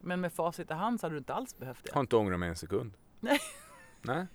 Men 0.00 0.20
med 0.20 0.32
facit 0.32 0.70
i 0.70 0.74
hand 0.74 1.00
så 1.00 1.06
hade 1.06 1.14
du 1.14 1.18
inte 1.18 1.34
alls 1.34 1.58
behövt 1.58 1.84
det. 1.84 1.92
Har 1.94 2.00
inte 2.00 2.16
ångrat 2.16 2.40
mig 2.40 2.48
en 2.48 2.56
sekund. 2.56 2.92
Nej. 3.20 3.38
Nej. 4.02 4.26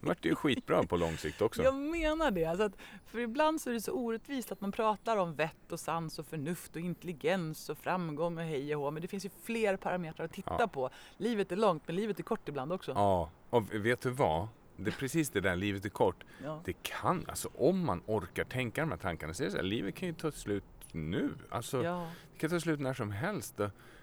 Det 0.00 0.06
vart 0.06 0.24
ju 0.24 0.34
skitbra 0.34 0.82
på 0.82 0.96
lång 0.96 1.16
sikt 1.16 1.42
också. 1.42 1.62
Jag 1.62 1.74
menar 1.74 2.30
det. 2.30 2.44
Alltså 2.44 2.64
att, 2.64 2.72
för 3.06 3.18
ibland 3.18 3.60
så 3.60 3.70
är 3.70 3.74
det 3.74 3.80
så 3.80 3.92
orättvist 3.92 4.52
att 4.52 4.60
man 4.60 4.72
pratar 4.72 5.16
om 5.16 5.34
vett 5.34 5.72
och 5.72 5.80
sans 5.80 6.18
och 6.18 6.26
förnuft 6.26 6.76
och 6.76 6.80
intelligens 6.82 7.68
och 7.68 7.78
framgång 7.78 8.38
och 8.38 8.44
hej 8.44 8.76
och 8.76 8.82
hå. 8.82 8.90
Men 8.90 9.02
det 9.02 9.08
finns 9.08 9.24
ju 9.24 9.30
fler 9.42 9.76
parametrar 9.76 10.24
att 10.24 10.32
titta 10.32 10.56
Ja. 10.58 10.68
på. 10.68 10.90
Livet 11.16 11.52
är 11.52 11.56
långt 11.56 11.82
men 11.86 11.96
livet 11.96 12.18
är 12.18 12.22
kort 12.22 12.48
ibland 12.48 12.72
också. 12.72 12.92
Ja, 12.92 13.30
och 13.50 13.74
vet 13.74 14.00
du 14.00 14.10
vad? 14.10 14.48
Det 14.76 14.90
är 14.90 14.94
precis 14.94 15.30
det 15.30 15.40
där, 15.40 15.56
livet 15.56 15.84
är 15.84 15.88
kort. 15.88 16.24
Ja. 16.44 16.62
Det 16.64 16.82
kan, 16.82 17.24
alltså 17.28 17.48
om 17.54 17.84
man 17.84 18.02
orkar 18.06 18.44
tänka 18.44 18.80
de 18.80 18.90
här 18.90 18.98
tankarna, 18.98 19.34
så 19.34 19.42
är 19.42 19.44
det 19.44 19.50
så 19.50 19.56
här, 19.56 19.64
livet 19.64 19.94
kan 19.94 20.08
ju 20.08 20.14
ta 20.14 20.32
slut 20.32 20.64
nu. 20.92 21.30
Alltså, 21.50 21.84
Ja. 21.84 22.10
Det 22.32 22.38
kan 22.40 22.50
ta 22.50 22.60
slut 22.60 22.80
när 22.80 22.94
som 22.94 23.10
helst. 23.10 23.60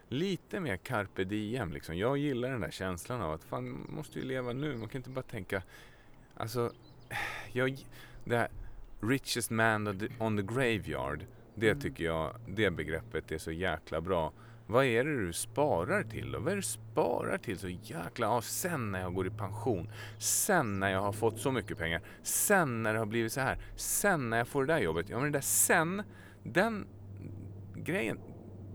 Lite 0.09 0.59
mer 0.59 0.77
carpe 0.77 1.23
diem 1.23 1.71
liksom. 1.71 1.97
Jag 1.97 2.17
gillar 2.17 2.49
den 2.51 2.61
där 2.61 2.71
känslan 2.71 3.21
av 3.21 3.31
att 3.33 3.43
fan, 3.43 3.69
man 3.71 3.87
måste 3.95 4.19
ju 4.19 4.25
leva 4.25 4.53
nu. 4.53 4.75
Man 4.77 4.89
kan 4.89 4.99
inte 4.99 5.09
bara 5.09 5.21
tänka... 5.21 5.61
Alltså, 6.35 6.71
jag, 7.51 7.77
det 8.25 8.37
här 8.37 8.47
richest 9.01 9.49
man 9.51 9.87
on 9.87 9.99
the, 9.99 10.07
on 10.19 10.37
the 10.37 10.43
graveyard. 10.43 11.25
Det 11.55 11.69
Mm. 11.69 11.79
tycker 11.81 12.03
jag, 12.03 12.35
det 12.47 12.71
begreppet 12.71 13.31
är 13.31 13.37
så 13.37 13.51
jäkla 13.51 14.01
bra. 14.01 14.33
Vad 14.67 14.85
är 14.85 15.05
det 15.05 15.25
du 15.25 15.33
sparar 15.33 16.03
till 16.03 16.31
då? 16.31 16.39
Vad 16.39 16.47
är 16.47 16.55
det 16.55 16.61
du 16.61 16.61
sparar 16.61 17.37
till 17.37 17.59
så 17.59 17.69
jäkla, 17.69 18.27
ja 18.27 18.41
sen 18.41 18.91
när 18.91 19.01
jag 19.01 19.13
går 19.13 19.27
i 19.27 19.29
pension, 19.29 19.89
sen 20.17 20.79
när 20.79 20.91
jag 20.91 21.01
har 21.01 21.11
fått 21.11 21.39
så 21.39 21.51
mycket 21.51 21.77
pengar, 21.77 22.01
sen 22.23 22.83
när 22.83 22.93
det 22.93 22.99
har 22.99 23.05
blivit 23.05 23.33
så 23.33 23.41
här, 23.41 23.57
sen 23.75 24.29
när 24.29 24.37
jag 24.37 24.47
får 24.47 24.65
det 24.65 24.73
där 24.73 24.79
jobbet. 24.79 25.09
Ja 25.09 25.19
men 25.19 25.31
det 25.31 25.37
där 25.37 25.41
sen, 25.43 26.03
den 26.43 26.87
grejen, 27.75 28.19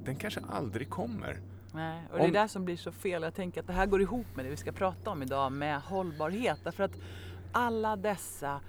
den 0.04 0.16
kanske 0.16 0.40
aldrig 0.48 0.90
kommer. 0.90 1.40
Nej, 1.74 2.02
och 2.10 2.18
det 2.18 2.24
är 2.24 2.26
Om- 2.26 2.32
där 2.32 2.46
som 2.46 2.64
blir 2.64 2.76
så 2.76 2.92
fel. 2.92 3.22
Jag 3.22 3.34
tänker 3.34 3.60
att 3.60 3.66
det 3.66 3.72
här 3.72 3.86
går 3.86 4.00
ihop 4.02 4.26
med 4.36 4.44
det 4.44 4.50
vi 4.50 4.56
ska 4.56 4.72
prata 4.72 5.10
om 5.10 5.22
idag 5.22 5.52
med 5.52 5.80
hållbarhet. 5.82 6.58
Därför 6.64 6.84
att 6.84 6.98
alla 7.52 7.96
dessa 7.96 8.60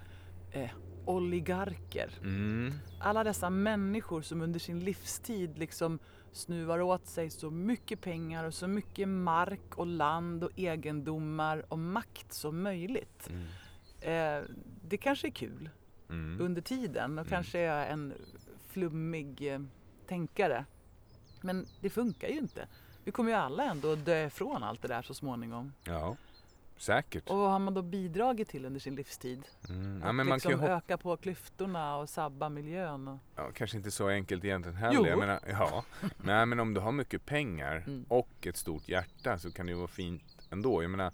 eh, 0.52 0.70
oligarker, 1.04 2.10
Mm. 2.22 2.72
alla 3.00 3.24
dessa 3.24 3.50
människor 3.50 4.22
som 4.22 4.42
under 4.42 4.60
sin 4.60 4.80
livstid 4.80 5.58
liksom 5.58 5.98
snuvar 6.32 6.80
åt 6.80 7.06
sig 7.06 7.30
så 7.30 7.50
mycket 7.50 8.00
pengar 8.00 8.44
och 8.44 8.54
så 8.54 8.68
mycket 8.68 9.08
mark 9.08 9.74
och 9.76 9.86
land 9.86 10.44
och 10.44 10.50
egendomar 10.56 11.64
och 11.68 11.78
makt 11.78 12.32
som 12.32 12.62
möjligt. 12.62 13.30
Mm. 13.30 13.44
Eh, 14.40 14.48
det 14.88 14.96
kanske 14.96 15.28
är 15.28 15.30
kul 15.32 15.70
Mm. 16.08 16.40
under 16.40 16.62
tiden 16.62 17.18
och 17.18 17.28
kanske 17.28 17.58
är 17.58 17.78
jag 17.78 17.90
en 17.90 18.12
flummig 18.68 19.52
eh, 19.54 19.60
tänkare. 20.08 20.64
Men 21.44 21.66
det 21.80 21.90
funkar 21.90 22.28
ju 22.28 22.38
inte. 22.38 22.66
Vi 23.04 23.12
kommer 23.12 23.30
ju 23.30 23.36
alla 23.36 23.64
ändå 23.64 23.92
att 23.92 24.04
dö 24.04 24.26
ifrån 24.26 24.62
allt 24.62 24.82
det 24.82 24.88
där 24.88 25.02
så 25.02 25.14
småningom. 25.14 25.72
Ja, 25.84 26.16
säkert. 26.76 27.30
Och 27.30 27.38
vad 27.38 27.50
har 27.50 27.58
man 27.58 27.74
då 27.74 27.82
bidragit 27.82 28.48
till 28.48 28.64
under 28.64 28.80
sin 28.80 28.94
livstid? 28.94 29.42
Mm. 29.68 29.96
Att 29.96 30.06
Ja, 30.06 30.12
men 30.12 30.26
man 30.26 30.36
liksom 30.36 30.52
kan 30.52 30.60
ju 30.60 30.66
hoppa 30.66 30.76
öka 30.76 30.98
på 30.98 31.16
klyftorna 31.16 31.96
och 31.96 32.08
sabba 32.08 32.48
miljön. 32.48 33.08
Och... 33.08 33.18
Ja, 33.36 33.50
kanske 33.54 33.76
inte 33.76 33.90
så 33.90 34.08
enkelt 34.08 34.44
egentligen 34.44 34.76
heller. 34.76 34.94
Jo. 34.96 35.06
Jag 35.06 35.18
menar, 35.18 35.40
ja. 35.48 35.84
Nej, 36.16 36.46
men 36.46 36.60
om 36.60 36.74
du 36.74 36.80
har 36.80 36.92
mycket 36.92 37.26
pengar 37.26 37.84
Mm. 37.86 38.04
och 38.08 38.46
ett 38.46 38.56
stort 38.56 38.88
hjärta 38.88 39.38
så 39.38 39.50
kan 39.50 39.66
det 39.66 39.72
ju 39.72 39.78
vara 39.78 39.88
fint 39.88 40.22
ändå. 40.50 40.82
Jag 40.82 40.90
menar, 40.90 41.12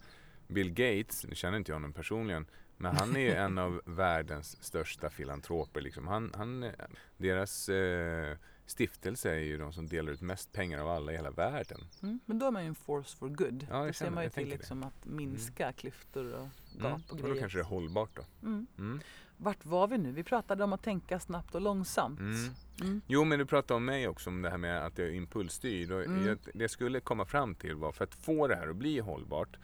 Bill 0.48 0.70
Gates, 0.70 1.26
nu 1.28 1.34
känner 1.34 1.58
inte 1.58 1.70
jag 1.72 1.76
honom 1.76 1.92
personligen, 1.92 2.46
men 2.76 2.96
han 2.96 3.16
är 3.16 3.20
ju 3.20 3.32
en 3.34 3.58
av 3.66 3.80
världens 3.84 4.64
största 4.64 5.10
filantroper. 5.10 5.80
Liksom. 5.80 6.08
Han, 6.08 6.32
han, 6.36 6.62
eh, 6.62 6.70
deras 7.16 7.68
eh, 7.68 8.36
stiftelse 8.70 9.30
är 9.30 9.38
ju 9.38 9.58
de 9.58 9.72
som 9.72 9.86
delar 9.86 10.12
ut 10.12 10.20
mest 10.20 10.52
pengar 10.52 10.78
av 10.78 10.88
alla 10.88 11.12
i 11.12 11.16
hela 11.16 11.30
världen. 11.30 11.80
Mm. 12.02 12.20
Men 12.26 12.38
då 12.38 12.46
är 12.46 12.50
man 12.50 12.62
ju 12.62 12.68
en 12.68 12.74
force 12.74 13.16
for 13.16 13.28
good. 13.28 13.66
Ja, 13.70 13.86
då 13.86 13.92
ser 13.92 14.10
man 14.10 14.24
ju 14.24 14.30
till 14.30 14.48
liksom 14.48 14.82
att 14.82 15.04
minska 15.06 15.72
klyftor 15.72 16.32
och 16.32 16.48
gap 16.78 16.84
Mm. 16.86 16.92
och 17.06 17.12
Och 17.12 17.18
grejer. 17.18 17.34
då 17.34 17.40
kanske 17.40 17.58
det 17.58 17.62
är 17.62 17.66
hållbart 17.66 18.16
då. 18.16 18.22
Mm. 18.42 18.66
Mm. 18.78 19.00
Vart 19.36 19.64
var 19.64 19.88
vi 19.88 19.98
nu? 19.98 20.12
Vi 20.12 20.22
pratade 20.24 20.64
om 20.64 20.72
att 20.72 20.82
tänka 20.82 21.20
snabbt 21.20 21.54
och 21.54 21.60
långsamt. 21.60 22.20
Mm. 22.20 22.50
Mm. 22.80 23.00
Jo, 23.06 23.24
men 23.24 23.38
du 23.38 23.46
pratade 23.46 23.76
om 23.76 23.84
mig 23.84 24.08
också, 24.08 24.30
om 24.30 24.42
det 24.42 24.50
här 24.50 24.58
med 24.58 24.86
att 24.86 24.98
jag 24.98 25.08
är 25.08 25.12
impulsstyrd. 25.12 25.92
Och 25.92 26.02
Mm. 26.04 26.26
jag, 26.26 26.38
det 26.54 26.60
jag 26.64 26.70
skulle 26.70 27.00
komma 27.00 27.24
fram 27.24 27.54
till 27.54 27.74
var, 27.74 27.92
för 27.92 28.04
att 28.04 28.14
få 28.14 28.48
det 28.48 28.56
här 28.56 28.68
att 28.68 28.76
bli 28.76 28.98
hållbart, 28.98 29.56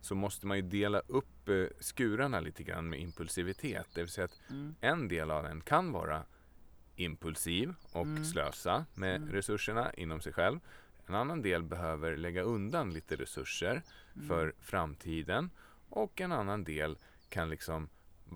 så 0.00 0.14
måste 0.14 0.46
man 0.46 0.56
ju 0.56 0.62
dela 0.62 0.98
upp 1.06 1.48
eh, 1.48 1.64
skurarna 1.80 2.40
lite 2.40 2.62
grann 2.62 2.88
med 2.88 3.00
impulsivitet. 3.00 3.86
Det 3.94 4.00
vill 4.00 4.10
säga 4.10 4.24
att 4.24 4.40
Mm. 4.50 4.74
en 4.80 5.08
del 5.08 5.30
av 5.30 5.42
den 5.42 5.60
kan 5.60 5.92
vara 5.92 6.22
impulsiv 6.96 7.74
och 7.92 8.02
Mm. 8.06 8.24
slösa 8.24 8.84
med 8.94 9.16
Mm. 9.16 9.32
resurserna 9.32 9.92
inom 9.94 10.20
sig 10.20 10.32
själv. 10.32 10.60
En 11.06 11.14
annan 11.14 11.42
del 11.42 11.62
behöver 11.62 12.16
lägga 12.16 12.42
undan 12.42 12.92
lite 12.92 13.16
resurser 13.16 13.82
Mm. 14.16 14.28
för 14.28 14.54
framtiden 14.60 15.50
och 15.88 16.20
en 16.20 16.32
annan 16.32 16.64
del 16.64 16.98
kan 17.28 17.50
liksom 17.50 17.88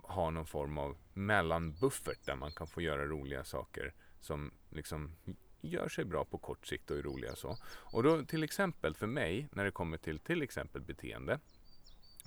ha 0.03 0.31
någon 0.31 0.47
form 0.47 0.79
av 0.79 0.97
mellanbuffert 1.15 2.27
där 2.27 2.37
man 2.37 2.53
kan 2.53 2.67
få 2.67 2.81
göra 2.81 3.07
roliga 3.07 3.45
saker 3.45 3.95
som 4.21 4.51
liksom 4.71 5.13
gör 5.61 5.89
sig 5.89 6.05
bra 6.05 6.25
på 6.25 6.39
kort 6.39 6.67
sikt 6.67 6.91
och 6.91 6.99
är 6.99 7.03
roliga 7.03 7.37
så. 7.37 7.57
Och 7.67 8.03
då 8.03 8.25
till 8.25 8.43
exempel 8.43 8.95
för 8.95 9.07
mig 9.07 9.49
när 9.53 9.65
det 9.65 9.71
kommer 9.71 9.99
till 9.99 10.19
till 10.19 10.43
exempel 10.43 10.81
beteende 10.83 11.41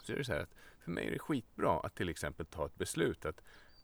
så 0.04 0.14
är 0.14 0.18
det 0.18 0.24
så 0.26 0.34
här 0.34 0.40
att 0.42 0.54
för 0.84 0.92
mig 0.92 1.08
är 1.08 1.12
det 1.12 1.20
skitbra 1.20 1.80
att 1.80 1.96
till 1.96 2.10
exempel 2.10 2.46
ta 2.46 2.66
ett 2.66 2.76
beslut 2.76 3.26
att 3.26 3.42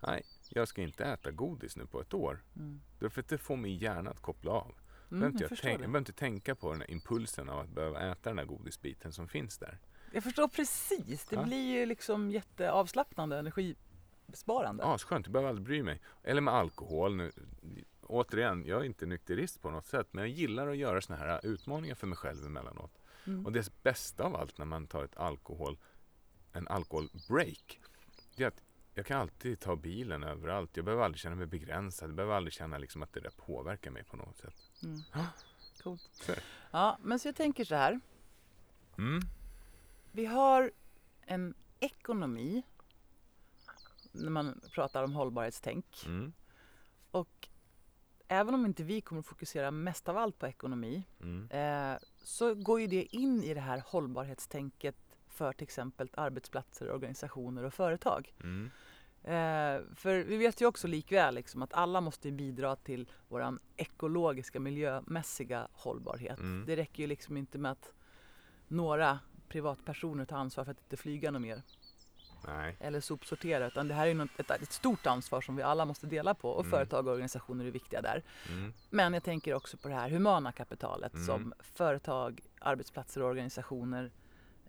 nej, 0.08 0.24
jag 0.50 0.68
ska 0.68 0.82
inte 0.82 1.06
äta 1.06 1.32
godis 1.32 1.76
nu 1.78 1.86
på 1.86 2.02
ett 2.02 2.14
år. 2.14 2.44
Mm. 2.56 2.82
Därför 3.00 3.22
att 3.22 3.28
det 3.30 3.38
får 3.38 3.58
min 3.58 3.78
hjärna 3.78 4.10
att 4.10 4.22
koppla 4.22 4.52
av. 4.52 4.72
Mm, 5.12 5.20
behöver 5.20 5.28
inte 5.28 5.44
jag, 5.44 5.52
jag, 5.52 5.58
tänka, 5.60 5.84
jag 5.84 5.98
inte 5.98 6.14
tänka 6.14 6.56
på 6.56 6.72
den 6.72 6.82
här 6.82 6.92
impulsen 6.92 7.50
av 7.50 7.60
att 7.60 7.70
behöva 7.70 8.12
äta 8.12 8.30
den 8.30 8.38
här 8.38 8.46
godisbiten 8.46 9.12
som 9.14 9.28
finns 9.28 9.58
där. 9.58 9.80
jag 10.12 10.24
förstår 10.24 10.48
precis. 10.48 11.26
Det 11.26 11.36
Ja. 11.36 11.44
blir 11.44 11.80
ju 11.80 11.86
liksom 11.86 12.32
jätteavslappnande, 12.32 13.40
energibesparande. 13.40 14.84
Asskönt, 14.84 15.26
jag 15.26 15.34
behöver 15.34 15.50
aldrig 15.50 15.66
bry 15.66 15.84
mig. 15.84 16.02
Eller 16.24 16.42
med 16.42 16.54
alkohol. 16.54 17.16
Nu, 17.16 17.32
återigen, 18.02 18.66
jag 18.66 18.82
är 18.82 18.86
inte 18.86 19.06
nykterist 19.06 19.62
på 19.62 19.70
något 19.70 19.86
sätt 19.86 20.08
men 20.12 20.24
jag 20.24 20.30
gillar 20.32 20.68
att 20.68 20.78
göra 20.78 21.02
såna 21.02 21.20
här 21.20 21.46
utmaningar 21.46 21.96
för 21.96 22.08
mig 22.08 22.18
själv 22.18 22.46
emellanåt. 22.46 23.02
Mm. 23.28 23.46
Och 23.46 23.52
det 23.52 23.84
bästa 23.84 24.24
av 24.24 24.36
allt 24.36 24.58
när 24.58 24.66
man 24.66 24.88
tar 24.88 25.04
ett 25.04 25.18
alkohol, 25.18 25.78
en 26.54 26.68
alkoholbreak, 26.68 27.80
det 28.36 28.44
är 28.44 28.48
att 28.48 28.62
jag 28.96 29.06
kan 29.06 29.22
alltid 29.22 29.60
ta 29.60 29.76
bilen 29.76 30.24
överallt. 30.24 30.70
Jag 30.78 30.86
behöver 30.86 31.04
aldrig 31.04 31.20
känna 31.20 31.36
mig 31.36 31.48
begränsad. 31.48 32.10
Jag 32.10 32.16
behöver 32.16 32.34
aldrig 32.36 32.54
känna 32.54 32.78
liksom 32.78 33.04
att 33.04 33.14
det 33.14 33.20
där 33.20 33.30
påverkar 33.38 33.92
mig 33.92 34.04
på 34.04 34.18
något 34.18 34.38
sätt. 34.38 34.56
Mm. 34.84 35.00
Coolt. 35.84 36.10
Så. 36.12 36.32
Ja, 36.72 36.98
men 37.02 37.20
så 37.20 37.28
jag 37.28 37.36
tänker 37.36 37.66
så 37.66 37.76
här. 37.76 38.00
Mm. 38.98 39.20
Vi 40.12 40.26
har 40.26 40.72
en 41.22 41.54
ekonomi 41.80 42.64
när 44.12 44.30
man 44.30 44.62
pratar 44.72 45.04
om 45.04 45.14
hållbarhetstänk. 45.14 46.04
Mm. 46.06 46.34
Och 47.12 47.48
även 48.28 48.54
om 48.54 48.66
inte 48.66 48.84
vi 48.84 49.02
kommer 49.02 49.20
att 49.20 49.26
fokusera 49.26 49.72
mest 49.72 50.10
av 50.10 50.18
allt 50.18 50.40
på 50.40 50.48
ekonomi 50.48 51.04
Mm. 51.22 51.50
eh, 51.52 52.00
så 52.24 52.56
går 52.56 52.82
ju 52.82 52.88
det 52.88 53.16
in 53.16 53.44
i 53.44 53.54
det 53.54 53.60
här 53.62 53.84
hållbarhetstänket 53.86 54.96
för 55.36 55.54
till 55.54 55.64
exempel 55.64 56.10
arbetsplatser, 56.14 56.92
organisationer 56.92 57.64
och 57.64 57.74
företag. 57.74 58.34
Mm. 58.44 58.72
Eh, 59.24 59.96
för 59.96 60.24
vi 60.24 60.38
vet 60.38 60.62
ju 60.62 60.66
också 60.66 60.88
likväl 60.88 61.36
liksom 61.36 61.62
att 61.62 61.74
alla 61.74 62.02
måste 62.02 62.32
bidra 62.32 62.76
till 62.76 63.12
våran 63.28 63.60
ekologiska, 63.78 64.60
miljömässiga 64.60 65.68
hållbarhet. 65.72 66.40
Mm. 66.40 66.64
Det 66.68 66.76
räcker 66.76 67.04
ju 67.04 67.08
liksom 67.08 67.38
inte 67.38 67.58
med 67.58 67.72
att 67.72 67.94
några 68.68 69.20
privatpersoner 69.48 70.26
tar 70.26 70.38
ansvar 70.38 70.64
för 70.64 70.72
att 70.72 70.80
inte 70.80 70.98
flyga 70.98 71.32
något 71.32 71.42
mer 71.42 71.62
Nej. 72.48 72.76
eller 72.80 73.00
sopsortera 73.00 73.68
utan 73.68 73.88
det 73.88 73.94
här 73.94 74.08
är 74.08 74.14
något, 74.14 74.40
ett, 74.40 74.52
ett 74.52 74.72
stort 74.72 75.06
ansvar 75.06 75.42
som 75.42 75.56
vi 75.56 75.64
alla 75.64 75.86
måste 75.86 76.08
dela 76.08 76.34
på 76.34 76.50
och 76.50 76.60
Mm. 76.66 76.72
företag 76.72 77.08
och 77.08 77.14
organisationer 77.14 77.66
är 77.66 77.72
viktiga 77.72 78.02
där. 78.02 78.24
Mm. 78.50 78.74
Men 78.90 79.14
jag 79.14 79.24
tänker 79.24 79.54
också 79.54 79.78
på 79.78 79.88
det 79.88 79.94
här 79.96 80.10
humana 80.10 80.52
kapitalet 80.52 81.14
Mm. 81.14 81.26
som 81.26 81.54
företag, 81.60 82.42
arbetsplatser 82.60 83.22
och 83.22 83.30
organisationer 83.30 84.12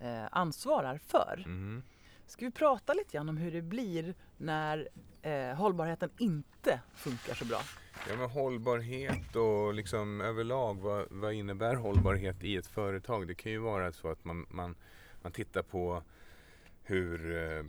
eh, 0.00 0.24
ansvarar 0.30 0.98
för. 0.98 1.42
Mm. 1.46 1.82
Ska 2.26 2.44
vi 2.44 2.50
prata 2.50 2.94
lite 2.94 3.16
grann 3.16 3.28
om 3.28 3.36
hur 3.36 3.52
det 3.52 3.62
blir 3.62 4.14
när 4.36 4.88
eh, 5.22 5.56
hållbarheten 5.56 6.10
inte 6.18 6.80
funkar 6.94 7.34
så 7.34 7.44
bra? 7.44 7.60
Ja, 8.08 8.16
men 8.16 8.30
hållbarhet 8.30 9.36
och 9.36 9.74
liksom 9.74 10.20
överlag, 10.20 10.80
vad, 10.80 11.06
vad 11.10 11.32
innebär 11.32 11.74
hållbarhet 11.74 12.44
i 12.44 12.56
ett 12.56 12.66
företag? 12.66 13.28
Det 13.28 13.34
kan 13.34 13.52
ju 13.52 13.58
vara 13.58 13.92
så 13.92 14.10
att 14.10 14.24
man, 14.24 14.46
man, 14.50 14.76
man 15.22 15.32
tittar 15.32 15.62
på 15.62 16.02
hur, 16.82 17.36
eh, 17.36 17.64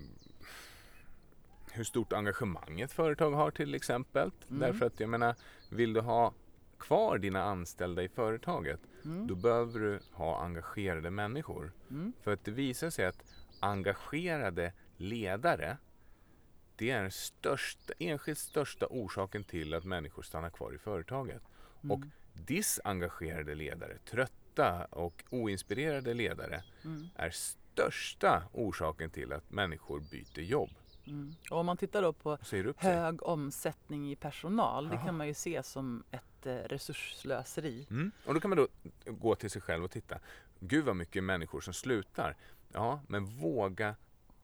hur 1.72 1.84
stort 1.84 2.14
engagemang 2.14 2.82
ett 2.82 2.92
företag 2.92 3.32
har 3.32 3.52
till 3.52 3.76
exempel. 3.76 4.32
Mm. 4.50 4.60
Därför 4.60 4.86
att 4.86 5.00
jag 5.00 5.10
menar, 5.10 5.36
vill 5.70 5.94
du 5.94 6.02
ha 6.02 6.34
kvar 6.80 7.18
dina 7.18 7.44
anställda 7.44 8.04
i 8.04 8.10
företaget, 8.10 8.80
Mm. 9.06 9.28
då 9.28 9.36
behöver 9.36 9.80
du 9.80 10.00
ha 10.14 10.42
engagerade 10.44 11.12
människor. 11.12 11.72
Mm. 11.90 12.14
För 12.22 12.34
att 12.34 12.46
det 12.46 12.52
visar 12.52 12.90
sig 12.90 13.06
att 13.06 13.24
engagerade 13.60 14.74
ledare 14.98 15.78
det 16.76 16.90
är 16.92 17.02
den 17.02 17.12
största, 17.12 17.94
enskilt 18.00 18.40
största 18.40 18.88
orsaken 18.90 19.44
till 19.44 19.74
att 19.74 19.84
människor 19.84 20.22
stannar 20.24 20.50
kvar 20.50 20.74
i 20.76 20.78
företaget. 20.78 21.42
Och 21.82 21.98
Mm. 21.98 22.12
disengagerade 22.34 23.56
ledare, 23.56 23.98
trötta 24.10 24.86
och 24.86 25.24
oinspirerade 25.30 26.14
ledare 26.14 26.64
Mm. 26.86 27.08
är 27.16 27.30
största 27.30 28.44
orsaken 28.54 29.10
till 29.10 29.34
att 29.34 29.52
människor 29.52 30.00
byter 30.00 30.40
jobb. 30.42 30.70
Mm. 31.08 31.34
Och 31.52 31.58
om 31.58 31.66
man 31.66 31.78
tittar 31.78 32.02
då 32.02 32.14
på 32.14 32.32
Och 32.32 32.84
hög 32.84 33.24
omsättning 33.24 34.12
i 34.12 34.16
personal, 34.16 34.90
det 34.90 34.96
Jaha. 34.96 35.06
kan 35.06 35.18
man 35.18 35.28
ju 35.28 35.34
se 35.34 35.64
som 35.64 36.04
ett 36.12 36.27
eh, 36.46 36.56
resursslöseri. 36.56 37.88
Mm. 37.90 38.12
Och 38.26 38.34
då 38.34 38.40
kan 38.40 38.50
man 38.50 38.58
då 38.58 38.68
gå 39.06 39.36
till 39.36 39.50
sig 39.50 39.62
själv 39.62 39.84
och 39.84 39.92
titta. 39.92 40.20
Gud 40.60 40.86
vad 40.86 40.96
mycket 40.96 41.24
människor 41.24 41.62
som 41.62 41.74
slutar. 41.74 42.36
Ja, 42.74 43.02
men 43.08 43.26
våga 43.26 43.96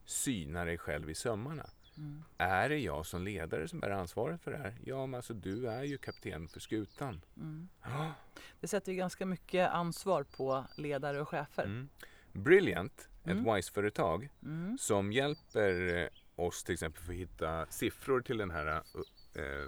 syna 0.06 0.66
dig 0.66 0.78
själv 0.78 1.10
i 1.10 1.16
sömmarna. 1.16 1.70
Mm. 1.98 2.24
Är 2.38 2.70
det 2.70 2.78
jag 2.78 3.06
som 3.06 3.24
ledare 3.24 3.68
som 3.68 3.80
bär 3.80 3.90
ansvaret 3.90 4.42
för 4.42 4.52
det 4.52 4.58
här? 4.58 4.78
Ja, 4.86 5.06
men 5.06 5.18
alltså 5.18 5.34
du 5.34 5.68
är 5.68 5.84
ju 5.84 5.98
kapten 5.98 6.48
för 6.48 6.60
skutan. 6.60 7.22
Mm. 7.38 7.70
Ja. 7.84 8.12
Det 8.60 8.68
sätter 8.68 8.92
ju 8.92 8.98
ganska 8.98 9.26
mycket 9.26 9.70
ansvar 9.70 10.24
på 10.24 10.66
ledare 10.78 11.22
och 11.22 11.30
chefer. 11.30 11.64
Mm. 11.66 11.90
Brilliant, 12.32 13.10
Mm. 13.26 13.38
ett 13.48 13.56
WISE-företag 13.58 14.30
Mm. 14.44 14.78
som 14.78 15.12
hjälper 15.12 16.10
oss 16.36 16.64
till 16.64 16.74
exempel 16.74 17.04
för 17.04 17.14
att 17.14 17.20
hitta 17.20 17.66
siffror 17.66 18.22
till 18.22 18.38
den 18.38 18.52
här 18.52 18.68
eh, 19.36 19.68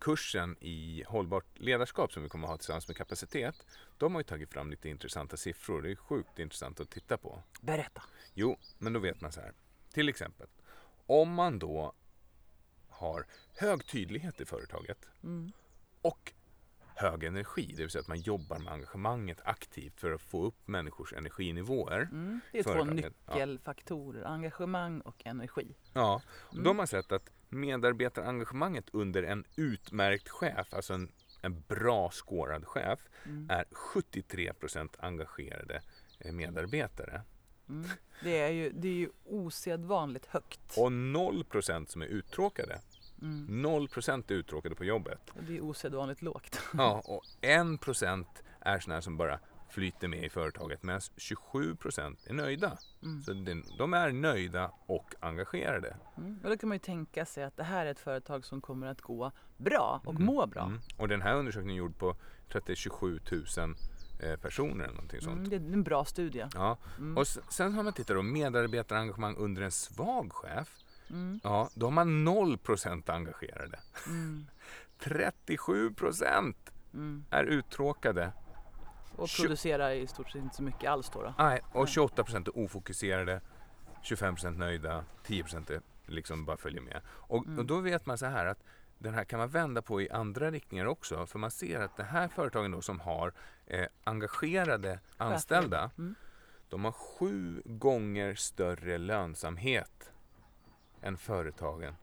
kursen 0.00 0.56
i 0.60 1.04
hållbart 1.08 1.58
ledarskap 1.58 2.12
som 2.12 2.22
vi 2.22 2.28
kommer 2.28 2.44
att 2.46 2.50
ha 2.50 2.56
tillsammans 2.56 2.88
med 2.88 2.96
kapacitet. 2.96 3.66
De 3.98 4.14
har 4.14 4.20
ju 4.20 4.24
tagit 4.24 4.52
fram 4.52 4.70
lite 4.70 4.88
intressanta 4.88 5.36
siffror. 5.36 5.82
Det 5.82 5.90
är 5.90 5.96
sjukt 5.96 6.38
intressant 6.38 6.80
att 6.80 6.90
titta 6.90 7.18
på. 7.18 7.42
Berätta. 7.60 8.02
Jo, 8.34 8.58
men 8.78 8.92
då 8.92 9.00
vet 9.00 9.20
man 9.20 9.32
så 9.32 9.40
här. 9.40 9.52
Till 9.92 10.08
exempel, 10.08 10.46
om 11.06 11.34
man 11.34 11.58
då 11.58 11.92
har 12.88 13.26
hög 13.58 13.86
tydlighet 13.86 14.40
i 14.40 14.44
företaget 14.44 15.08
Mm. 15.22 15.52
och 16.02 16.32
hög 16.94 17.24
energi, 17.24 17.66
det 17.76 17.82
vill 17.82 17.90
säga 17.90 18.00
att 18.02 18.08
man 18.08 18.20
jobbar 18.20 18.58
med 18.58 18.72
engagemanget 18.72 19.38
aktivt 19.44 20.00
för 20.00 20.12
att 20.12 20.20
få 20.22 20.44
upp 20.44 20.68
människors 20.68 21.12
energinivåer. 21.12 22.00
Mm. 22.00 22.40
Det 22.52 22.58
är 22.58 22.62
två 22.62 22.70
Företaget, 22.72 23.14
ja. 23.26 23.34
nyckelfaktorer, 23.34 24.24
engagemang 24.24 25.00
och 25.00 25.26
energi. 25.26 25.76
Ja, 25.92 26.22
Mm. 26.52 26.64
de 26.64 26.78
har 26.78 26.86
sett 26.86 27.12
att 27.12 27.30
medarbetarengagemanget 27.50 28.84
under 28.92 29.22
en 29.22 29.44
utmärkt 29.56 30.28
chef, 30.28 30.74
alltså 30.74 30.94
en, 30.94 31.12
en 31.42 31.60
bra 31.68 32.10
skårad 32.10 32.66
chef, 32.66 33.00
Mm. 33.26 33.50
är 33.50 33.64
73% 33.94 34.88
engagerade 34.98 35.82
eh, 36.18 36.32
medarbetare. 36.32 37.22
Mm. 37.68 37.88
Det, 38.22 38.38
är 38.40 38.50
ju, 38.50 38.70
det 38.72 38.88
är 38.88 38.92
ju 38.92 39.10
osedvanligt 39.24 40.26
högt. 40.26 40.60
Och 40.76 40.90
0% 40.90 41.86
som 41.86 42.02
är 42.02 42.06
uttråkade. 42.06 42.80
Mm. 43.22 43.66
0% 43.66 44.24
är 44.32 44.34
uttråkade 44.34 44.74
på 44.74 44.84
jobbet. 44.84 45.30
Och 45.30 45.42
det 45.42 45.56
är 45.56 45.60
osedvanligt 45.60 46.22
lågt. 46.22 46.60
Ja, 46.74 47.02
och 47.04 47.24
1% 47.40 48.24
är 48.60 48.78
sådana 48.78 49.02
som 49.02 49.16
bara 49.16 49.40
flyter 49.70 50.08
med 50.08 50.24
i 50.24 50.28
företaget 50.28 50.82
medan 50.82 51.00
27% 51.00 52.16
är 52.26 52.32
nöjda. 52.34 52.78
Mm. 53.02 53.22
Så 53.22 53.32
de 53.78 53.94
är 53.94 54.12
nöjda 54.12 54.70
och 54.86 55.14
engagerade. 55.20 55.96
Mm. 56.16 56.38
Och 56.44 56.50
då 56.50 56.56
kan 56.56 56.68
man 56.68 56.74
ju 56.74 56.78
tänka 56.80 57.26
sig 57.26 57.44
att 57.44 57.56
det 57.56 57.64
här 57.64 57.86
är 57.86 57.90
ett 57.90 58.00
företag 58.00 58.44
som 58.44 58.60
kommer 58.60 58.86
att 58.86 59.00
gå 59.00 59.32
bra 59.56 60.00
och 60.04 60.14
Mm. 60.14 60.24
må 60.26 60.46
bra. 60.46 60.62
Mm. 60.64 60.80
Och 60.96 61.08
den 61.08 61.22
här 61.22 61.34
undersökningen 61.34 61.74
är 61.74 61.78
gjord 61.78 61.98
på 61.98 62.06
jag 62.06 62.52
tror 62.52 62.60
att 62.60 62.66
det 62.66 62.72
är 62.72 62.76
27 62.76 63.20
000 63.56 63.74
eh, 64.22 64.36
personer 64.36 64.84
eller 64.84 64.94
någonting 64.94 65.20
sånt. 65.20 65.36
Mm, 65.38 65.48
det 65.50 65.56
är 65.56 65.60
en 65.74 65.82
bra 65.82 66.04
studie. 66.04 66.46
Ja. 66.54 66.78
Mm. 66.98 67.16
Och 67.18 67.26
sen 67.28 67.74
har 67.74 67.82
man 67.82 67.92
tittat 67.92 68.16
då 68.16 68.22
medarbetarengagemang 68.22 69.36
under 69.36 69.62
en 69.62 69.70
svag 69.70 70.32
chef. 70.32 70.76
Ja, 71.42 71.70
då 71.74 71.86
har 71.86 71.90
man 71.90 72.28
0% 72.28 73.10
engagerade. 73.12 73.78
Mm. 74.06 74.46
37% 75.00 76.54
Mm. 76.94 77.24
är 77.30 77.44
uttråkade. 77.44 78.32
Och 79.20 79.28
producerar 79.36 79.90
i 79.90 80.06
stort 80.06 80.30
sett 80.30 80.42
inte 80.42 80.56
så 80.56 80.62
mycket 80.62 80.90
alls 80.90 81.10
då. 81.10 81.22
då. 81.22 81.34
Nej, 81.38 81.60
och 81.72 81.86
28% 81.86 82.48
är 82.48 82.58
ofokuserade. 82.58 83.40
25% 84.02 84.50
nöjda. 84.58 85.04
10% 85.26 85.70
är 85.72 85.80
liksom 86.06 86.44
bara 86.44 86.56
följer 86.56 86.80
med. 86.80 87.00
Och, 87.08 87.46
Mm. 87.46 87.58
och 87.58 87.64
då 87.66 87.80
vet 87.80 88.06
man 88.06 88.18
så 88.18 88.26
här 88.26 88.46
att 88.46 88.62
den 88.98 89.14
här 89.14 89.24
kan 89.24 89.38
man 89.38 89.48
vända 89.48 89.82
på 89.82 90.02
i 90.02 90.10
andra 90.10 90.50
riktningar 90.50 90.84
också. 90.86 91.26
För 91.26 91.38
man 91.38 91.50
ser 91.50 91.80
att 91.80 91.96
det 91.96 92.02
här 92.04 92.28
företagen 92.28 92.70
då 92.70 92.80
som 92.82 93.00
har 93.00 93.32
eh, 93.66 93.86
engagerade 94.04 95.00
anställda. 95.16 95.90
Mm. 95.98 96.14
De 96.68 96.84
har 96.84 96.92
sju 96.92 97.62
gånger 97.64 98.34
större 98.34 98.98
lönsamhet 98.98 100.12
än 101.02 101.16
företagen 101.16 101.94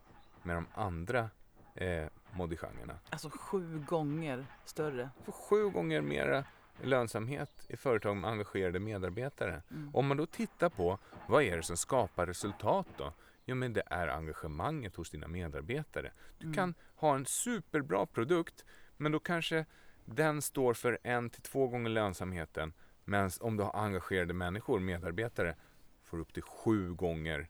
med 0.44 0.56
de 0.56 0.68
andra 0.74 1.30
eh, 1.76 2.06
modigenrerna. 2.32 3.00
Alltså 3.10 3.30
sju 3.30 3.80
gånger 3.88 4.46
större. 4.66 5.10
Får 5.26 5.32
sju 5.32 5.70
gånger 5.70 6.02
mera 6.02 6.44
lönsamhet 6.84 7.66
i 7.70 7.78
företag 7.78 8.18
med 8.18 8.30
engagerade 8.32 8.80
medarbetare. 8.80 9.62
Mm. 9.72 9.96
Om 9.96 10.08
man 10.08 10.18
då 10.18 10.26
tittar 10.26 10.70
på 10.70 11.00
vad 11.28 11.44
är 11.44 11.58
det 11.58 11.64
som 11.64 11.78
skapar 11.78 12.26
resultat 12.28 12.88
då? 12.98 13.14
Jo 13.46 13.56
men 13.56 13.74
det 13.74 13.84
är 13.86 14.08
engagemanget 14.08 14.96
hos 14.96 15.10
dina 15.10 15.28
medarbetare. 15.28 16.12
Du 16.38 16.44
Mm. 16.46 16.56
kan 16.56 16.74
ha 16.96 17.16
en 17.16 17.26
superbra 17.26 18.06
produkt 18.06 18.66
men 18.98 19.12
då 19.12 19.20
kanske 19.20 19.66
den 20.06 20.42
står 20.42 20.74
för 20.74 21.00
en 21.04 21.30
till 21.30 21.42
två 21.42 21.68
gånger 21.68 21.90
lönsamheten. 21.90 22.74
Men 23.06 23.32
om 23.40 23.58
du 23.58 23.64
har 23.64 23.76
engagerade 23.76 24.34
människor, 24.34 24.80
medarbetare, 24.80 25.56
får 26.04 26.18
du 26.18 26.22
upp 26.24 26.34
till 26.34 26.44
sju 26.44 26.94
gånger 26.94 27.48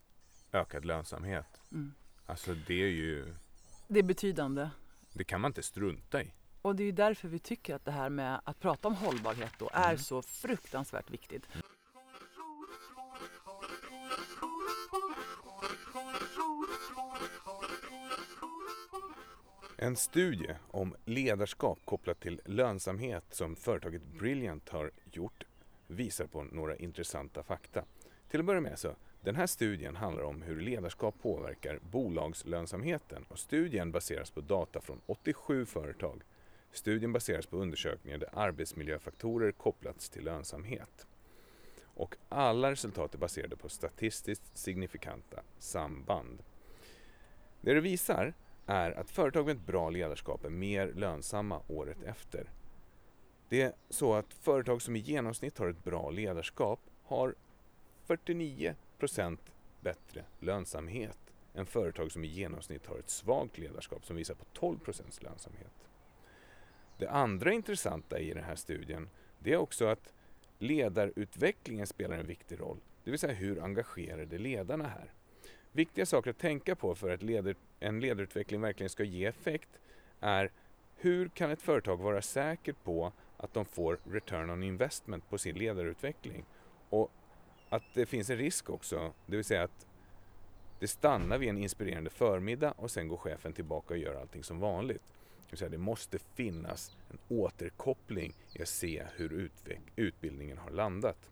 ökad 0.52 0.86
lönsamhet. 0.86 1.62
Mm. 1.72 1.94
Alltså 2.26 2.54
det 2.54 2.84
är 2.84 2.88
ju, 2.88 3.34
Det 3.88 4.00
är 4.00 4.04
betydande. 4.04 4.70
det 5.14 5.24
kan 5.24 5.42
man 5.42 5.50
inte 5.50 5.64
strunta 5.64 6.24
i. 6.24 6.34
Och 6.62 6.76
det 6.76 6.84
är 6.84 6.86
ju 6.86 6.92
därför 6.92 7.28
vi 7.28 7.40
tycker 7.40 7.76
att 7.76 7.86
det 7.86 7.92
här 7.92 8.10
med 8.10 8.42
att 8.44 8.60
prata 8.60 8.88
om 8.88 8.96
hållbarhet 8.96 9.54
då 9.60 9.70
är 9.74 9.84
Mm. 9.86 9.98
så 9.98 10.22
fruktansvärt 10.22 11.10
viktigt. 11.12 11.48
En 19.78 19.96
studie 19.96 20.56
om 20.72 20.96
ledarskap 21.06 21.80
kopplat 21.86 22.20
till 22.20 22.42
lönsamhet 22.46 23.24
som 23.30 23.56
företaget 23.56 24.02
Brilliant 24.20 24.70
har 24.70 24.92
gjort 25.12 25.44
visar 25.88 26.26
på 26.28 26.44
några 26.44 26.76
intressanta 26.76 27.44
fakta. 27.44 27.84
Till 28.30 28.40
att 28.40 28.46
börja 28.46 28.62
med 28.62 28.80
så, 28.80 28.96
den 29.22 29.36
här 29.36 29.48
studien 29.48 29.96
handlar 29.96 30.24
om 30.24 30.42
hur 30.42 30.62
ledarskap 30.62 31.16
påverkar 31.22 31.80
bolagslönsamheten 31.92 33.26
och 33.30 33.40
studien 33.40 33.92
baseras 33.92 34.32
på 34.32 34.42
data 34.42 34.82
från 34.82 35.02
87 35.06 35.66
företag. 35.66 36.22
Studien 36.78 37.14
baseras 37.14 37.46
på 37.46 37.58
undersökningar 37.58 38.18
där 38.18 38.30
arbetsmiljöfaktorer 38.34 39.52
kopplats 39.52 40.10
till 40.10 40.24
lönsamhet. 40.24 41.08
Och 41.84 42.16
alla 42.30 42.72
resultat 42.72 43.14
är 43.14 43.18
baserade 43.18 43.56
på 43.56 43.70
statistiskt 43.70 44.58
signifikanta 44.58 45.44
samband. 45.60 46.44
Det 47.62 47.74
det 47.74 47.82
visar 47.82 48.34
är 48.66 48.92
att 48.92 49.12
företag 49.12 49.46
med 49.46 49.56
ett 49.56 49.66
bra 49.66 49.90
ledarskap 49.90 50.46
är 50.46 50.50
mer 50.50 50.94
lönsamma 50.94 51.62
året 51.68 52.04
efter. 52.04 52.52
Det 53.50 53.62
är 53.62 53.74
så 53.90 54.14
att 54.14 54.34
företag 54.34 54.82
som 54.82 54.96
i 54.96 55.00
genomsnitt 55.00 55.58
har 55.58 55.68
ett 55.68 55.84
bra 55.84 56.10
ledarskap 56.10 56.80
har 57.04 57.36
49% 58.08 59.38
bättre 59.82 60.26
lönsamhet 60.40 61.18
än 61.54 61.66
företag 61.66 62.12
som 62.12 62.24
i 62.24 62.28
genomsnitt 62.28 62.86
har 62.86 62.98
ett 62.98 63.10
svagt 63.10 63.58
ledarskap 63.58 64.06
som 64.06 64.16
visar 64.16 64.36
på 64.36 64.46
12% 64.54 65.24
lönsamhet. 65.24 65.87
Det 66.98 67.10
andra 67.10 67.52
intressanta 67.52 68.20
i 68.20 68.34
den 68.34 68.44
här 68.44 68.56
studien 68.56 69.10
det 69.40 69.54
är 69.54 69.58
också 69.58 69.86
att 69.86 70.14
ledarutvecklingen 70.60 71.88
spelar 71.88 72.18
en 72.18 72.28
viktig 72.28 72.60
roll, 72.60 72.78
det 73.04 73.12
vill 73.12 73.20
säga 73.20 73.34
hur 73.34 73.64
engagerade 73.64 74.38
ledarna 74.38 74.86
är. 74.86 75.12
Viktiga 75.72 76.06
saker 76.06 76.30
att 76.30 76.38
tänka 76.38 76.76
på 76.76 76.96
för 76.96 77.10
att 77.10 77.24
leder, 77.24 77.56
en 77.80 78.00
ledarutveckling 78.00 78.62
verkligen 78.62 78.90
ska 78.90 79.04
ge 79.04 79.26
effekt 79.26 79.70
är 80.20 80.52
hur 80.96 81.30
kan 81.30 81.52
ett 81.52 81.62
företag 81.62 81.98
vara 81.98 82.22
säkert 82.22 82.84
på 82.84 83.12
att 83.38 83.54
de 83.54 83.66
får 83.66 84.00
return 84.04 84.50
on 84.50 84.64
investment 84.64 85.30
på 85.30 85.38
sin 85.38 85.56
ledarutveckling 85.56 86.46
och 86.90 87.12
att 87.70 87.84
det 87.94 88.06
finns 88.06 88.30
en 88.30 88.38
risk 88.38 88.70
också, 88.70 89.14
det 89.26 89.36
vill 89.36 89.46
säga 89.46 89.64
att 89.64 89.88
det 90.80 90.88
stannar 90.88 91.38
vid 91.38 91.50
en 91.50 91.58
inspirerande 91.58 92.10
förmiddag 92.10 92.72
och 92.72 92.92
sen 92.92 93.08
går 93.08 93.18
chefen 93.18 93.54
tillbaka 93.54 93.94
och 93.94 94.00
gör 94.00 94.22
allting 94.22 94.44
som 94.44 94.60
vanligt. 94.60 95.14
Det 95.50 95.58
säga 95.58 95.70
det 95.70 95.78
måste 95.78 96.20
finnas 96.20 96.98
en 97.10 97.18
återkoppling 97.38 98.34
i 98.54 98.62
att 98.62 98.68
se 98.68 99.04
hur 99.16 99.50
utbildningen 99.96 100.58
har 100.58 100.70
landat. 100.70 101.30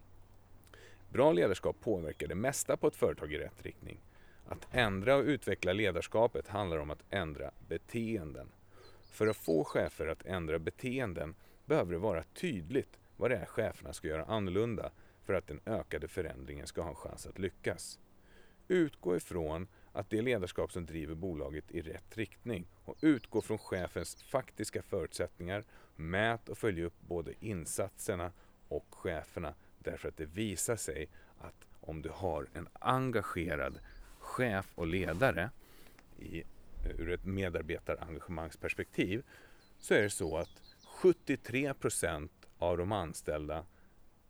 Bra 1.10 1.32
ledarskap 1.32 1.80
påverkar 1.82 2.28
det 2.28 2.36
mesta 2.36 2.78
på 2.78 2.88
ett 2.88 2.96
företag 2.96 3.34
i 3.34 3.38
rätt 3.38 3.64
riktning. 3.64 4.00
Att 4.48 4.68
ändra 4.72 5.16
och 5.16 5.24
utveckla 5.24 5.74
ledarskapet 5.74 6.48
handlar 6.48 6.78
om 6.78 6.92
att 6.92 7.04
ändra 7.10 7.52
beteenden. 7.68 8.52
För 9.12 9.28
att 9.28 9.38
få 9.38 9.64
chefer 9.64 10.08
att 10.08 10.26
ändra 10.26 10.60
beteenden 10.60 11.36
behöver 11.66 11.92
det 11.92 12.00
vara 12.00 12.24
tydligt 12.24 13.00
vad 13.18 13.32
det 13.32 13.38
är 13.38 13.46
cheferna 13.46 13.94
ska 13.94 14.08
göra 14.08 14.26
annorlunda 14.26 14.92
för 15.24 15.34
att 15.34 15.48
den 15.48 15.60
ökade 15.66 16.08
förändringen 16.08 16.68
ska 16.68 16.82
ha 16.82 16.90
en 16.90 16.96
chans 16.96 17.28
att 17.28 17.40
lyckas. 17.40 18.00
Utgå 18.68 19.16
ifrån 19.16 19.68
att 19.96 20.10
det 20.10 20.18
är 20.18 20.22
ledarskap 20.22 20.72
som 20.72 20.86
driver 20.86 21.16
bolaget 21.16 21.72
i 21.72 21.82
rätt 21.82 22.18
riktning 22.18 22.68
och 22.86 22.96
utgå 23.02 23.42
från 23.42 23.58
chefens 23.58 24.24
faktiska 24.24 24.82
förutsättningar. 24.82 25.64
Mät 25.96 26.50
och 26.50 26.58
följ 26.58 26.84
upp 26.84 27.02
både 27.08 27.34
insatserna 27.40 28.32
och 28.68 28.86
cheferna 28.90 29.54
därför 29.80 30.10
att 30.10 30.18
det 30.18 30.26
visar 30.26 30.76
sig 30.76 31.10
att 31.40 31.66
om 31.82 32.02
du 32.02 32.10
har 32.10 32.48
en 32.54 32.68
engagerad 32.74 33.80
chef 34.20 34.72
och 34.76 34.88
ledare 34.88 35.50
i, 36.20 36.40
eh, 36.40 36.46
ur 36.98 37.12
ett 37.12 37.26
medarbetarengagemangsperspektiv 37.26 39.24
så 39.80 39.94
är 39.94 40.02
det 40.02 40.10
så 40.10 40.38
att 40.38 40.62
73 40.86 41.74
procent 41.74 42.32
av 42.58 42.78
de 42.78 42.92
anställda 42.92 43.66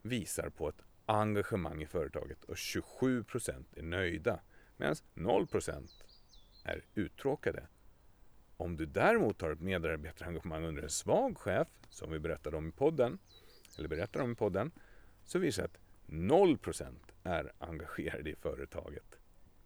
visar 0.01 0.49
på 0.49 0.69
ett 0.69 0.81
engagemang 1.05 1.81
i 1.81 1.85
företaget 1.85 2.43
och 2.43 2.57
27 2.57 3.23
procent 3.23 3.77
är 3.77 3.83
nöjda 3.83 4.39
medan 4.77 4.95
0% 5.15 5.89
är 6.63 6.85
uttråkade. 6.93 7.67
Om 8.57 8.77
du 8.77 8.85
däremot 8.85 9.41
har 9.41 9.51
ett 9.51 9.61
medarbetarengagemang 9.61 10.63
under 10.63 10.83
en 10.83 10.89
svag 10.89 11.37
chef, 11.37 11.67
som 11.89 12.11
vi 12.11 12.19
berättade 12.19 12.57
om 12.57 12.67
i 12.67 12.71
podden, 12.71 13.17
eller 13.77 13.87
berättar 13.87 14.19
om 14.19 14.31
i 14.31 14.35
podden, 14.35 14.71
så 15.23 15.39
visar 15.39 15.63
det 15.63 15.69
att 15.69 15.79
0% 16.07 16.95
är 17.23 17.51
engagerade 17.57 18.29
i 18.29 18.35
företaget. 18.35 19.19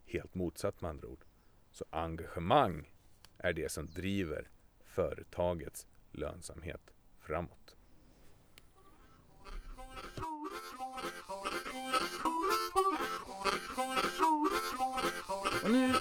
helt 0.05 0.35
motsatt 0.35 0.81
med 0.81 0.89
andra 0.89 1.07
ord. 1.07 1.25
Så 1.71 1.85
engagemang 1.89 2.91
är 3.37 3.53
det 3.53 3.71
som 3.71 3.85
driver 3.85 4.49
företagets 4.83 5.87
lönsamhet 6.11 6.93
framåt. 7.19 7.75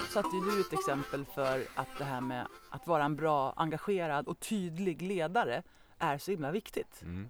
Satte 0.08 0.36
ju 0.36 0.42
du 0.42 0.60
ett 0.60 0.72
exempel 0.72 1.24
för 1.24 1.62
att 1.74 1.98
det 1.98 2.04
här 2.04 2.20
med 2.20 2.46
att 2.70 2.86
vara 2.86 3.04
en 3.04 3.16
bra, 3.16 3.52
engagerad 3.56 4.28
och 4.28 4.40
tydlig 4.40 5.02
ledare 5.02 5.62
är 5.98 6.18
så 6.18 6.30
himla 6.30 6.50
viktigt. 6.50 7.02
Mm. 7.02 7.28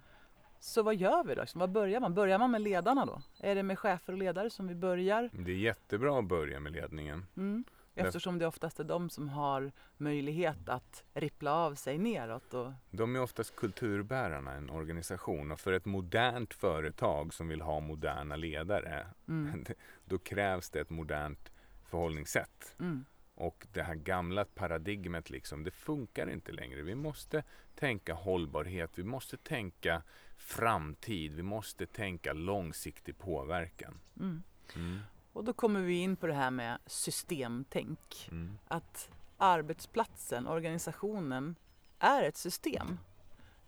Så 0.61 0.83
vad 0.83 0.97
gör 0.97 1.25
vi 1.25 1.35
då? 1.35 1.41
Liksom, 1.41 1.59
Vad 1.59 1.71
börjar 1.71 2.01
man? 2.01 2.15
Börjar 2.15 2.39
man 2.39 2.51
med 2.51 2.61
ledarna 2.61 3.07
då? 3.07 3.23
Är 3.41 3.55
det 3.55 3.63
med 3.63 3.79
chefer 3.79 4.13
och 4.13 4.19
ledare 4.19 4.51
som 4.51 4.69
vi 4.69 4.75
börjar? 4.75 5.31
Det 5.33 5.53
är 5.53 5.57
jättebra 5.57 6.19
att 6.19 6.25
börja 6.25 6.61
med 6.61 6.73
ledningen. 6.73 7.27
Mm. 7.37 7.65
Eftersom 7.95 8.39
det 8.39 8.47
oftast 8.47 8.81
är 8.81 8.85
de 8.85 9.11
som 9.11 9.29
har 9.29 9.73
möjlighet 9.97 10.69
att 10.69 11.05
rippla 11.15 11.53
av 11.53 11.75
sig 11.75 11.99
neråt. 11.99 12.55
Och, 12.55 12.73
De 12.91 13.17
är 13.17 13.23
oftast 13.23 13.57
kulturbärarna 13.57 14.55
i 14.55 14.59
en 14.59 14.71
organisation 14.71 15.53
och 15.53 15.61
för 15.61 15.73
ett 15.73 15.85
modernt 15.85 16.55
företag 16.55 17.35
som 17.35 17.49
vill 17.49 17.61
ha 17.61 17.81
moderna 17.81 18.37
ledare, 18.37 19.07
mm, 19.29 19.65
då 20.05 20.19
krävs 20.19 20.71
det 20.71 20.81
ett 20.81 20.91
modernt 20.91 21.53
förhållningssätt. 21.89 22.75
mm, 22.81 23.05
Och 23.35 23.67
det 23.73 23.83
här 23.83 23.95
gamla 23.95 24.45
paradigmet 24.45 25.31
liksom, 25.31 25.65
det 25.65 25.71
funkar 25.71 26.31
inte 26.31 26.53
längre. 26.53 26.83
Vi 26.83 26.95
måste 26.95 27.43
tänka 27.75 28.15
hållbarhet, 28.15 28.91
vi 28.99 29.05
måste 29.05 29.37
tänka 29.37 30.03
framtid, 30.37 31.35
vi 31.35 31.43
måste 31.43 31.87
tänka 31.87 32.33
långsiktig 32.33 33.19
påverkan. 33.19 34.01
mm. 34.21 34.43
Mm. 34.77 34.99
Och 35.33 35.45
då 35.45 35.53
kommer 35.53 35.81
vi 35.81 35.95
in 35.95 36.17
på 36.17 36.27
det 36.27 36.35
här 36.35 36.51
med 36.51 36.79
systemtänk. 36.87 38.29
Mm. 38.31 38.59
Att 38.69 39.11
arbetsplatsen, 39.37 40.47
organisationen, 40.47 41.55
är 41.99 42.23
ett 42.23 42.37
system. 42.37 42.99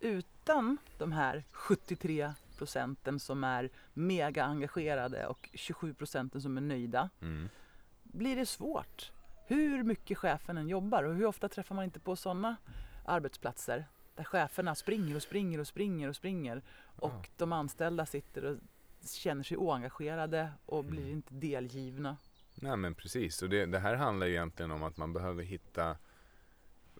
Utan 0.01 0.77
de 0.99 1.13
här 1.13 1.45
73 1.51 2.33
procenten 2.59 3.21
som 3.21 3.45
är 3.45 3.71
mega 3.95 4.45
engagerade 4.45 5.27
och 5.27 5.51
27 5.55 5.95
procenten 5.95 6.43
som 6.43 6.57
är 6.57 6.61
nöjda 6.61 7.11
Mm. 7.21 7.49
Blir 8.13 8.37
det 8.37 8.47
svårt. 8.47 9.13
Hur 9.47 9.83
mycket 9.83 10.19
chefen 10.19 10.59
än 10.59 10.69
jobbar 10.69 11.03
och 11.05 11.15
hur 11.15 11.27
ofta 11.27 11.49
träffar 11.49 11.75
man 11.75 11.85
inte 11.85 12.01
på 12.01 12.17
sådana 12.17 12.57
arbetsplatser 13.07 13.85
där 14.17 14.25
cheferna 14.25 14.75
springer 14.75 15.17
och 15.17 15.23
springer 15.23 15.59
och 15.59 15.67
springer 15.67 16.09
och 16.09 16.17
springer 16.17 16.63
och 16.97 17.13
Ja. 17.15 17.25
de 17.37 17.53
anställda 17.53 18.07
sitter 18.07 18.45
och 18.45 18.59
känner 19.09 19.43
sig 19.43 19.57
oengagerade 19.57 20.53
och 20.67 20.85
blir 20.85 21.01
Mm. 21.03 21.13
inte 21.13 21.35
delgivna. 21.35 22.17
Nej 22.55 22.77
men 22.77 22.95
precis, 22.95 23.43
och 23.43 23.49
det, 23.49 23.67
det 23.67 23.79
här 23.79 23.95
handlar 23.95 24.27
ju 24.27 24.33
egentligen 24.33 24.71
om 24.71 24.83
att 24.83 24.97
man 24.97 25.13
behöver 25.13 25.43
hitta 25.43 25.97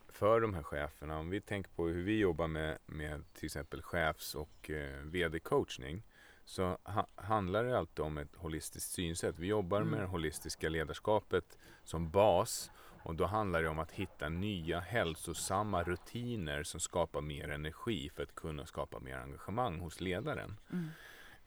för 0.09 0.41
de 0.41 0.55
här 0.55 0.63
cheferna, 0.63 1.19
om 1.19 1.31
vi 1.31 1.41
tänker 1.41 1.71
på 1.71 1.87
hur 1.89 2.03
vi 2.03 2.19
jobbar 2.19 2.49
med, 2.49 2.79
med 2.87 3.25
till 3.35 3.45
exempel 3.47 3.83
chefs 3.83 4.35
och 4.35 4.71
eh, 4.71 5.01
vd-coachning 5.05 6.03
så 6.45 6.79
ha, 6.85 7.07
handlar 7.15 7.65
det 7.65 7.79
alltid 7.79 8.05
om 8.05 8.19
ett 8.19 8.35
holistiskt 8.37 8.91
synsätt. 8.93 9.39
Vi 9.39 9.47
jobbar 9.47 9.79
med 9.81 9.89
Mm. 9.89 10.01
det 10.01 10.07
holistiska 10.07 10.69
ledarskapet 10.69 11.59
som 11.85 12.11
bas 12.11 12.71
och 13.03 13.15
då 13.15 13.27
handlar 13.27 13.63
det 13.63 13.69
om 13.69 13.79
att 13.79 13.93
hitta 13.93 14.29
nya 14.29 14.81
hälsosamma 14.81 15.83
rutiner 15.83 16.63
som 16.63 16.81
skapar 16.81 17.21
mer 17.21 17.49
energi 17.51 18.11
för 18.11 18.23
att 18.23 18.35
kunna 18.35 18.67
skapa 18.67 18.99
mer 19.01 19.17
engagemang 19.17 19.81
hos 19.81 20.01
ledaren. 20.01 20.57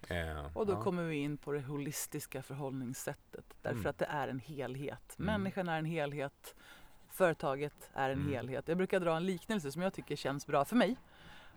Eh, 0.08 0.58
Och 0.58 0.66
då 0.66 0.74
ja. 0.74 0.82
kommer 0.84 1.04
vi 1.04 1.16
in 1.16 1.38
på 1.38 1.52
det 1.52 1.62
holistiska 1.62 2.44
förhållningssättet. 2.44 3.46
Därför 3.62 3.78
Mm. 3.80 3.90
att 3.90 3.98
det 3.98 4.06
är 4.06 4.28
en 4.28 4.40
helhet. 4.40 5.16
Mm. 5.20 5.26
Människan 5.42 5.70
är 5.70 5.80
en 5.80 5.86
helhet. 5.86 6.56
Företaget 7.10 7.90
är 7.94 8.10
en 8.10 8.20
Mm. 8.20 8.34
helhet. 8.34 8.68
Jag 8.68 8.78
brukar 8.78 9.00
dra 9.00 9.16
en 9.16 9.26
liknelse 9.26 9.72
som 9.72 9.82
jag 9.82 9.94
tycker 9.94 10.16
känns 10.16 10.48
bra 10.48 10.66
för 10.66 10.76
mig. 10.76 10.96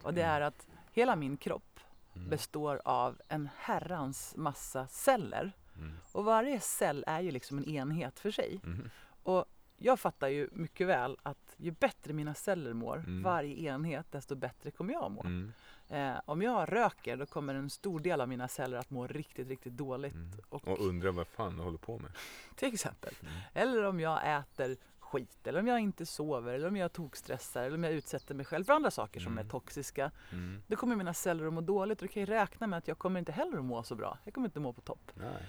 Och 0.02 0.14
det 0.14 0.22
Mm. 0.22 0.34
är 0.36 0.40
att 0.40 0.66
hela 0.92 1.16
min 1.16 1.36
kropp 1.36 1.75
Mm. 2.16 2.28
består 2.30 2.80
av 2.84 3.20
en 3.28 3.48
herrans 3.56 4.34
massa 4.36 4.86
celler. 4.86 5.52
Mm. 5.76 5.92
Och 6.12 6.24
varje 6.24 6.60
cell 6.60 7.04
är 7.06 7.20
ju 7.20 7.30
liksom 7.30 7.58
en 7.58 7.64
enhet 7.64 8.18
för 8.20 8.30
sig. 8.30 8.60
Mm. 8.64 8.90
Och 9.22 9.44
jag 9.76 10.00
fattar 10.00 10.28
ju 10.28 10.48
mycket 10.52 10.86
väl 10.86 11.16
att 11.22 11.54
ju 11.56 11.70
bättre 11.70 12.12
mina 12.12 12.34
celler 12.34 12.72
mår, 12.72 12.96
Mm. 12.96 13.22
varje 13.22 13.54
enhet, 13.72 14.12
desto 14.12 14.34
bättre 14.34 14.70
kommer 14.70 14.92
jag 14.92 15.10
må. 15.10 15.20
Mm. 15.20 15.52
Eh, 15.88 16.20
om 16.24 16.42
jag 16.42 16.72
röker 16.72 17.16
då 17.16 17.26
kommer 17.26 17.54
en 17.54 17.70
stor 17.70 18.00
del 18.00 18.20
av 18.20 18.28
mina 18.28 18.48
celler 18.48 18.78
att 18.78 18.90
må 18.90 19.06
riktigt, 19.06 19.48
riktigt 19.48 19.72
dåligt. 19.76 20.14
Mm. 20.14 20.30
Och, 20.48 20.68
Och 20.68 20.80
undrar 20.80 21.10
vad 21.12 21.26
fan 21.26 21.56
jag 21.56 21.64
håller 21.64 21.78
på 21.78 21.98
med. 21.98 22.10
till 22.56 22.74
exempel. 22.74 23.14
Eller 23.52 23.84
om 23.84 24.00
jag 24.00 24.38
äter 24.38 24.76
skit, 25.06 25.46
eller 25.46 25.60
om 25.60 25.66
jag 25.66 25.80
inte 25.80 26.06
sover, 26.06 26.54
eller 26.54 26.68
om 26.68 26.76
jag 26.76 26.92
tokstressar, 26.92 27.62
eller 27.62 27.76
om 27.76 27.84
jag 27.84 27.92
utsätter 27.92 28.34
mig 28.34 28.46
själv 28.46 28.64
för 28.64 28.72
andra 28.72 28.90
saker 28.90 29.20
som 29.20 29.32
Mm. 29.32 29.46
är 29.46 29.50
toxiska. 29.50 30.10
Mm. 30.32 30.62
Då 30.66 30.76
kommer 30.76 30.96
mina 30.96 31.14
celler 31.14 31.46
att 31.46 31.52
må 31.52 31.60
dåligt 31.60 32.02
och 32.02 32.08
då 32.08 32.12
kan 32.12 32.20
jag 32.20 32.28
räkna 32.30 32.66
med 32.66 32.76
att 32.78 32.88
jag 32.88 32.98
kommer 32.98 33.18
inte 33.18 33.32
heller 33.32 33.58
att 33.58 33.64
må 33.64 33.82
så 33.82 33.94
bra. 33.94 34.18
Jag 34.24 34.34
kommer 34.34 34.48
inte 34.48 34.60
må 34.60 34.72
på 34.72 34.80
topp. 34.80 35.12
Nej. 35.14 35.42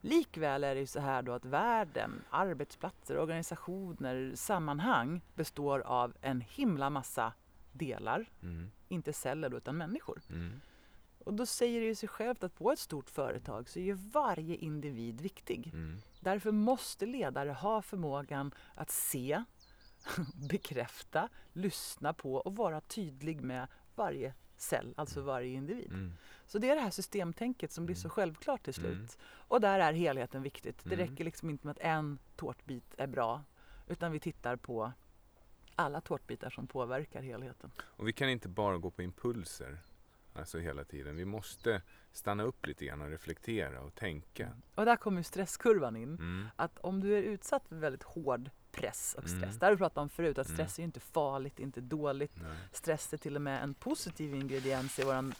Likväl 0.00 0.64
är 0.64 0.74
det 0.74 0.80
ju 0.80 0.86
så 0.86 1.00
här 1.00 1.22
då 1.22 1.32
att 1.32 1.44
världen, 1.44 2.22
arbetsplatser, 2.30 3.18
organisationer, 3.18 4.32
sammanhang 4.34 5.20
består 5.34 5.80
av 5.80 6.14
en 6.20 6.40
himla 6.40 6.90
massa 6.90 7.32
delar. 7.72 8.26
Mm. 8.42 8.70
Inte 8.88 9.12
celler 9.12 9.48
då, 9.48 9.56
utan 9.56 9.76
människor. 9.76 10.20
Mm. 10.30 10.60
Och 11.24 11.34
då 11.34 11.46
säger 11.46 11.80
det 11.80 11.86
ju 11.86 11.94
sig 11.94 12.08
självt 12.08 12.44
att 12.44 12.54
på 12.54 12.72
ett 12.72 12.78
stort 12.78 13.10
företag 13.10 13.68
så 13.68 13.78
är 13.78 13.82
ju 13.82 13.92
varje 13.92 14.56
individ 14.56 15.20
viktig. 15.20 15.70
Mm. 15.74 15.98
Därför 16.20 16.52
måste 16.52 17.06
ledare 17.06 17.50
ha 17.50 17.82
förmågan 17.82 18.54
att 18.74 18.90
se, 18.90 19.44
bekräfta, 20.50 21.28
lyssna 21.52 22.12
på 22.12 22.34
och 22.34 22.56
vara 22.56 22.80
tydlig 22.80 23.40
med 23.42 23.66
varje 23.94 24.34
cell, 24.56 24.94
alltså 24.96 25.20
varje 25.20 25.52
individ. 25.54 25.92
Mm. 25.92 26.12
Så 26.46 26.58
det 26.58 26.70
är 26.70 26.74
det 26.76 26.82
här 26.82 26.90
systemtänket 26.90 27.72
som 27.72 27.86
blir 27.86 27.96
så 27.96 28.06
Mm. 28.06 28.10
självklart 28.10 28.62
till 28.62 28.74
slut. 28.74 28.92
Mm. 28.94 29.08
Och 29.48 29.60
där 29.60 29.80
är 29.80 29.92
helheten 29.92 30.42
viktigt. 30.42 30.84
Det 30.84 30.94
Mm. 30.94 31.06
räcker 31.08 31.24
liksom 31.24 31.50
inte 31.50 31.66
med 31.66 31.70
att 31.76 31.82
en 31.82 32.18
tårtbit 32.36 32.94
är 32.98 33.06
bra, 33.06 33.42
utan 33.88 34.12
vi 34.12 34.20
tittar 34.20 34.56
på 34.56 34.92
alla 35.76 36.00
tårtbitar 36.00 36.50
som 36.50 36.66
påverkar 36.66 37.22
helheten. 37.22 37.70
Och 37.80 38.08
vi 38.08 38.12
kan 38.12 38.28
inte 38.28 38.48
bara 38.48 38.78
gå 38.78 38.90
på 38.90 39.02
impulser. 39.02 39.78
Alltså 40.34 40.58
hela 40.58 40.84
tiden. 40.84 41.16
Vi 41.16 41.24
måste 41.24 41.82
stanna 42.12 42.42
upp 42.42 42.66
lite 42.66 42.84
grann 42.84 43.00
och 43.02 43.08
reflektera 43.08 43.80
och 43.80 43.94
tänka. 43.94 44.48
Och 44.74 44.84
där 44.84 44.96
kommer 44.96 45.22
stresskurvan 45.22 45.96
in. 45.96 46.14
Mm. 46.14 46.46
Att 46.56 46.78
om 46.78 47.00
du 47.00 47.18
är 47.18 47.22
utsatt 47.22 47.68
för 47.68 47.76
väldigt 47.76 48.02
hård 48.02 48.50
press 48.72 49.14
och 49.18 49.28
stress. 49.28 49.42
Mm. 49.42 49.58
Det 49.58 49.66
har 49.66 49.72
vi 49.72 49.78
pratat 49.78 49.98
om 49.98 50.08
förut, 50.08 50.38
att 50.38 50.46
Mm. 50.46 50.56
stress 50.56 50.78
är 50.78 50.82
ju 50.82 50.84
inte 50.86 51.00
farligt, 51.00 51.58
inte 51.58 51.80
dåligt. 51.80 52.32
Nej. 52.42 52.56
Stress 52.72 53.12
är 53.12 53.16
till 53.16 53.36
och 53.36 53.42
med 53.42 53.62
en 53.62 53.74
positiv 53.74 54.34
ingrediens 54.34 54.98
i 54.98 55.04
vår 55.04 55.32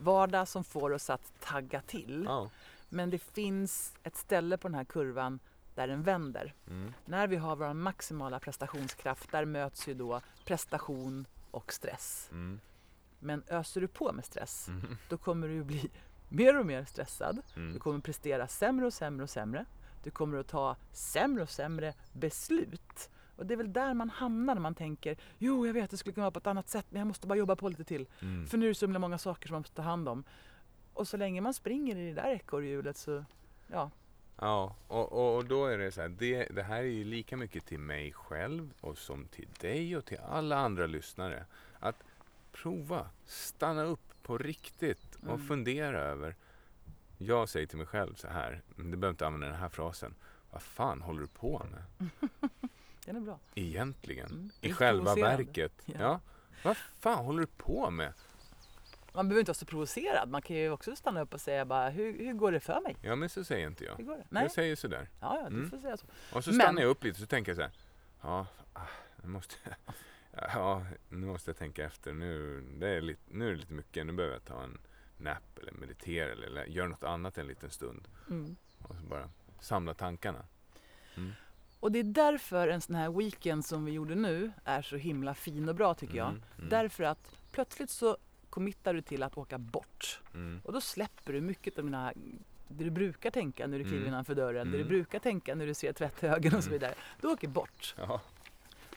vardag 0.00 0.48
som 0.48 0.64
får 0.64 0.90
oss 0.92 1.10
att 1.10 1.40
tagga 1.40 1.80
till. 1.80 2.24
Ja. 2.28 2.50
Men 2.88 3.10
det 3.10 3.18
finns 3.18 3.94
ett 4.02 4.16
ställe 4.16 4.58
på 4.58 4.68
den 4.68 4.74
här 4.74 4.84
kurvan 4.84 5.38
där 5.74 5.88
den 5.88 6.02
vänder. 6.02 6.54
Mm. 6.66 6.94
När 7.04 7.26
vi 7.26 7.36
har 7.36 7.56
vår 7.56 7.74
maximala 7.74 8.40
prestationskraft, 8.40 9.30
där 9.30 9.44
möts 9.44 9.88
ju 9.88 9.94
då 9.94 10.20
prestation 10.44 11.26
och 11.50 11.72
stress. 11.72 12.28
Mm. 12.32 12.60
Men 13.18 13.42
öser 13.48 13.80
du 13.80 13.88
på 13.88 14.12
med 14.12 14.24
stress, 14.24 14.68
Mm. 14.68 14.96
då 15.08 15.16
kommer 15.18 15.48
du 15.48 15.64
bli 15.64 15.90
mer 16.28 16.58
och 16.58 16.66
mer 16.66 16.84
stressad. 16.84 17.42
Du 17.54 17.60
Mm. 17.60 17.78
kommer 17.78 18.00
prestera 18.00 18.48
sämre 18.48 18.86
och 18.86 18.92
sämre 18.94 19.22
och 19.24 19.30
sämre. 19.30 19.64
Du 20.02 20.10
kommer 20.10 20.38
att 20.38 20.48
ta 20.48 20.76
sämre 20.92 21.42
och 21.42 21.50
sämre 21.50 21.94
beslut. 22.12 23.10
Och 23.36 23.46
det 23.46 23.54
är 23.54 23.58
väl 23.58 23.72
där 23.72 23.94
man 23.94 24.10
hamnar 24.10 24.54
när 24.54 24.62
man 24.62 24.74
tänker 24.74 25.16
jo, 25.38 25.66
jag 25.66 25.74
vet 25.74 25.90
det 25.90 25.96
skulle 25.96 26.14
kunna 26.14 26.24
vara 26.24 26.30
på 26.30 26.38
ett 26.38 26.46
annat 26.46 26.68
sätt 26.68 26.86
men 26.90 26.98
jag 26.98 27.06
måste 27.06 27.26
bara 27.26 27.38
jobba 27.38 27.56
på 27.56 27.68
lite 27.68 27.84
till. 27.84 28.06
Mm. 28.22 28.46
För 28.46 28.58
nu 28.58 28.64
är 28.66 28.68
det 28.68 28.74
så 28.74 28.86
himla 28.86 28.98
många 28.98 29.18
saker 29.18 29.48
som 29.48 29.54
man 29.54 29.60
måste 29.60 29.74
ta 29.74 29.82
hand 29.82 30.08
om. 30.08 30.24
Och 30.94 31.08
så 31.08 31.16
länge 31.16 31.40
man 31.40 31.54
springer 31.54 31.96
i 31.96 32.06
det 32.08 32.14
där 32.22 32.30
ekorrhjulet 32.34 32.96
så, 32.96 33.24
ja. 33.66 33.90
Ja, 34.40 34.76
och, 34.88 35.12
och, 35.12 35.36
och 35.36 35.44
då 35.44 35.66
är 35.66 35.78
det 35.78 35.92
så 35.92 36.00
här, 36.00 36.08
det, 36.08 36.44
det 36.44 36.62
här 36.62 36.78
är 36.78 36.82
ju 36.82 37.04
lika 37.04 37.36
mycket 37.36 37.66
till 37.66 37.78
mig 37.78 38.12
själv 38.12 38.72
och 38.80 38.98
som 38.98 39.24
till 39.24 39.48
dig 39.60 39.96
och 39.96 40.04
till 40.04 40.18
alla 40.18 40.56
andra 40.58 40.86
lyssnare. 40.86 41.46
Att 41.80 42.02
prova, 42.62 43.10
stanna 43.26 43.82
upp 43.82 44.14
på 44.22 44.38
riktigt 44.38 45.14
och 45.16 45.34
Mm. 45.34 45.46
fundera 45.48 46.00
över. 46.00 46.36
Jag 47.18 47.48
säger 47.48 47.66
till 47.66 47.78
mig 47.78 47.86
själv 47.86 48.14
så 48.14 48.28
här, 48.28 48.62
du 48.76 48.82
behöver 48.82 49.08
inte 49.10 49.26
använda 49.26 49.46
den 49.46 49.56
här 49.56 49.68
frasen. 49.68 50.14
Vad 50.50 50.62
fan 50.62 51.02
håller 51.02 51.20
du 51.20 51.26
på 51.26 51.66
med? 51.70 52.08
Den 53.04 53.16
är 53.16 53.20
bra. 53.20 53.38
Egentligen. 53.54 54.26
Mm. 54.30 54.50
I 54.60 54.72
själva 54.72 55.14
verket. 55.14 55.72
Ja. 55.84 55.94
Ja. 56.00 56.20
Vad 56.62 56.76
fan 56.76 57.24
håller 57.24 57.40
du 57.40 57.46
på 57.46 57.90
med? 57.90 58.12
Man 59.12 59.28
behöver 59.28 59.40
inte 59.40 59.48
vara 59.50 59.54
så 59.54 59.66
provocerad. 59.66 60.28
Man 60.30 60.42
kan 60.42 60.56
ju 60.56 60.70
också 60.70 60.96
stanna 60.96 61.20
upp 61.20 61.34
och 61.34 61.40
säga 61.40 61.64
bara 61.64 61.90
hur, 61.90 62.18
hur 62.18 62.32
går 62.32 62.52
det 62.52 62.60
för 62.60 62.80
mig? 62.80 62.96
Ja 63.02 63.16
men 63.16 63.28
så 63.28 63.44
säger 63.44 63.66
inte 63.66 63.84
jag. 63.84 63.96
Hur 63.96 64.04
går 64.04 64.16
det? 64.16 64.24
Nej, 64.28 64.42
Jag 64.42 64.52
säger 64.52 64.76
sådär. 64.76 65.08
ja, 65.20 65.40
ja, 65.42 65.48
du 65.50 65.56
Mm. 65.56 65.70
får 65.70 65.78
säga 65.78 65.96
så. 65.96 66.06
Och 66.32 66.44
så 66.44 66.50
Men- 66.50 66.60
stannar 66.60 66.82
jag 66.82 66.88
upp 66.90 67.04
lite 67.04 67.14
och 67.14 67.20
så 67.20 67.26
tänker 67.26 67.50
jag 67.50 67.56
så 67.56 67.62
här. 67.62 67.72
Ja, 68.22 68.46
ah, 68.72 68.80
nu 69.22 69.28
måste 69.28 69.54
jag, 69.64 69.74
ja, 70.54 70.86
nu 71.08 71.26
måste 71.26 71.50
jag 71.50 71.56
tänka 71.56 71.84
efter. 71.84 72.12
Nu, 72.12 72.60
det 72.78 72.88
är 72.88 73.00
lite, 73.00 73.22
nu 73.26 73.46
är 73.46 73.50
det 73.50 73.56
lite 73.56 73.72
mycket. 73.72 74.06
Nu 74.06 74.12
behöver 74.12 74.34
jag 74.34 74.44
ta 74.44 74.62
en 74.62 74.78
nap 75.16 75.58
eller 75.60 75.72
meditera 75.72 76.32
eller, 76.32 76.46
eller 76.46 76.64
göra 76.64 76.88
något 76.88 77.04
annat 77.04 77.38
en 77.38 77.46
liten 77.46 77.70
stund. 77.70 78.08
Mm. 78.30 78.56
Och 78.82 78.96
så 78.96 79.02
bara 79.06 79.30
samla 79.60 79.94
tankarna. 79.94 80.44
Mm. 81.16 81.32
Och 81.80 81.92
det 81.92 81.98
är 81.98 82.04
därför 82.04 82.68
en 82.68 82.80
sån 82.80 82.94
här 82.94 83.10
weekend 83.10 83.64
som 83.64 83.84
vi 83.84 83.92
gjorde 83.92 84.14
nu 84.14 84.52
är 84.64 84.82
så 84.82 84.96
himla 84.96 85.34
fin 85.34 85.68
och 85.68 85.74
bra 85.74 85.94
tycker 85.94 86.16
jag. 86.16 86.28
Mm, 86.28 86.42
mm. 86.58 86.68
Därför 86.68 87.04
att 87.04 87.36
plötsligt 87.52 87.90
så 87.90 88.16
committar 88.50 88.94
du 88.94 89.02
till 89.02 89.22
att 89.22 89.38
åka 89.38 89.58
bort. 89.58 90.20
Mm. 90.34 90.60
Och 90.64 90.72
då 90.72 90.80
släpper 90.80 91.32
du 91.32 91.40
mycket 91.40 91.78
av 91.78 91.84
dina 91.84 92.12
det 92.68 92.84
du 92.84 92.90
brukar 92.90 93.30
tänka 93.30 93.66
när 93.66 93.78
du 93.78 93.84
kliver 93.84 93.98
Mm. 93.98 94.08
innanför 94.08 94.34
dörren, 94.34 94.70
det 94.70 94.78
du 94.78 94.84
brukar 94.84 95.18
tänka 95.18 95.54
när 95.54 95.66
du 95.66 95.74
ser 95.74 95.92
tvätthögen 95.92 96.54
och 96.54 96.64
så 96.64 96.70
vidare. 96.70 96.94
Du 97.20 97.28
åker 97.28 97.48
bort 97.48 97.94
Ja. 97.98 98.20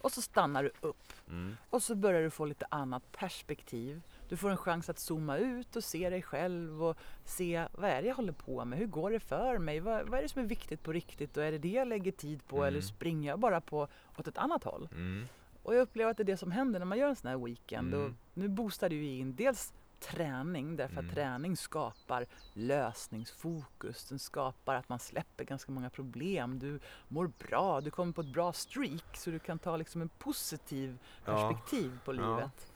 Och 0.01 0.11
så 0.11 0.21
stannar 0.21 0.63
du 0.63 0.71
upp 0.81 0.97
Mm. 1.27 1.57
och 1.69 1.83
så 1.83 1.95
börjar 1.95 2.21
du 2.21 2.29
få 2.29 2.45
lite 2.45 2.65
annat 2.69 3.11
perspektiv. 3.11 4.01
Du 4.29 4.37
får 4.37 4.49
en 4.49 4.57
chans 4.57 4.89
att 4.89 4.99
zooma 4.99 5.37
ut 5.37 5.75
och 5.75 5.83
se 5.83 6.09
dig 6.09 6.21
själv 6.21 6.83
och 6.83 6.97
se 7.25 7.67
vad 7.71 7.89
är 7.89 8.01
det 8.01 8.07
jag 8.07 8.15
håller 8.15 8.33
på 8.33 8.65
med? 8.65 8.79
Hur 8.79 8.85
går 8.87 9.11
det 9.11 9.19
för 9.19 9.57
mig? 9.57 9.79
Vad, 9.79 10.09
vad 10.09 10.17
är 10.19 10.23
det 10.23 10.29
som 10.29 10.41
är 10.41 10.45
viktigt 10.47 10.83
på 10.83 10.91
riktigt 10.93 11.37
och 11.37 11.43
är 11.43 11.51
det 11.51 11.57
det 11.57 11.67
jag 11.71 11.87
lägger 11.87 12.11
tid 12.11 12.47
på 12.47 12.55
Mm. 12.57 12.67
eller 12.67 12.81
springer 12.81 13.29
jag 13.29 13.39
bara 13.39 13.61
på 13.61 13.87
åt 14.17 14.27
ett 14.27 14.37
annat 14.37 14.63
håll? 14.63 14.89
Mm. 14.91 15.27
Och 15.63 15.75
jag 15.75 15.81
upplever 15.81 16.11
att 16.11 16.17
det 16.17 16.23
är 16.23 16.25
det 16.25 16.37
som 16.37 16.51
händer 16.51 16.79
när 16.79 16.85
man 16.85 16.97
gör 16.97 17.09
en 17.09 17.15
sån 17.15 17.29
här 17.29 17.37
weekend. 17.37 17.93
Mm. 17.93 18.05
Och 18.05 18.11
nu 18.33 18.47
boostar 18.47 18.89
du 18.89 19.03
in 19.03 19.35
dels 19.35 19.73
träning 20.01 20.75
därför 20.75 20.95
att 20.95 21.03
Mm. 21.03 21.15
träning 21.15 21.57
skapar 21.57 22.25
lösningsfokus. 22.53 24.05
Den 24.09 24.19
skapar 24.19 24.75
att 24.75 24.89
man 24.89 24.99
släpper 24.99 25.43
ganska 25.43 25.71
många 25.71 25.89
problem. 25.89 26.59
Du 26.59 26.79
mår 27.07 27.31
bra, 27.39 27.81
du 27.81 27.91
kommer 27.91 28.13
på 28.13 28.21
ett 28.21 28.33
bra 28.33 28.53
streak 28.53 29.17
så 29.17 29.29
du 29.31 29.39
kan 29.39 29.59
ta 29.59 29.77
liksom 29.77 30.01
en 30.01 30.09
positiv 30.09 30.97
Ja. 31.25 31.49
perspektiv 31.49 31.99
på 32.05 32.15
Ja. 32.15 32.35
livet. 32.35 32.71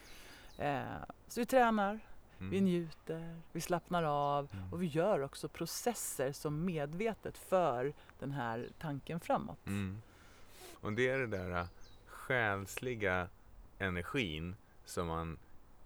Eh, 0.58 1.04
så 1.28 1.40
vi 1.40 1.46
tränar, 1.46 2.00
Mm. 2.40 2.50
vi 2.52 2.62
njuter, 2.62 3.42
vi 3.52 3.62
slappnar 3.62 4.04
av 4.04 4.50
Mm. 4.54 4.74
och 4.74 4.82
vi 4.82 4.86
gör 4.88 5.22
också 5.22 5.48
processer 5.50 6.32
som 6.32 6.66
medvetet 6.66 7.38
för 7.38 7.94
den 8.20 8.32
här 8.32 8.70
tanken 8.80 9.20
framåt. 9.20 9.68
Mm. 9.68 10.02
Och 10.82 10.94
det 10.94 11.10
är 11.10 11.20
det 11.20 11.28
där 11.28 11.52
äh, 11.60 11.66
själsliga 12.06 13.28
energin 13.80 14.56
som 14.86 15.08
man 15.08 15.38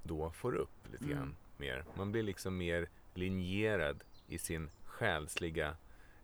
då 0.03 0.31
får 0.31 0.55
upp 0.55 0.91
lite 0.91 1.03
Mm. 1.03 1.17
grann 1.17 1.35
mer. 1.57 1.83
Man 1.93 2.11
blir 2.11 2.23
liksom 2.23 2.57
mer 2.57 2.89
linjerad 3.13 4.03
i 4.27 4.37
sin 4.37 4.69
själsliga 4.85 5.75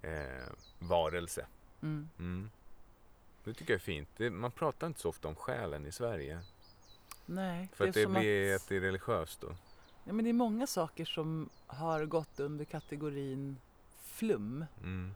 eh, 0.01 0.47
varelse. 0.79 1.45
Mm. 1.81 2.09
Mm. 2.19 2.49
Det 3.43 3.53
tycker 3.53 3.73
jag 3.73 3.79
är 3.79 3.83
fint. 3.83 4.09
Det, 4.17 4.29
man 4.29 4.51
pratar 4.51 4.87
inte 4.87 4.99
så 4.99 5.09
ofta 5.09 5.27
om 5.27 5.35
själen 5.35 5.85
i 5.85 5.91
Sverige. 5.91 6.39
Nej, 7.25 7.69
För 7.73 7.87
att 7.87 7.93
det 7.93 8.07
blir 8.07 8.55
att 8.55 8.67
det 8.67 8.75
är 8.77 8.81
religiöst 8.81 9.41
då. 9.41 9.55
Ja, 10.03 10.13
men 10.13 10.25
det 10.25 10.31
är 10.31 10.33
många 10.33 10.67
saker 10.67 11.05
som 11.05 11.49
har 11.67 12.05
gått 12.05 12.39
under 12.39 12.65
kategorin 12.65 13.57
flum, 14.03 14.65
Mm. 14.81 15.11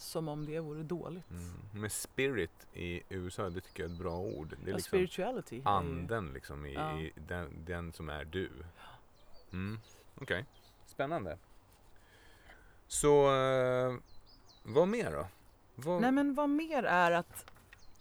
Som 0.00 0.28
om 0.28 0.46
det 0.46 0.60
vore 0.60 0.82
dåligt. 0.82 1.30
Mm. 1.30 1.52
Men 1.72 1.90
spirit 1.90 2.66
i 2.72 3.02
USA, 3.08 3.50
det 3.50 3.60
tycker 3.60 3.82
jag 3.82 3.90
är 3.90 3.94
ett 3.94 4.00
bra 4.00 4.18
ord. 4.18 4.48
Det 4.48 4.54
är 4.66 4.70
Ja, 4.70 4.76
liksom 4.76 4.88
spirituality. 4.98 5.62
anden 5.64 6.32
liksom 6.32 6.66
i, 6.66 6.74
Ja. 6.74 7.00
i 7.00 7.12
den, 7.28 7.64
den 7.64 7.92
som 7.92 8.08
är 8.08 8.24
du. 8.24 8.50
Mm. 9.52 9.80
Okej, 10.14 10.44
spännande. 10.86 11.38
Så 12.86 13.34
eh, 13.36 13.94
vad 14.62 14.88
mer 14.88 15.10
då? 15.12 15.26
Vad... 15.74 16.00
Nej 16.00 16.12
men 16.12 16.34
vad 16.34 16.48
mer 16.50 16.82
är 16.82 17.10
att 17.12 17.50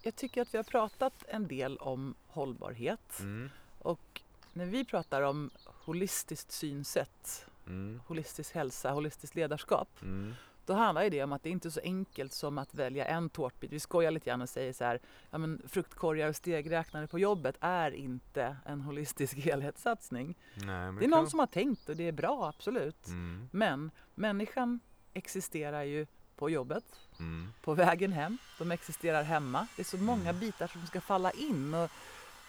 jag 0.01 0.15
tycker 0.15 0.41
att 0.41 0.53
vi 0.53 0.57
har 0.57 0.63
pratat 0.63 1.13
en 1.27 1.47
del 1.47 1.77
om 1.77 2.15
hållbarhet 2.27 3.19
Mm. 3.19 3.49
och 3.79 4.21
när 4.53 4.65
vi 4.65 4.85
pratar 4.85 5.21
om 5.21 5.49
holistiskt 5.65 6.51
synsätt, 6.51 7.45
Mm. 7.67 8.01
holistisk 8.07 8.55
hälsa, 8.55 8.91
holistiskt 8.91 9.35
ledarskap 9.35 9.89
Mm. 10.01 10.33
Då 10.67 10.73
handlar 10.73 11.03
ju 11.03 11.09
det 11.09 11.23
om 11.23 11.33
att 11.33 11.43
det 11.43 11.49
inte 11.49 11.67
är 11.67 11.69
så 11.69 11.79
enkelt 11.83 12.33
som 12.33 12.57
att 12.57 12.73
välja 12.73 13.05
en 13.05 13.29
tårtbit. 13.29 13.71
Vi 13.71 13.79
skojar 13.79 14.11
lite 14.11 14.25
grann 14.29 14.41
och 14.41 14.49
säger 14.49 14.73
så 14.73 14.83
här, 14.83 14.99
ja 15.31 15.37
men 15.37 15.61
fruktkorgar 15.67 16.29
och 16.29 16.35
stegräknare 16.35 17.07
på 17.07 17.19
jobbet 17.19 17.55
är 17.59 17.91
inte 17.91 18.57
en 18.65 18.81
holistisk 18.81 19.37
helhetssatsning. 19.37 20.35
Nej, 20.53 20.93
Det 20.99 21.05
är 21.05 21.09
någon 21.09 21.29
som 21.29 21.39
har 21.39 21.47
tänkt 21.47 21.89
och 21.89 21.95
det 21.95 22.07
är 22.07 22.11
bra, 22.11 22.47
absolut. 22.55 23.07
Mm. 23.07 23.49
Men 23.51 23.91
människan 24.15 24.79
existerar 25.13 25.83
ju 25.83 26.07
på 26.35 26.49
jobbet, 26.49 26.85
Mm. 27.19 27.47
på 27.63 27.73
vägen 27.73 28.11
hem, 28.11 28.37
de 28.59 28.71
existerar 28.71 29.23
hemma. 29.23 29.67
Det 29.75 29.81
är 29.81 29.83
så 29.83 29.97
många 29.97 30.29
Mm. 30.29 30.39
bitar 30.39 30.67
som 30.67 30.87
ska 30.87 31.01
falla 31.01 31.31
in 31.31 31.73
och 31.73 31.89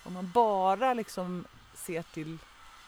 om 0.04 0.12
man 0.12 0.30
bara 0.34 0.94
liksom 0.94 1.44
ser 1.74 2.02
till 2.02 2.38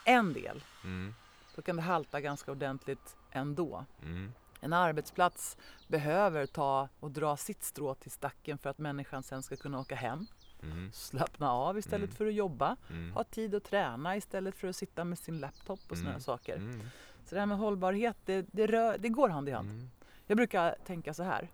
en 0.05 0.33
del 0.33 0.65
Mm. 0.85 1.15
då 1.57 1.63
kan 1.63 1.77
det 1.77 1.83
halta 1.83 2.21
ganska 2.21 2.51
ordentligt 2.53 3.17
ändå. 3.31 3.85
Mm. 4.03 4.33
En 4.61 4.73
arbetsplats 4.73 5.57
behöver 5.89 6.47
ta 6.47 6.89
och 7.01 7.11
dra 7.11 7.37
sitt 7.37 7.63
strå 7.63 7.95
till 7.95 8.11
stacken 8.11 8.59
för 8.59 8.71
att 8.71 8.79
människan 8.79 9.23
sen 9.23 9.43
ska 9.43 9.57
kunna 9.57 9.79
åka 9.81 9.95
hem, 9.95 10.27
Mm. 10.63 10.93
slappna 10.93 11.53
av 11.53 11.79
istället 11.79 12.05
Mm. 12.11 12.17
för 12.17 12.27
att 12.27 12.35
jobba, 12.35 12.77
Mm. 12.91 13.13
ha 13.13 13.25
tid 13.25 13.55
att 13.55 13.65
träna 13.65 14.17
istället 14.17 14.55
för 14.57 14.69
att 14.69 14.77
sitta 14.77 15.05
med 15.05 15.19
sin 15.19 15.39
laptop 15.39 15.81
och 15.89 15.97
sådana 15.97 16.11
Mm. 16.11 16.21
saker. 16.21 16.57
Mm. 16.57 16.81
Så 17.25 17.35
det 17.35 17.39
här 17.41 17.47
med 17.47 17.59
hållbarhet, 17.59 18.17
det, 18.25 18.47
det, 18.53 18.67
rör, 18.67 18.99
det 18.99 19.09
går 19.09 19.29
hand 19.29 19.49
i 19.49 19.53
hand. 19.53 19.71
Mm. 19.71 19.91
Jag 20.27 20.37
brukar 20.37 20.77
tänka 20.87 21.15
så 21.15 21.23
här. 21.23 21.49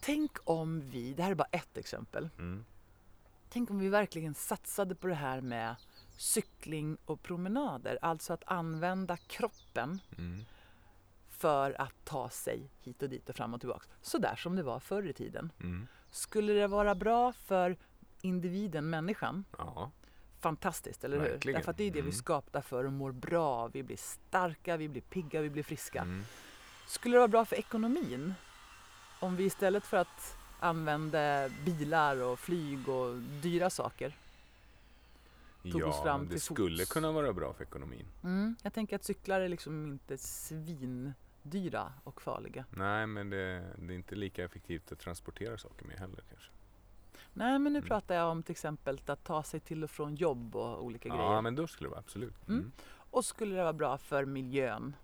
Tänk 0.00 0.30
om 0.44 0.90
vi, 0.90 1.14
det 1.14 1.22
här 1.22 1.30
är 1.30 1.34
bara 1.34 1.48
ett 1.50 1.76
exempel, 1.76 2.28
tänk 3.50 3.70
om 3.70 3.78
vi 3.78 3.88
verkligen 3.88 4.34
satsade 4.34 4.94
på 4.94 5.06
det 5.06 5.14
här 5.14 5.40
med 5.40 5.74
cykling 6.16 6.96
och 7.04 7.22
promenader, 7.22 7.98
alltså 8.02 8.32
att 8.32 8.42
använda 8.46 9.16
kroppen. 9.16 10.00
För 11.38 11.80
att 11.80 11.94
ta 12.04 12.28
sig 12.28 12.70
hit 12.82 13.02
och 13.02 13.08
dit 13.08 13.28
och 13.28 13.36
fram 13.36 13.54
och 13.54 13.60
tillbaka. 13.60 13.84
Så 14.02 14.18
där 14.18 14.36
som 14.36 14.56
det 14.56 14.62
var 14.62 14.80
förr 14.80 15.06
i 15.08 15.12
tiden. 15.12 15.52
Mm. 15.60 15.86
Skulle 16.10 16.52
det 16.52 16.66
vara 16.66 16.94
bra 16.94 17.32
för 17.32 17.76
individen, 18.20 18.90
människan? 18.90 19.44
Ja. 19.58 19.90
Fantastiskt, 20.40 21.04
eller 21.04 21.20
hur? 21.20 21.30
Verkligen. 21.30 21.58
Därför 21.58 21.70
att 21.70 21.76
det 21.76 21.84
är 21.84 21.90
det 21.90 21.94
vi 21.94 22.00
Mm. 22.00 22.12
skapar 22.12 22.60
för 22.60 22.84
och 22.84 22.92
mår 22.92 23.12
bra. 23.12 23.66
Vi 23.68 23.82
blir 23.82 23.96
starka, 23.96 24.76
vi 24.76 24.88
blir 24.88 25.02
pigga, 25.02 25.40
vi 25.40 25.50
blir 25.50 25.62
friska. 25.62 26.00
Mm. 26.02 26.24
Skulle 26.86 27.14
det 27.14 27.18
vara 27.18 27.28
bra 27.28 27.44
för 27.44 27.56
ekonomin? 27.56 28.34
Om 29.20 29.36
vi 29.36 29.44
istället 29.44 29.84
för 29.86 29.96
att 29.96 30.36
använda 30.60 31.48
bilar 31.64 32.22
och 32.22 32.38
flyg 32.38 32.88
och 32.88 33.14
dyra 33.16 33.70
saker. 33.70 34.16
Tog 35.62 35.74
oss 35.82 35.96
Ja, 35.96 36.02
fram 36.02 36.24
det 36.24 36.30
till 36.30 36.40
skulle 36.40 36.78
fots. 36.82 36.92
kunna 36.92 37.12
vara 37.12 37.32
bra 37.32 37.52
för 37.52 37.64
ekonomin. 37.64 38.06
Mm. 38.24 38.56
Jag 38.62 38.72
tänker 38.72 38.96
att 38.96 39.04
cyklar 39.04 39.40
är 39.40 39.48
liksom 39.48 39.86
inte 39.86 40.18
svindyra 41.50 41.92
och 42.04 42.22
farliga. 42.22 42.64
Nej, 42.70 43.06
men 43.06 43.30
det, 43.30 43.64
det 43.78 43.92
är 43.92 43.96
inte 43.96 44.14
lika 44.14 44.44
effektivt 44.44 44.92
att 44.92 44.98
transportera 44.98 45.58
saker 45.58 45.86
med 45.86 45.98
heller 45.98 46.22
kanske. 46.30 46.50
Nej, 47.32 47.58
men 47.58 47.72
nu 47.72 47.78
Mm. 47.78 47.88
pratar 47.88 48.14
jag 48.14 48.30
om 48.30 48.42
till 48.42 48.50
exempel 48.52 49.00
att 49.06 49.24
ta 49.24 49.42
sig 49.42 49.60
till 49.60 49.84
och 49.84 49.90
från 49.90 50.14
jobb 50.14 50.56
och 50.56 50.84
olika 50.84 51.08
grejer. 51.08 51.22
Ja, 51.22 51.40
men 51.40 51.54
då 51.54 51.66
skulle 51.66 51.86
det 51.88 51.90
vara 51.90 52.00
absolut. 52.00 52.48
Mm. 52.48 52.60
Mm. 52.60 52.72
Och 53.10 53.24
skulle 53.24 53.56
det 53.56 53.62
vara 53.62 53.72
bra 53.72 53.98
för 53.98 54.24
miljön? 54.24 54.96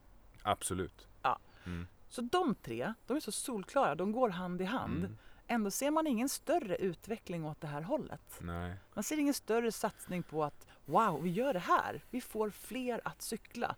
Absolut. 0.42 1.08
Ja. 1.22 1.38
Mm. 1.66 1.86
Så 2.08 2.20
de 2.22 2.54
tre, 2.54 2.94
de 3.06 3.16
är 3.16 3.20
så 3.20 3.32
solklara, 3.32 3.94
de 3.94 4.12
går 4.12 4.28
hand 4.30 4.60
i 4.60 4.64
hand. 4.64 4.98
Mm. 5.04 5.16
Ändå 5.46 5.70
ser 5.70 5.90
man 5.90 6.06
ingen 6.06 6.28
större 6.28 6.76
utveckling 6.76 7.44
åt 7.44 7.60
det 7.60 7.66
här 7.66 7.82
hållet. 7.82 8.38
Nej. 8.40 8.76
Man 8.94 9.04
ser 9.04 9.18
ingen 9.18 9.34
större 9.34 9.72
satsning 9.72 10.22
på 10.22 10.44
att 10.44 10.66
wow, 10.84 11.22
vi 11.22 11.30
gör 11.30 11.52
det 11.52 11.58
här. 11.58 12.04
Vi 12.10 12.20
får 12.20 12.50
fler 12.50 13.00
att 13.04 13.22
cykla. 13.22 13.76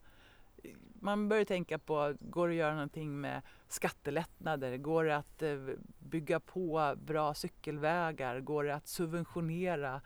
Man 1.01 1.29
börjar 1.29 1.45
tänka 1.45 1.79
på, 1.79 2.15
går 2.21 2.49
det 2.49 2.53
att 2.55 2.59
göra 2.59 2.75
någonting 2.75 3.21
med 3.21 3.43
skattelättnader? 3.69 4.77
Går 4.77 5.05
det 5.05 5.17
att 5.17 5.43
eh, 5.43 5.57
bygga 5.99 6.41
på 6.41 6.95
bra 6.97 7.35
cykelvägar? 7.35 8.41
Går 8.41 8.65
det 8.65 8.75
att 8.75 8.89
subventionera 8.89 10.01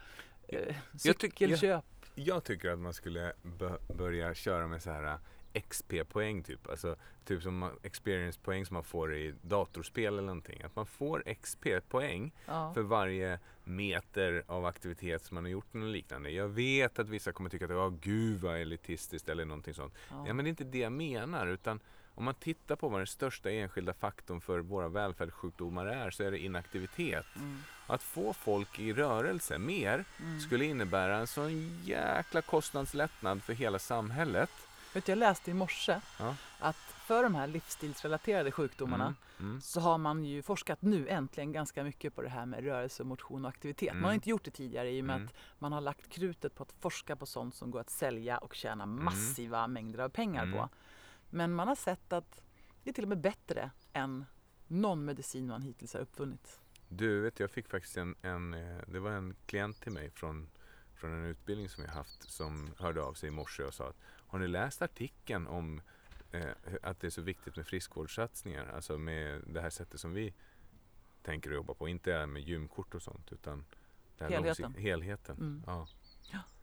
eh, 0.48 0.58
Jag 1.04 1.16
tyck- 1.16 1.20
cykelköp? 1.20 1.84
Jag 2.14 2.44
tycker 2.44 2.70
att 2.70 2.78
man 2.78 2.94
skulle 2.94 3.32
bö- 3.42 3.96
börja 3.96 4.34
köra 4.34 4.66
med 4.66 4.82
så 4.82 4.90
här 4.90 5.18
XP-poäng 5.60 6.42
typ. 6.42 6.68
Alltså 6.70 6.96
typ 7.24 7.42
som 7.42 7.70
experience-poäng 7.82 8.66
som 8.66 8.74
man 8.74 8.84
får 8.84 9.14
i 9.14 9.34
datorspel 9.42 10.06
eller 10.06 10.22
någonting. 10.22 10.62
Att 10.62 10.76
man 10.76 10.86
får 10.86 11.22
XP-poäng 11.26 12.32
Ja. 12.46 12.74
för 12.74 12.82
varje 12.82 13.38
meter 13.64 14.44
av 14.46 14.66
aktivitet 14.66 15.24
som 15.24 15.34
man 15.34 15.44
har 15.44 15.50
gjort 15.50 15.74
eller 15.74 15.86
liknande. 15.86 16.30
Jag 16.30 16.48
vet 16.48 16.98
att 16.98 17.08
vissa 17.08 17.32
kommer 17.32 17.50
tycka 17.50 17.64
att 17.64 17.70
oh, 17.70 17.94
gud 18.00 18.40
vad 18.40 18.60
elitistiskt 18.60 19.28
eller 19.28 19.44
någonting 19.44 19.74
sånt. 19.74 19.94
Ja. 20.10 20.24
Ja 20.26 20.32
men 20.34 20.44
det 20.44 20.48
är 20.48 20.50
inte 20.50 20.64
det 20.64 20.78
jag 20.78 20.92
menar 20.92 21.46
utan 21.46 21.80
om 22.14 22.24
man 22.24 22.34
tittar 22.34 22.76
på 22.76 22.88
vad 22.88 23.00
den 23.00 23.06
största 23.06 23.50
enskilda 23.50 23.92
faktorn 23.94 24.40
för 24.40 24.58
våra 24.58 24.88
välfärdssjukdomar 24.88 25.86
är 25.86 26.10
så 26.10 26.22
är 26.22 26.30
det 26.30 26.38
inaktivitet. 26.38 27.26
Mm. 27.36 27.58
Att 27.86 28.02
få 28.02 28.32
folk 28.32 28.78
i 28.78 28.92
rörelse 28.92 29.58
mer 29.58 30.04
Mm. 30.20 30.40
skulle 30.40 30.64
innebära 30.64 31.16
en 31.16 31.26
sån 31.26 31.80
jäkla 31.84 32.42
kostnadslättnad 32.42 33.42
för 33.42 33.52
hela 33.52 33.78
samhället. 33.78 34.50
Vet 34.96 35.04
du, 35.06 35.12
jag 35.12 35.18
läste 35.18 35.50
i 35.50 35.54
morse 35.54 36.00
Ja. 36.18 36.36
att 36.58 36.76
för 36.76 37.22
de 37.22 37.34
här 37.34 37.46
livsstilsrelaterade 37.46 38.52
sjukdomarna 38.52 39.04
Mm, 39.38 39.50
mm, 39.50 39.60
så 39.60 39.80
har 39.80 39.98
man 39.98 40.24
ju 40.24 40.42
forskat 40.42 40.82
nu 40.82 41.08
äntligen 41.08 41.52
ganska 41.52 41.84
mycket 41.84 42.14
på 42.14 42.22
det 42.22 42.28
här 42.28 42.46
med 42.46 42.64
rörelse, 42.64 43.04
motion 43.04 43.44
och 43.44 43.48
aktivitet. 43.48 43.92
Man 43.94 44.02
har 44.02 44.10
Mm. 44.10 44.14
inte 44.14 44.30
gjort 44.30 44.44
det 44.44 44.50
tidigare 44.50 44.90
i 44.90 45.00
och 45.00 45.04
med 45.04 45.16
Mm. 45.16 45.26
att 45.28 45.34
man 45.58 45.72
har 45.72 45.80
lagt 45.80 46.08
krutet 46.08 46.54
på 46.54 46.62
att 46.62 46.72
forska 46.80 47.16
på 47.16 47.26
sånt 47.26 47.54
som 47.54 47.70
går 47.70 47.80
att 47.80 47.90
sälja 47.90 48.38
och 48.38 48.54
tjäna 48.54 48.86
massiva 48.86 49.66
mängder 49.66 49.98
av 49.98 50.08
pengar 50.08 50.42
Mm. 50.42 50.58
på. 50.58 50.68
Men 51.30 51.52
man 51.54 51.68
har 51.68 51.74
sett 51.76 52.12
att 52.12 52.40
det 52.82 52.90
är 52.90 52.94
till 52.94 53.04
och 53.04 53.08
med 53.08 53.20
bättre 53.20 53.70
än 53.92 54.24
någon 54.66 55.04
medicin 55.04 55.46
man 55.46 55.62
hittills 55.62 55.92
har 55.94 56.00
uppfunnit. 56.00 56.60
Du, 56.88 57.20
vet, 57.20 57.40
jag 57.40 57.50
fick 57.50 57.68
faktiskt 57.68 57.96
en, 57.96 58.14
en, 58.22 58.54
eh, 58.54 58.78
det 58.86 58.98
var 59.00 59.10
en 59.10 59.34
klient 59.46 59.80
till 59.80 59.92
mig 59.92 60.10
från, 60.10 60.48
från 60.94 61.12
en 61.12 61.24
utbildning 61.24 61.68
som 61.68 61.84
jag 61.84 61.90
haft 61.90 62.30
som 62.30 62.74
hörde 62.78 63.02
av 63.02 63.14
sig 63.14 63.26
i 63.28 63.32
morse 63.32 63.62
och 63.62 63.74
sa 63.74 63.88
att 63.88 63.96
har 64.36 64.40
ni 64.40 64.48
läst 64.48 64.82
artikeln 64.82 65.46
om 65.46 65.80
eh, 66.32 66.46
att 66.82 67.00
det 67.00 67.06
är 67.06 67.10
så 67.10 67.22
viktigt 67.22 67.56
med 67.56 67.66
friskvårdssatsningar? 67.66 68.66
Alltså 68.66 68.98
med 68.98 69.42
det 69.46 69.60
här 69.60 69.70
sättet 69.70 70.00
som 70.00 70.12
vi 70.12 70.34
tänker 71.22 71.50
jobba 71.50 71.74
på. 71.74 71.88
Inte 71.88 72.26
med 72.26 72.42
gymkort 72.42 72.94
och 72.94 73.02
sånt 73.02 73.32
utan 73.32 73.64
Helheten. 74.18 74.74
helheten. 74.74 75.36
Mm. 75.36 75.62
Ja. 75.66 75.86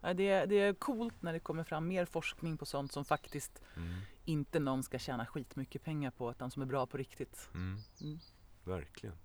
Ja, 0.02 0.14
det, 0.14 0.30
är, 0.30 0.48
det 0.48 0.56
är 0.56 0.74
coolt 0.74 1.22
när 1.22 1.34
det 1.34 1.40
kommer 1.40 1.64
fram 1.64 1.88
mer 1.88 2.06
forskning 2.06 2.58
på 2.58 2.66
sånt 2.66 2.92
som 2.92 3.06
faktiskt 3.06 3.62
Mm. 3.76 4.00
inte 4.26 4.60
någon 4.60 4.84
ska 4.84 5.00
tjäna 5.00 5.26
skitmycket 5.26 5.84
pengar 5.84 6.12
på 6.12 6.32
utan 6.32 6.52
som 6.52 6.62
är 6.62 6.66
bra 6.66 6.86
på 6.86 6.98
riktigt. 6.98 7.50
Mm. 7.54 7.78
Mm. 8.02 8.20
Verkligen. 8.64 9.16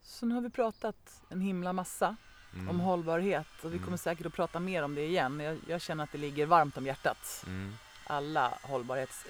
Så 0.00 0.26
nu 0.26 0.34
har 0.34 0.42
vi 0.42 0.50
pratat 0.50 1.22
en 1.30 1.40
himla 1.40 1.72
massa 1.72 2.16
Mm. 2.54 2.68
om 2.68 2.80
hållbarhet 2.80 3.46
och 3.62 3.70
vi 3.72 3.76
Mm. 3.76 3.84
kommer 3.84 3.96
säkert 3.96 4.26
att 4.26 4.32
prata 4.34 4.60
mer 4.60 4.82
om 4.82 4.94
det 4.94 5.06
igen. 5.06 5.40
Jag, 5.40 5.58
jag 5.68 5.80
känner 5.80 6.04
att 6.04 6.12
det 6.12 6.18
ligger 6.18 6.46
varmt 6.46 6.76
om 6.76 6.86
hjärtat. 6.86 7.44
Mm. 7.46 7.72
Alla 8.06 8.58
hållbarhets 8.62 9.26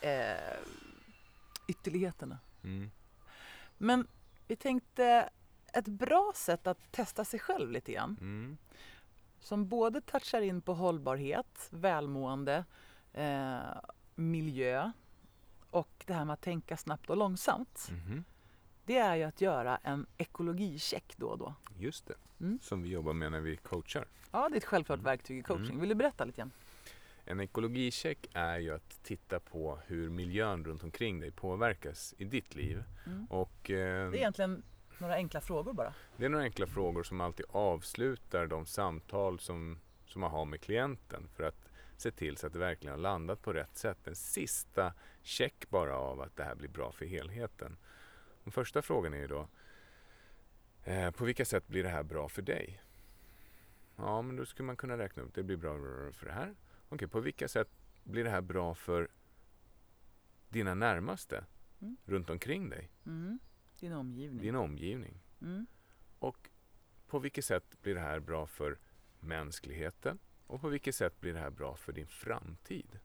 eh, 0.00 0.56
ytterligheterna. 1.68 2.38
Mm. 2.64 2.90
Men 3.78 4.06
vi 4.46 4.56
tänkte 4.56 5.28
ett 5.72 5.88
bra 5.88 6.32
sätt 6.34 6.66
att 6.66 6.92
testa 6.92 7.24
sig 7.24 7.40
själv 7.40 7.70
lite 7.70 7.92
grann. 7.92 8.16
Mm. 8.20 8.56
Som 9.40 9.68
både 9.68 10.00
touchar 10.00 10.40
in 10.40 10.60
på 10.60 10.74
hållbarhet, 10.74 11.68
välmående, 11.70 12.64
eh, 13.12 13.58
miljö 14.14 14.92
och 15.70 16.04
det 16.06 16.12
här 16.14 16.24
med 16.24 16.34
att 16.34 16.40
tänka 16.42 16.76
snabbt 16.76 17.10
och 17.10 17.16
långsamt. 17.16 17.88
Mhm. 17.90 18.24
Det 18.86 18.96
är 18.98 19.16
ju 19.16 19.22
att 19.22 19.40
göra 19.40 19.76
en 19.82 20.06
ekologicheck 20.16 21.14
då 21.16 21.26
och 21.26 21.38
då. 21.38 21.54
Just 21.78 22.06
det. 22.06 22.14
Mm. 22.40 22.58
Som 22.62 22.82
vi 22.82 22.88
jobbar 22.88 23.12
med 23.12 23.32
när 23.32 23.40
vi 23.40 23.56
coachar. 23.56 24.06
Ja, 24.32 24.48
det 24.48 24.54
är 24.54 24.56
ett 24.56 24.64
självklart 24.64 25.00
verktyg 25.00 25.38
i 25.38 25.42
coaching. 25.42 25.66
Mm. 25.66 25.80
Vill 25.80 25.88
du 25.88 25.94
berätta 25.94 26.24
lite 26.24 26.36
grann? 26.36 26.50
En 27.24 27.40
ekologicheck 27.40 28.26
är 28.34 28.58
ju 28.58 28.70
att 28.74 29.02
titta 29.02 29.40
på 29.40 29.78
hur 29.86 30.10
miljön 30.10 30.64
runt 30.64 30.82
omkring 30.84 31.20
dig 31.20 31.30
påverkas 31.30 32.14
i 32.18 32.24
ditt 32.24 32.54
liv. 32.54 32.84
Mm. 33.06 33.26
Och 33.26 33.70
eh, 33.70 34.10
Det 34.10 34.16
är 34.16 34.20
egentligen 34.20 34.62
några 34.98 35.14
enkla 35.14 35.40
frågor 35.40 35.72
bara. 35.72 35.94
det 36.16 36.24
är 36.24 36.28
några 36.28 36.44
enkla 36.44 36.66
frågor 36.66 37.02
som 37.02 37.20
alltid 37.20 37.46
avslutar 37.48 38.46
de 38.46 38.66
samtal 38.66 39.38
som, 39.38 39.78
som 40.06 40.20
man 40.20 40.30
har 40.30 40.44
med 40.44 40.60
klienten 40.60 41.28
för 41.36 41.44
att 41.44 41.70
se 41.96 42.10
till 42.10 42.36
så 42.36 42.46
att 42.46 42.52
det 42.52 42.58
verkligen 42.58 42.94
har 42.94 43.02
landat 43.02 43.42
på 43.42 43.52
rätt 43.52 43.76
sätt. 43.78 44.06
En 44.06 44.16
sista 44.16 44.92
check 45.22 45.70
bara 45.70 45.98
av 45.98 46.20
att 46.20 46.36
det 46.36 46.44
här 46.44 46.54
blir 46.54 46.68
bra 46.68 46.92
för 46.92 47.04
helheten. 47.06 47.76
Den 48.44 48.52
första 48.52 48.82
frågan 48.82 49.14
är 49.14 49.18
ju 49.18 49.26
då 49.26 49.48
eh, 50.84 51.10
på 51.10 51.24
vilka 51.24 51.44
sätt 51.44 51.68
blir 51.68 51.82
det 51.82 51.88
här 51.88 52.02
bra 52.02 52.28
för 52.28 52.42
dig? 52.42 52.82
Ja, 53.96 54.22
men 54.22 54.36
då 54.36 54.46
skulle 54.46 54.66
man 54.66 54.76
kunna 54.76 54.98
räkna 54.98 55.22
upp 55.22 55.34
det 55.34 55.42
blir 55.42 55.56
bra 55.56 55.74
för 56.12 56.26
det 56.26 56.32
här. 56.32 56.54
Okej, 56.88 57.08
på 57.08 57.20
vilka 57.20 57.48
sätt 57.48 57.68
blir 58.04 58.24
det 58.24 58.30
här 58.30 58.40
bra 58.40 58.74
för 58.74 59.08
dina 60.48 60.74
närmaste 60.74 61.44
Mm. 61.80 61.96
runt 62.04 62.30
omkring 62.30 62.68
dig, 62.70 62.90
Mm. 63.06 63.38
Din 63.80 63.92
omgivning. 63.92 64.42
din 64.42 64.54
omgivning? 64.54 65.20
Mm. 65.40 65.66
Och 66.18 66.48
på 67.06 67.18
vilket 67.18 67.44
sätt 67.44 67.82
blir 67.82 67.94
det 67.94 68.00
här 68.00 68.20
bra 68.20 68.46
för 68.46 68.78
mänskligheten? 69.20 70.18
Och 70.46 70.60
på 70.60 70.68
vilket 70.68 70.94
sätt 70.94 71.20
blir 71.20 71.32
det 71.32 71.38
här 71.40 71.50
bra 71.50 71.76
för 71.76 71.92
din 71.92 72.06
framtid? 72.06 72.98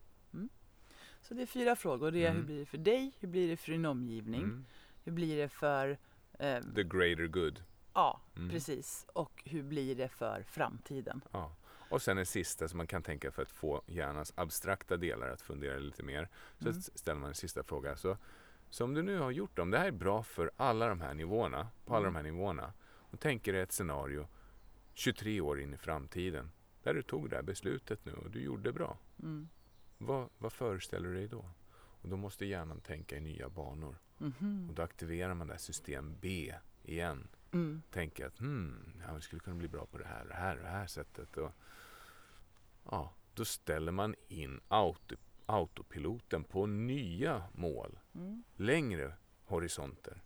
Så 1.21 1.33
det 1.33 1.41
är 1.41 1.45
fyra 1.45 1.75
frågor. 1.75 2.11
Det 2.11 2.25
är 2.25 2.29
Mm. 2.29 2.37
hur 2.37 2.45
blir 2.45 2.59
det 2.59 2.65
för 2.65 2.77
dig? 2.77 3.11
Hur 3.19 3.27
blir 3.27 3.47
det 3.47 3.57
för 3.57 3.71
din 3.71 3.85
omgivning? 3.85 4.65
Hur 5.03 5.11
blir 5.11 5.37
det 5.37 5.49
för... 5.49 5.97
Eh, 6.39 6.61
The 6.75 6.83
greater 6.83 7.27
good. 7.27 7.63
ja, 7.93 8.21
Mm. 8.35 8.49
precis. 8.49 9.05
Och 9.13 9.43
hur 9.45 9.63
blir 9.63 9.95
det 9.95 10.09
för 10.09 10.43
framtiden? 10.43 11.21
Ja. 11.31 11.55
Och 11.89 12.01
sen 12.01 12.17
en 12.17 12.25
sista 12.25 12.67
som 12.67 12.77
man 12.77 12.87
kan 12.87 13.03
tänka 13.03 13.31
för 13.31 13.41
att 13.41 13.49
få 13.51 13.81
hjärnans 13.87 14.33
abstrakta 14.35 14.97
delar 14.97 15.29
att 15.29 15.41
fundera 15.41 15.79
lite 15.79 16.03
mer. 16.03 16.29
Så 16.59 16.69
Mm. 16.69 16.81
ställer 16.81 17.19
man 17.19 17.29
en 17.29 17.35
sista 17.35 17.63
fråga. 17.63 17.95
Så, 17.97 18.17
om 18.79 18.93
du 18.93 19.03
nu 19.03 19.19
har 19.19 19.31
gjort 19.31 19.55
dem, 19.57 19.71
det 19.71 19.77
här 19.77 19.87
är 19.87 19.91
bra 19.91 20.23
för 20.23 20.51
alla 20.57 20.87
de 20.87 21.01
här 21.01 21.13
nivåerna, 21.13 21.67
på 21.85 21.95
alla 21.95 22.07
Mm. 22.07 22.13
de 22.13 22.17
här 22.27 22.33
nivåerna. 22.33 22.73
Och 22.89 23.19
tänker 23.19 23.53
dig 23.53 23.61
ett 23.61 23.71
scenario 23.71 24.27
23 24.93 25.41
år 25.41 25.59
in 25.61 25.73
i 25.73 25.77
framtiden. 25.77 26.51
Där 26.83 26.93
du 26.93 27.01
tog 27.01 27.29
det 27.29 27.35
här 27.35 27.43
beslutet 27.43 28.05
nu 28.05 28.13
och 28.13 28.31
du 28.31 28.41
gjorde 28.41 28.71
bra. 28.73 28.97
Mm. 29.19 29.49
Vad, 29.97 30.29
vad 30.37 30.53
föreställer 30.53 31.07
du 31.09 31.13
dig 31.15 31.27
då? 31.27 31.45
Och 32.01 32.09
då 32.09 32.17
måste 32.17 32.45
hjärnan 32.45 32.81
tänka 32.81 33.17
i 33.17 33.19
nya 33.19 33.49
banor. 33.49 33.95
Mhm. 34.19 34.65
Och 34.69 34.75
då 34.75 34.81
aktiverar 34.81 35.33
man 35.33 35.47
det 35.47 35.53
här 35.53 35.59
system 35.59 36.15
B 36.21 36.53
igen. 36.83 37.27
Mm. 37.51 37.81
Tänker 37.91 38.25
att 38.25 38.39
hmm, 38.39 39.01
ja, 39.07 39.13
vi 39.13 39.21
skulle 39.21 39.39
kunna 39.39 39.55
bli 39.55 39.67
bra 39.67 39.85
på 39.85 39.97
det 39.97 40.05
här 40.05 40.21
och 40.21 40.27
det 40.27 40.35
här 40.35 40.57
och 40.57 40.63
det 40.63 40.69
här 40.69 40.87
sättet. 40.87 41.37
Och, 41.37 41.51
ja, 42.91 43.13
då 43.33 43.45
ställer 43.45 43.91
man 43.91 44.15
in 44.27 44.59
auto, 44.67 45.15
autopiloten 45.45 46.43
på 46.43 46.65
nya 46.65 47.43
mål. 47.53 47.99
Mm. 48.15 48.43
Längre 48.55 49.13
horisonter. 49.43 50.21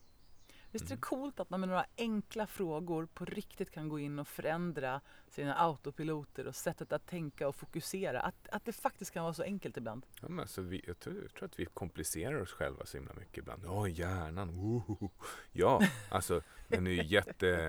Visst 0.74 0.86
är 0.86 0.90
det 0.90 0.94
Mm. 0.94 1.02
coolt 1.02 1.40
att 1.40 1.50
man 1.50 1.60
med 1.60 1.70
några 1.70 1.86
enkla 1.98 2.48
frågor 2.48 3.06
på 3.14 3.26
riktigt 3.26 3.72
kan 3.72 3.90
gå 3.90 4.00
in 4.00 4.20
och 4.20 4.28
förändra 4.28 5.02
sina 5.30 5.56
autopiloter 5.56 6.48
och 6.48 6.56
sättet 6.56 6.94
att 6.94 7.06
tänka 7.08 7.48
och 7.48 7.56
fokusera. 7.56 8.22
Att, 8.22 8.48
att 8.52 8.66
det 8.66 8.74
faktiskt 8.74 9.12
kan 9.12 9.24
vara 9.24 9.34
så 9.34 9.44
enkelt 9.44 9.78
ibland. 9.78 10.06
Ja, 10.22 10.30
men 10.30 10.40
alltså 10.40 10.62
vi, 10.62 10.82
jag, 10.88 11.00
tror, 11.00 11.22
jag 11.22 11.34
tror 11.34 11.46
att 11.50 11.60
vi 11.60 11.66
komplicerar 11.66 12.42
oss 12.42 12.52
själva 12.52 12.86
så 12.86 12.98
himla 12.98 13.14
mycket 13.14 13.38
ibland. 13.38 13.62
Ja, 13.66 13.88
hjärnan. 13.88 14.52
Woho. 14.52 15.10
Ja, 15.52 15.82
alltså 16.10 16.42
den 16.68 16.88
är 16.88 16.92
ju 16.92 17.04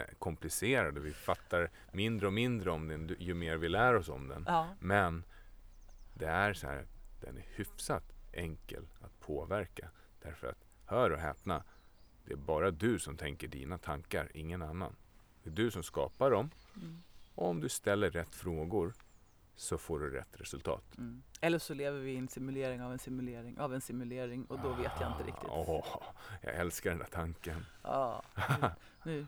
jättekomplicerad 0.05 0.99
och 0.99 1.07
vi 1.07 1.13
fattar 1.13 1.71
mindre 1.93 2.27
och 2.27 2.33
mindre 2.33 2.71
om 2.71 2.89
den 2.89 3.17
ju 3.19 3.35
mer 3.35 3.57
vi 3.57 3.69
lär 3.69 3.95
oss 3.95 4.09
om 4.09 4.29
den. 4.29 4.45
Ja, 4.47 4.69
Men 4.81 5.25
det 6.15 6.27
är 6.27 6.55
så 6.55 6.67
här, 6.67 6.87
den 7.21 7.37
är 7.37 7.45
hyfsat 7.55 8.05
enkel 8.33 8.87
att 9.01 9.21
påverka. 9.21 9.89
Därför 10.23 10.47
att, 10.47 10.59
hör 10.87 11.11
och 11.11 11.19
häpna, 11.19 11.65
det 12.25 12.33
är 12.33 12.37
bara 12.37 12.70
du 12.70 12.99
som 12.99 13.16
tänker 13.16 13.49
dina 13.49 13.79
tankar, 13.79 14.31
ingen 14.35 14.62
annan. 14.62 14.97
Det 15.43 15.51
är 15.51 15.55
du 15.55 15.70
som 15.70 15.83
skapar 15.83 16.31
dem. 16.31 16.51
Mm. 16.77 17.03
Och 17.35 17.49
om 17.49 17.61
du 17.61 17.68
ställer 17.68 18.11
rätt 18.11 18.35
frågor 18.35 18.95
så 19.57 19.79
får 19.79 20.01
du 20.01 20.11
rätt 20.11 20.41
resultat. 20.41 20.99
mm. 20.99 21.22
Eller 21.41 21.59
så 21.59 21.75
lever 21.75 22.01
vi 22.01 22.12
i 22.12 22.16
en 22.16 22.29
simulering 22.29 22.83
av 22.83 22.93
en 22.93 22.99
simulering 22.99 23.59
av 23.61 23.75
en 23.75 23.81
simulering 23.81 24.45
och 24.45 24.61
då 24.61 24.72
vet 24.72 24.93
jag 25.01 25.12
inte 25.12 25.22
riktigt. 25.22 25.49
Ah, 25.51 25.64
Åh, 25.68 26.03
jag 26.43 26.55
älskar 26.55 26.91
den 26.91 26.99
där 26.99 27.07
tanken. 27.07 27.66
Ja, 27.83 28.22
nu, 28.59 28.72
nu 29.05 29.27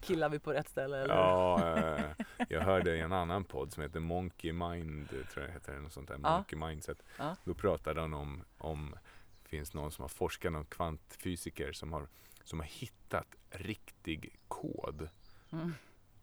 killar 0.00 0.28
vi 0.28 0.38
på 0.38 0.52
rätt 0.52 0.68
ställe 0.68 0.98
eller? 0.98 1.14
Ja, 1.14 1.76
eh, 1.78 2.04
jag 2.48 2.60
hörde 2.60 2.96
i 2.96 3.00
en 3.00 3.12
annan 3.12 3.44
podd 3.44 3.72
som 3.72 3.82
heter 3.82 4.00
Monkey 4.00 4.52
Mind, 4.52 5.08
tror 5.08 5.24
jag 5.34 5.48
det 5.48 5.52
heter, 5.52 5.72
eller 5.72 5.82
något 5.82 5.92
sånt 5.92 6.08
där. 6.08 6.18
Monkey 6.18 6.58
Mindset. 6.58 7.02
Ja. 7.18 7.36
Då 7.44 7.54
pratade 7.54 8.00
han 8.00 8.14
om, 8.14 8.44
om 8.58 8.94
det 9.42 9.48
finns 9.48 9.74
någon 9.74 9.92
som 9.92 10.02
har 10.02 10.08
forskat, 10.08 10.52
någon 10.52 10.64
kvantfysiker 10.64 11.72
som 11.72 11.92
har, 11.92 12.08
som 12.46 12.60
har 12.60 12.66
hittat 12.66 13.26
riktig 13.50 14.38
kod 14.48 15.08
Mm. 15.52 15.72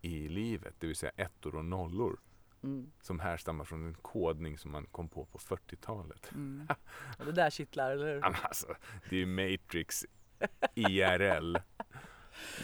i 0.02 0.28
livet, 0.30 0.76
det 0.80 0.88
vill 0.88 0.96
säga 0.96 1.12
ettor 1.16 1.56
och 1.56 1.66
nollor 1.66 2.20
Mm. 2.64 2.92
som 3.02 3.20
härstammar 3.20 3.66
från 3.66 3.88
en 3.88 3.94
kodning 3.94 4.58
som 4.58 4.72
man 4.72 4.86
kom 4.86 5.10
på 5.10 5.26
på 5.26 5.38
40-talet. 5.38 6.32
Mm. 6.32 6.68
Det 7.26 7.32
där 7.32 7.50
kittlar, 7.50 7.92
eller 7.92 8.14
hur? 8.14 8.26
Alltså, 8.26 8.76
det 9.10 9.18
är 9.18 9.26
Matrix 9.26 10.06
IRL. 10.76 11.58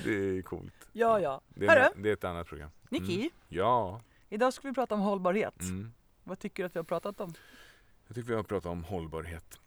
Det 0.04 0.12
är 0.38 0.42
coolt. 0.42 0.90
Ja, 0.94 1.20
ja. 1.20 1.42
Det 1.50 1.68
Hörru, 1.68 1.80
är, 1.80 1.92
det 1.96 2.10
är 2.10 2.14
ett 2.14 2.24
annat 2.24 2.48
program. 2.48 2.70
Nicky, 2.90 3.16
Mm. 3.18 3.30
Ja. 3.48 4.02
idag 4.30 4.54
ska 4.54 4.68
vi 4.68 4.74
prata 4.74 4.96
om 4.96 5.02
hållbarhet. 5.02 5.62
Mm. 5.62 5.92
Vad 6.24 6.40
tycker 6.40 6.64
du 6.64 6.68
att 6.68 6.76
vi 6.76 6.80
har 6.80 6.84
pratat 6.84 7.20
om? 7.22 7.34
Jag 8.10 8.16
tycker 8.16 8.30
vi 8.30 8.36
har 8.36 8.44
pratat 8.44 8.72
om 8.72 8.84
hållbarhet. 8.84 9.60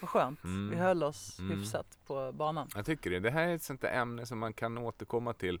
Vad 0.00 0.10
skönt. 0.10 0.44
Mm. 0.44 0.70
Vi 0.70 0.76
höll 0.76 1.02
oss 1.02 1.38
Mm. 1.38 1.58
hyfsat 1.58 1.98
på 2.06 2.32
banan. 2.32 2.68
Jag 2.74 2.86
tycker 2.86 3.10
det. 3.10 3.20
Det 3.20 3.30
här 3.30 3.48
är 3.48 3.54
ett 3.54 3.62
sånt 3.62 3.80
där 3.80 3.92
ämne 3.92 4.26
som 4.26 4.38
man 4.38 4.52
kan 4.52 4.78
återkomma 4.78 5.32
till. 5.34 5.60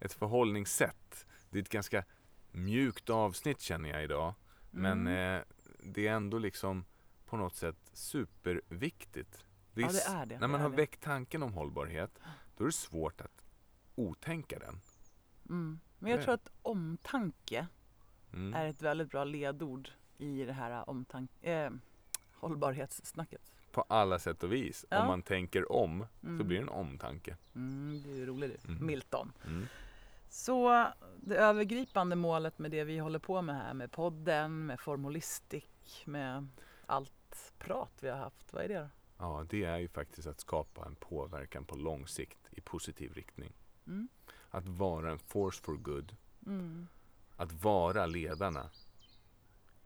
Ett 0.00 0.12
förhållningssätt. 0.12 1.26
Det 1.50 1.58
är 1.58 1.62
ett 1.62 1.68
ganska 1.68 2.04
mjukt 2.52 3.10
avsnitt 3.10 3.60
känner 3.60 3.88
jag 3.90 4.04
idag. 4.04 4.34
Men 4.70 5.00
Mm. 5.06 5.36
eh, 5.38 5.44
det 5.82 6.06
är 6.06 6.12
ändå 6.12 6.38
liksom 6.38 6.84
på 7.26 7.36
något 7.36 7.56
sätt 7.56 7.76
superviktigt. 7.92 9.44
Det 9.72 9.80
Ja, 9.80 9.88
det 9.92 10.00
är 10.08 10.26
det. 10.26 10.34
När 10.34 10.40
det 10.40 10.48
man 10.48 10.60
är 10.60 10.64
har 10.64 10.70
det. 10.70 10.76
väckt 10.76 11.02
tanken 11.02 11.42
om 11.42 11.52
hållbarhet, 11.52 12.18
då 12.56 12.64
är 12.64 12.68
det 12.68 12.72
svårt 12.72 13.20
att 13.20 13.44
otänka 13.94 14.58
den. 14.58 14.80
Mm. 15.48 15.80
Men 15.98 16.10
jag 16.10 16.20
Det- 16.20 16.24
tror 16.24 16.34
att 16.34 16.50
omtanke 16.62 17.66
Mm. 18.32 18.54
är 18.54 18.66
ett 18.66 18.82
väldigt 18.82 19.10
bra 19.10 19.24
ledord 19.24 19.88
i 20.18 20.44
det 20.44 20.52
här 20.52 20.84
omtank- 20.84 21.44
eh, 21.46 21.70
hållbarhetssnacket. 22.32 23.52
På 23.72 23.82
alla 23.88 24.18
sätt 24.18 24.42
och 24.42 24.52
vis. 24.52 24.84
Ja. 24.90 25.00
Om 25.00 25.06
man 25.06 25.22
tänker 25.22 25.72
om, 25.72 26.06
Mm. 26.22 26.38
så 26.38 26.44
blir 26.44 26.56
det 26.56 26.62
en 26.62 26.68
omtanke. 26.68 27.36
Mm, 27.54 28.02
det 28.02 28.22
är 28.22 28.26
roligt 28.26 28.62
det. 28.62 28.68
Mm. 28.68 28.86
Milton. 28.86 29.32
Så 30.30 30.86
det 31.16 31.36
övergripande 31.36 32.16
målet 32.16 32.58
med 32.58 32.70
det 32.70 32.84
vi 32.84 32.98
håller 32.98 33.18
på 33.18 33.42
med 33.42 33.56
här 33.56 33.74
med 33.74 33.92
podden, 33.92 34.66
med 34.66 34.80
Formulistic, 34.80 35.64
med 36.04 36.48
allt 36.86 37.52
prat 37.58 37.90
vi 38.00 38.08
har 38.08 38.16
haft. 38.18 38.52
Vad 38.52 38.64
är 38.64 38.68
det 38.68 38.78
då? 38.78 38.88
Ja, 39.18 39.46
det 39.50 39.64
är 39.64 39.76
ju 39.78 39.88
faktiskt 39.88 40.28
att 40.28 40.40
skapa 40.40 40.86
en 40.86 40.94
påverkan 40.94 41.64
på 41.64 41.76
lång 41.76 42.06
sikt 42.06 42.38
i 42.50 42.60
positiv 42.60 43.12
riktning. 43.12 43.52
Mm. 43.86 44.08
Att 44.50 44.68
vara 44.68 45.10
en 45.12 45.18
force 45.18 45.62
for 45.62 45.74
good. 45.76 46.16
Mm. 46.46 46.88
Att 47.36 47.52
vara 47.52 48.06
ledarna 48.06 48.70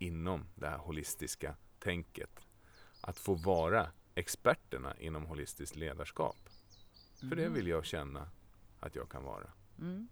inom 0.07 0.46
det 0.55 0.68
här 0.68 0.78
holistiska 0.78 1.55
tänket. 1.78 2.46
Att 3.00 3.18
få 3.18 3.34
vara 3.34 3.90
experterna 4.14 4.96
inom 4.98 5.26
holistiskt 5.26 5.76
ledarskap. 5.76 6.36
För 7.20 7.36
det 7.36 7.44
Mhm. 7.44 7.55
vill 7.55 7.66
jag 7.66 7.84
känna 7.84 8.28
att 8.80 8.94
jag 8.94 9.09
kan 9.09 9.24
vara. 9.24 9.50
Mm. 9.78 10.09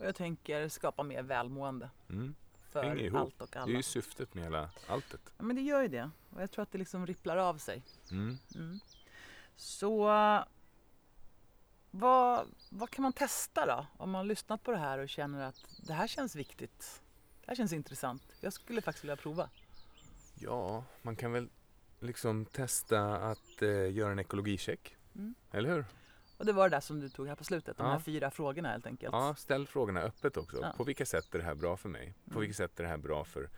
Och 0.00 0.06
jag 0.06 0.14
tänker 0.14 0.68
skapa 0.68 1.02
mer 1.02 1.22
välmående 1.22 1.90
Mm. 2.08 2.34
för 2.70 3.00
ihop. 3.00 3.20
allt 3.20 3.40
och 3.42 3.48
Det 3.52 3.58
är 3.58 3.62
alla. 3.62 3.72
ju 3.72 3.82
syftet 3.82 4.34
med 4.34 4.44
hela 4.44 4.70
alltet. 4.88 5.20
Ja, 5.38 5.44
men 5.44 5.56
det 5.56 5.62
gör 5.62 5.82
ju 5.82 5.88
det. 5.88 6.10
Och 6.30 6.42
jag 6.42 6.50
tror 6.50 6.62
att 6.62 6.72
det 6.72 6.78
liksom 6.78 7.06
ripplar 7.06 7.36
av 7.36 7.58
sig. 7.58 7.82
Mm. 8.10 8.36
Mm. 8.54 8.80
Så 9.56 10.04
vad, 11.90 12.46
vad 12.70 12.90
kan 12.90 13.02
man 13.02 13.12
testa 13.12 13.66
då? 13.66 13.86
Om 13.96 14.10
man 14.10 14.18
har 14.18 14.24
lyssnat 14.24 14.62
på 14.62 14.70
det 14.70 14.78
här 14.78 14.98
och 14.98 15.08
känner 15.08 15.44
att 15.48 15.64
det 15.86 15.92
här 15.92 16.06
känns 16.06 16.36
viktigt. 16.36 17.02
Det 17.44 17.50
här 17.50 17.56
känns 17.56 17.72
intressant. 17.72 18.22
Jag 18.40 18.52
skulle 18.52 18.80
faktiskt 18.82 19.04
vilja 19.04 19.16
prova. 19.16 19.48
Ja, 20.34 20.84
man 21.02 21.16
kan 21.16 21.32
väl 21.32 21.48
liksom 22.00 22.44
testa 22.44 23.16
att 23.16 23.62
eh, 23.62 23.92
göra 23.92 24.12
en 24.12 24.18
ekologicheck. 24.18 24.96
Mm. 25.14 25.34
Eller 25.50 25.68
hur? 25.70 25.84
Och 26.36 26.46
det 26.46 26.52
var 26.52 26.68
det 26.68 26.76
där 26.76 26.80
som 26.80 27.00
du 27.00 27.08
tog 27.08 27.28
här 27.28 27.34
på 27.34 27.44
slutet. 27.44 27.76
De 27.76 27.86
Ja. 27.86 27.92
här 27.92 27.98
fyra 28.00 28.30
frågorna 28.30 28.68
helt 28.68 28.86
enkelt. 28.86 29.12
Ja, 29.12 29.34
ställ 29.34 29.66
frågorna 29.66 30.00
öppet 30.00 30.36
också. 30.36 30.58
Ja. 30.62 30.74
På 30.76 30.84
vilka 30.84 31.06
sätt 31.06 31.34
är 31.34 31.38
det 31.38 31.44
här 31.44 31.54
bra 31.54 31.76
för 31.76 31.88
mig? 31.88 32.14
På 32.24 32.30
Mm. 32.30 32.40
vilka 32.40 32.54
sätt 32.54 32.78
är 32.80 32.82
det 32.84 32.88
här 32.90 32.96
bra 32.96 33.24
för 33.24 33.50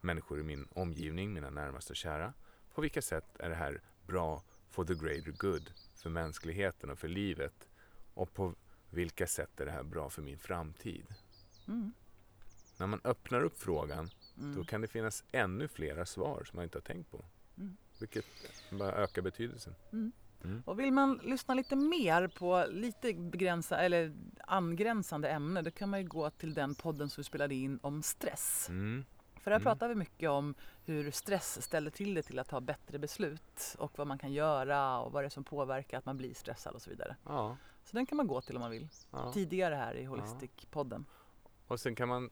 människor 0.00 0.40
i 0.40 0.42
min 0.42 0.68
omgivning, 0.74 1.32
mina 1.32 1.50
närmaste 1.50 1.92
och 1.92 1.96
kära? 1.96 2.32
På 2.74 2.80
vilka 2.80 3.02
sätt 3.02 3.36
är 3.38 3.48
det 3.48 3.54
här 3.54 3.80
bra 4.06 4.42
for 4.70 4.84
the 4.84 4.94
greater 4.94 5.30
good, 5.32 5.72
för 5.94 6.10
mänskligheten 6.10 6.90
och 6.90 6.98
för 6.98 7.08
livet? 7.08 7.68
Och 8.14 8.34
på 8.34 8.54
vilka 8.90 9.26
sätt 9.26 9.60
är 9.60 9.64
det 9.66 9.72
här 9.72 9.82
bra 9.82 10.10
för 10.10 10.22
min 10.22 10.38
framtid? 10.38 11.06
Mm. 11.68 11.92
När 12.76 12.86
man 12.86 13.00
öppnar 13.04 13.42
upp 13.44 13.58
frågan, 13.58 14.10
Mm. 14.38 14.54
då 14.56 14.64
kan 14.64 14.80
det 14.80 14.88
finnas 14.88 15.24
ännu 15.32 15.68
flera 15.68 16.06
svar 16.06 16.44
som 16.44 16.56
man 16.56 16.64
inte 16.64 16.78
har 16.78 16.82
tänkt 16.82 17.10
på. 17.10 17.24
Mm. 17.58 17.76
Vilket 18.00 18.24
bara 18.70 18.92
ökar 18.92 19.22
betydelsen. 19.22 19.74
Och 20.64 20.78
vill 20.80 20.92
man 20.92 21.20
lyssna 21.22 21.54
lite 21.54 21.76
mer 21.76 22.28
på 22.28 22.66
lite 22.70 23.12
begränsa, 23.14 23.78
eller 23.78 24.12
angränsande 24.46 25.28
ämne 25.28 25.62
då 25.62 25.70
kan 25.70 25.90
man 25.90 26.00
ju 26.00 26.08
gå 26.08 26.30
till 26.30 26.54
den 26.54 26.74
podden 26.74 27.10
som 27.10 27.20
vi 27.20 27.24
spelade 27.24 27.54
in 27.54 27.78
om 27.82 28.02
stress. 28.02 28.66
Mm. 28.68 29.04
För 29.40 29.50
där 29.50 29.56
Mm. 29.56 29.62
pratar 29.64 29.88
vi 29.88 29.94
mycket 29.94 30.30
om 30.30 30.54
hur 30.84 31.10
stress 31.10 31.62
ställer 31.62 31.90
till 31.90 32.14
det 32.14 32.22
till 32.22 32.38
att 32.38 32.48
ta 32.48 32.60
bättre 32.60 32.98
beslut 32.98 33.74
och 33.78 33.98
vad 33.98 34.06
man 34.06 34.18
kan 34.18 34.32
göra 34.32 34.98
och 35.00 35.12
vad 35.12 35.22
det 35.22 35.26
är 35.26 35.30
som 35.30 35.44
påverkar 35.44 35.98
att 35.98 36.06
man 36.06 36.16
blir 36.16 36.34
stressad 36.34 36.74
och 36.74 36.82
så 36.82 36.90
vidare. 36.90 37.16
Ja, 37.24 37.56
Så 37.84 37.96
den 37.96 38.06
kan 38.06 38.16
man 38.16 38.26
gå 38.26 38.40
till 38.40 38.56
om 38.56 38.60
man 38.60 38.70
vill. 38.70 38.88
ja. 39.10 39.32
Tidigare 39.32 39.74
här 39.74 39.94
i 39.94 40.04
Holistic-podden. 40.06 41.04
Och 41.66 41.80
sen 41.80 41.94
kan 41.94 42.08
man, 42.08 42.30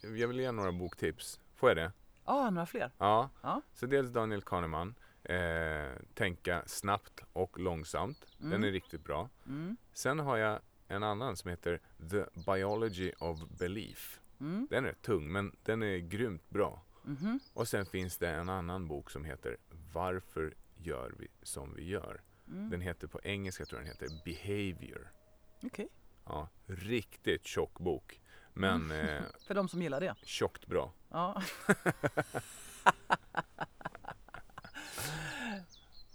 jag 0.00 0.28
vill 0.28 0.40
ge 0.40 0.52
några 0.52 0.72
boktips. 0.72 1.40
Får 1.54 1.70
jag 1.70 1.76
det? 1.76 1.92
Ja, 2.24 2.50
några 2.50 2.66
fler? 2.66 2.90
Ja. 2.98 3.30
Ja. 3.42 3.62
Så 3.74 3.86
dels 3.86 4.10
Daniel 4.10 4.42
Kahneman, 4.42 4.94
eh, 5.22 5.90
Tänka 6.14 6.62
snabbt 6.66 7.20
och 7.32 7.58
långsamt. 7.58 8.26
Den 8.38 8.52
Mm. 8.52 8.64
är 8.64 8.72
riktigt 8.72 9.04
bra. 9.04 9.28
Mm. 9.46 9.76
Sen 9.92 10.18
har 10.18 10.36
jag 10.36 10.60
en 10.88 11.02
annan 11.02 11.36
som 11.36 11.50
heter 11.50 11.80
The 12.10 12.24
Biology 12.52 13.12
of 13.18 13.38
Belief. 13.58 14.20
Mm. 14.40 14.66
Den 14.70 14.84
är 14.84 14.92
tung 14.92 15.32
men 15.32 15.56
den 15.62 15.82
är 15.82 15.98
grymt 15.98 16.50
bra. 16.50 16.82
Mhm. 17.04 17.40
Och 17.54 17.68
sen 17.68 17.86
finns 17.86 18.18
det 18.18 18.28
en 18.28 18.48
annan 18.48 18.88
bok 18.88 19.10
som 19.10 19.24
heter 19.24 19.56
Varför 19.92 20.54
gör 20.76 21.14
vi 21.18 21.28
som 21.42 21.74
vi 21.74 21.84
gör? 21.84 22.20
Mm. 22.48 22.70
Den 22.70 22.80
heter 22.80 23.06
på 23.06 23.20
engelska 23.22 23.64
tror 23.64 23.80
jag 23.80 23.86
den 23.86 23.92
heter 24.08 24.22
Behavior. 24.24 25.12
Okej, 25.62 25.88
Ja, 26.24 26.48
riktigt 26.66 27.46
tjock 27.46 27.78
bok. 27.78 28.20
Men 28.52 28.90
eh, 28.90 29.20
för 29.46 29.54
de 29.54 29.68
som 29.68 29.82
gillar 29.82 30.00
det. 30.00 30.14
tjockt 30.22 30.66
bra. 30.66 30.92
Ja. 31.10 31.42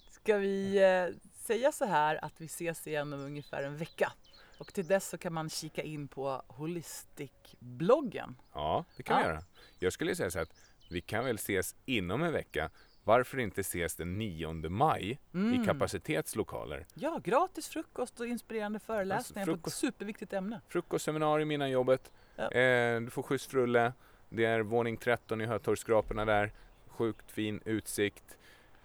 Ska 0.09 0.37
vi 0.37 0.77
eh, 0.83 1.15
säga 1.33 1.71
så 1.71 1.85
här 1.85 2.25
att 2.25 2.41
vi 2.41 2.45
ses 2.45 2.87
igen 2.87 3.13
om 3.13 3.19
ungefär 3.19 3.63
en 3.63 3.77
vecka? 3.77 4.11
Och 4.57 4.73
till 4.73 4.87
dess 4.87 5.09
så 5.09 5.17
kan 5.17 5.33
man 5.33 5.49
kika 5.49 5.81
in 5.83 6.07
på 6.07 6.41
Holistic-bloggen. 6.47 8.35
Ja, 8.53 8.85
det 8.97 9.03
kan 9.03 9.17
vi 9.17 9.23
Ja. 9.23 9.29
göra. 9.29 9.43
Jag 9.79 9.93
skulle 9.93 10.15
säga 10.15 10.31
så 10.31 10.37
här 10.37 10.43
att 10.43 10.55
vi 10.89 11.01
kan 11.01 11.25
väl 11.25 11.35
ses 11.35 11.75
inom 11.85 12.23
en 12.23 12.31
vecka. 12.33 12.69
Varför 13.03 13.37
inte 13.39 13.61
ses 13.61 13.95
den 13.95 14.17
9 14.17 14.53
maj 14.69 15.11
i 15.11 15.17
Mm. 15.33 15.65
kapacitetslokaler? 15.65 16.85
Ja, 16.93 17.21
gratis 17.23 17.67
frukost 17.67 18.19
och 18.19 18.27
inspirerande 18.27 18.79
föreläsningar 18.79 19.45
på 19.45 19.51
ett 19.51 19.57
frukost. 19.57 19.77
superviktigt 19.77 20.33
ämne. 20.33 20.61
Frukostseminarium 20.67 21.51
innan 21.51 21.69
jobbet. 21.69 22.11
Ja. 22.35 22.51
Eh, 22.51 23.01
du 23.01 23.09
får 23.09 23.23
skjuts 23.23 23.47
för 23.47 23.57
Rulle. 23.57 23.93
Det 24.29 24.45
är 24.45 24.59
våning 24.59 24.97
13 24.97 25.41
i 25.41 25.45
Hötorgsskraporna 25.45 26.25
där. 26.25 26.51
Sjukt 26.87 27.31
fin 27.31 27.61
utsikt. 27.65 28.37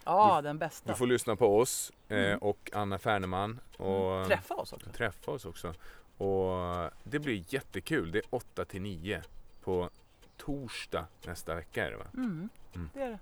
Ja, 0.05 0.40
den 0.42 0.59
bästa. 0.59 0.92
Du 0.92 0.98
får 0.98 1.07
lyssna 1.07 1.36
på 1.36 1.59
oss 1.59 1.92
eh, 2.09 2.18
Mm. 2.18 2.38
och 2.38 2.70
Anna 2.74 2.98
Färneman. 2.98 3.61
Och 3.76 4.14
Mm. 4.16 4.28
Träffa 4.28 4.55
oss 4.55 4.72
också. 4.72 4.90
träffa 4.90 5.30
oss 5.30 5.44
också. 5.44 5.74
Och 6.16 6.90
det 7.05 7.18
blir 7.18 7.44
jättekul. 7.55 8.11
Det 8.12 8.18
är 8.18 8.24
8 8.30 8.64
till 8.64 8.82
9 8.82 9.22
på 9.64 9.90
torsdag 10.36 11.07
nästa 11.26 11.55
vecka 11.55 11.86
är 11.86 11.90
det 11.90 11.96
va? 11.96 12.07
Mm. 12.14 12.48
Mm. 12.74 12.90
Det 12.94 13.01
är 13.03 13.11
det. 13.11 13.18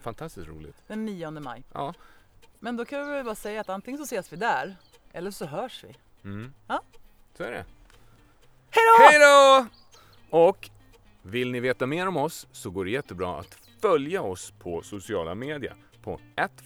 Fantastiskt 0.00 0.48
roligt. 0.48 0.76
Den 0.86 1.04
9 1.04 1.30
maj. 1.30 1.64
Ja. 1.72 1.94
Men 2.58 2.76
då 2.76 2.84
kan 2.84 3.06
vi 3.06 3.12
väl 3.12 3.24
bara 3.24 3.34
säga 3.34 3.60
att 3.60 3.68
antingen 3.68 3.98
så 3.98 4.04
ses 4.04 4.32
vi 4.32 4.36
där 4.36 4.76
eller 5.12 5.30
så 5.30 5.46
hörs 5.46 5.84
vi. 5.84 5.96
Mm. 6.24 6.54
Ja. 6.66 6.82
Så 7.36 7.42
är 7.44 7.52
det. 7.52 7.64
Hej 8.70 9.18
då! 9.18 9.66
Och 10.30 10.70
vill 11.22 11.50
ni 11.50 11.60
veta 11.60 11.86
mer 11.86 12.08
om 12.08 12.16
oss 12.16 12.46
så 12.52 12.70
går 12.70 12.84
det 12.84 12.90
jättebra 12.90 13.38
att 13.38 13.58
följa 13.82 14.22
oss 14.22 14.52
på 14.58 14.82
sociala 14.82 15.34
medier. 15.34 15.74
På 16.02 16.20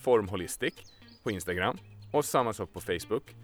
formholistic 0.05 0.75
på 1.23 1.31
Instagram 1.31 1.79
och 2.13 2.25
samma 2.25 2.53
sak 2.53 2.73
på 2.73 2.81
Facebook. 2.81 3.35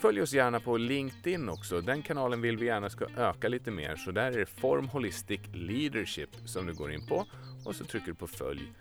Följ 0.00 0.22
oss 0.22 0.32
gärna 0.32 0.60
på 0.60 0.76
LinkedIn 0.76 1.48
också. 1.48 1.80
Den 1.80 2.02
kanalen 2.02 2.40
vill 2.40 2.56
vi 2.56 2.66
gärna 2.66 2.90
ska 2.90 3.06
öka 3.16 3.48
lite 3.48 3.70
mer. 3.70 3.96
Så 3.96 4.10
där 4.10 4.32
är 4.32 4.38
det 4.38 4.46
Form 4.46 4.88
Holistic 4.88 5.40
Leadership 5.52 6.30
som 6.44 6.66
du 6.66 6.74
går 6.74 6.92
in 6.92 7.06
på 7.06 7.26
och 7.64 7.76
så 7.76 7.84
trycker 7.84 8.06
du 8.06 8.14
på 8.14 8.26
följ. 8.26 8.72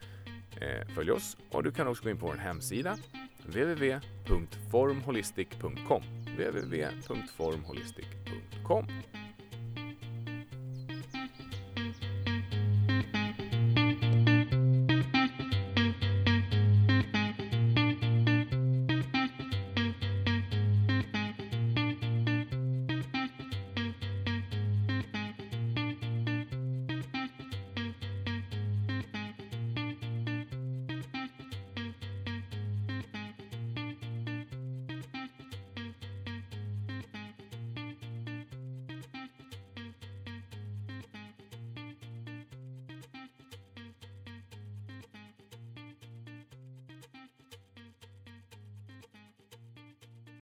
Eh, 0.61 0.88
följ 0.95 1.11
oss 1.11 1.38
och 1.51 1.63
du 1.63 1.71
kan 1.71 1.88
också 1.88 2.03
gå 2.03 2.09
in 2.09 2.17
på 2.17 2.25
vår 2.25 2.36
hemsida 2.36 2.97
www.formholistic.com 3.45 6.03
www.formholistic.com 6.39 9.18